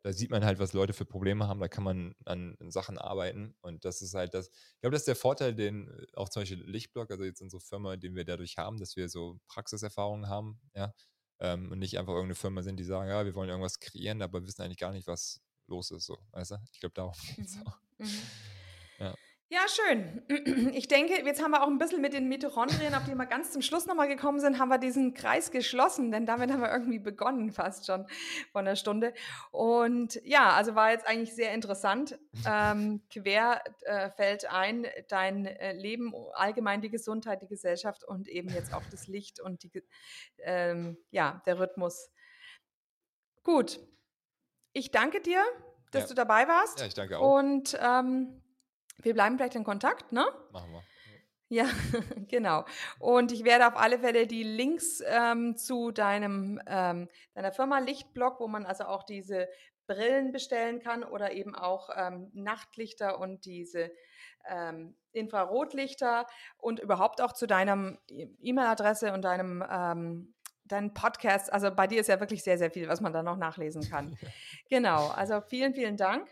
[0.03, 2.99] da sieht man halt, was Leute für Probleme haben, da kann man an, an Sachen
[2.99, 6.29] arbeiten und das ist halt das, ich glaube, das ist der Vorteil, den äh, auch
[6.29, 10.29] zum Beispiel Lichtblock, also jetzt unsere Firma, den wir dadurch haben, dass wir so Praxiserfahrungen
[10.29, 10.95] haben, ja,
[11.41, 14.47] ähm, und nicht einfach irgendeine Firma sind, die sagen, ja, wir wollen irgendwas kreieren, aber
[14.47, 16.57] wissen eigentlich gar nicht, was los ist, so, weißt du?
[16.73, 17.67] Ich glaube, darum geht es mhm.
[17.67, 17.79] auch.
[17.99, 18.23] Mhm.
[19.51, 19.61] Ja.
[19.69, 20.23] Schön.
[20.75, 23.53] Ich denke, jetzt haben wir auch ein bisschen mit den Mitochondrien, auf die wir ganz
[23.53, 26.99] zum Schluss nochmal gekommen sind, haben wir diesen Kreis geschlossen, denn damit haben wir irgendwie
[26.99, 28.07] begonnen, fast schon
[28.53, 29.15] von der Stunde.
[29.51, 32.19] Und ja, also war jetzt eigentlich sehr interessant.
[32.47, 38.51] Ähm, quer äh, fällt ein dein äh, Leben, allgemein die Gesundheit, die Gesellschaft und eben
[38.51, 39.83] jetzt auch das Licht und die,
[40.39, 42.11] ähm, ja, der Rhythmus.
[43.43, 43.81] Gut.
[44.73, 45.43] Ich danke dir,
[45.91, 46.09] dass ja.
[46.09, 46.81] du dabei warst.
[46.81, 47.39] Ja, ich danke auch.
[47.39, 48.43] Und ähm,
[49.03, 50.27] wir bleiben vielleicht in Kontakt, ne?
[50.53, 50.83] Machen wir.
[51.51, 51.65] Ja,
[52.29, 52.65] genau.
[52.99, 58.41] Und ich werde auf alle Fälle die Links ähm, zu deinem, ähm, deiner Firma Lichtblock,
[58.41, 59.49] wo man also auch diese
[59.87, 63.91] Brillen bestellen kann oder eben auch ähm, Nachtlichter und diese
[64.47, 66.27] ähm, Infrarotlichter
[66.59, 70.35] und überhaupt auch zu deinem e-, E-Mail-Adresse und deinem ähm,
[70.65, 71.51] deinen Podcast.
[71.51, 74.19] Also bei dir ist ja wirklich sehr, sehr viel, was man da noch nachlesen kann.
[74.69, 75.09] Genau.
[75.09, 76.29] Also vielen, vielen Dank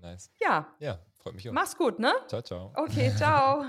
[0.00, 0.30] Nice.
[0.40, 1.52] Ja, Ja, freut mich auch.
[1.52, 2.12] mach's gut, ne?
[2.28, 2.72] Ciao, ciao.
[2.76, 3.64] Okay, ciao.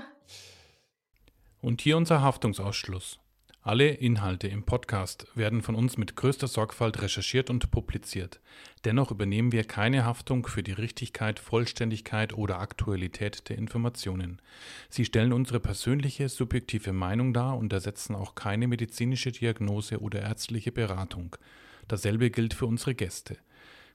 [1.60, 3.18] Und hier unser Haftungsausschluss.
[3.62, 8.40] Alle Inhalte im Podcast werden von uns mit größter Sorgfalt recherchiert und publiziert.
[8.84, 14.40] Dennoch übernehmen wir keine Haftung für die Richtigkeit, Vollständigkeit oder Aktualität der Informationen.
[14.88, 20.70] Sie stellen unsere persönliche, subjektive Meinung dar und ersetzen auch keine medizinische Diagnose oder ärztliche
[20.70, 21.36] Beratung.
[21.88, 23.36] Dasselbe gilt für unsere Gäste.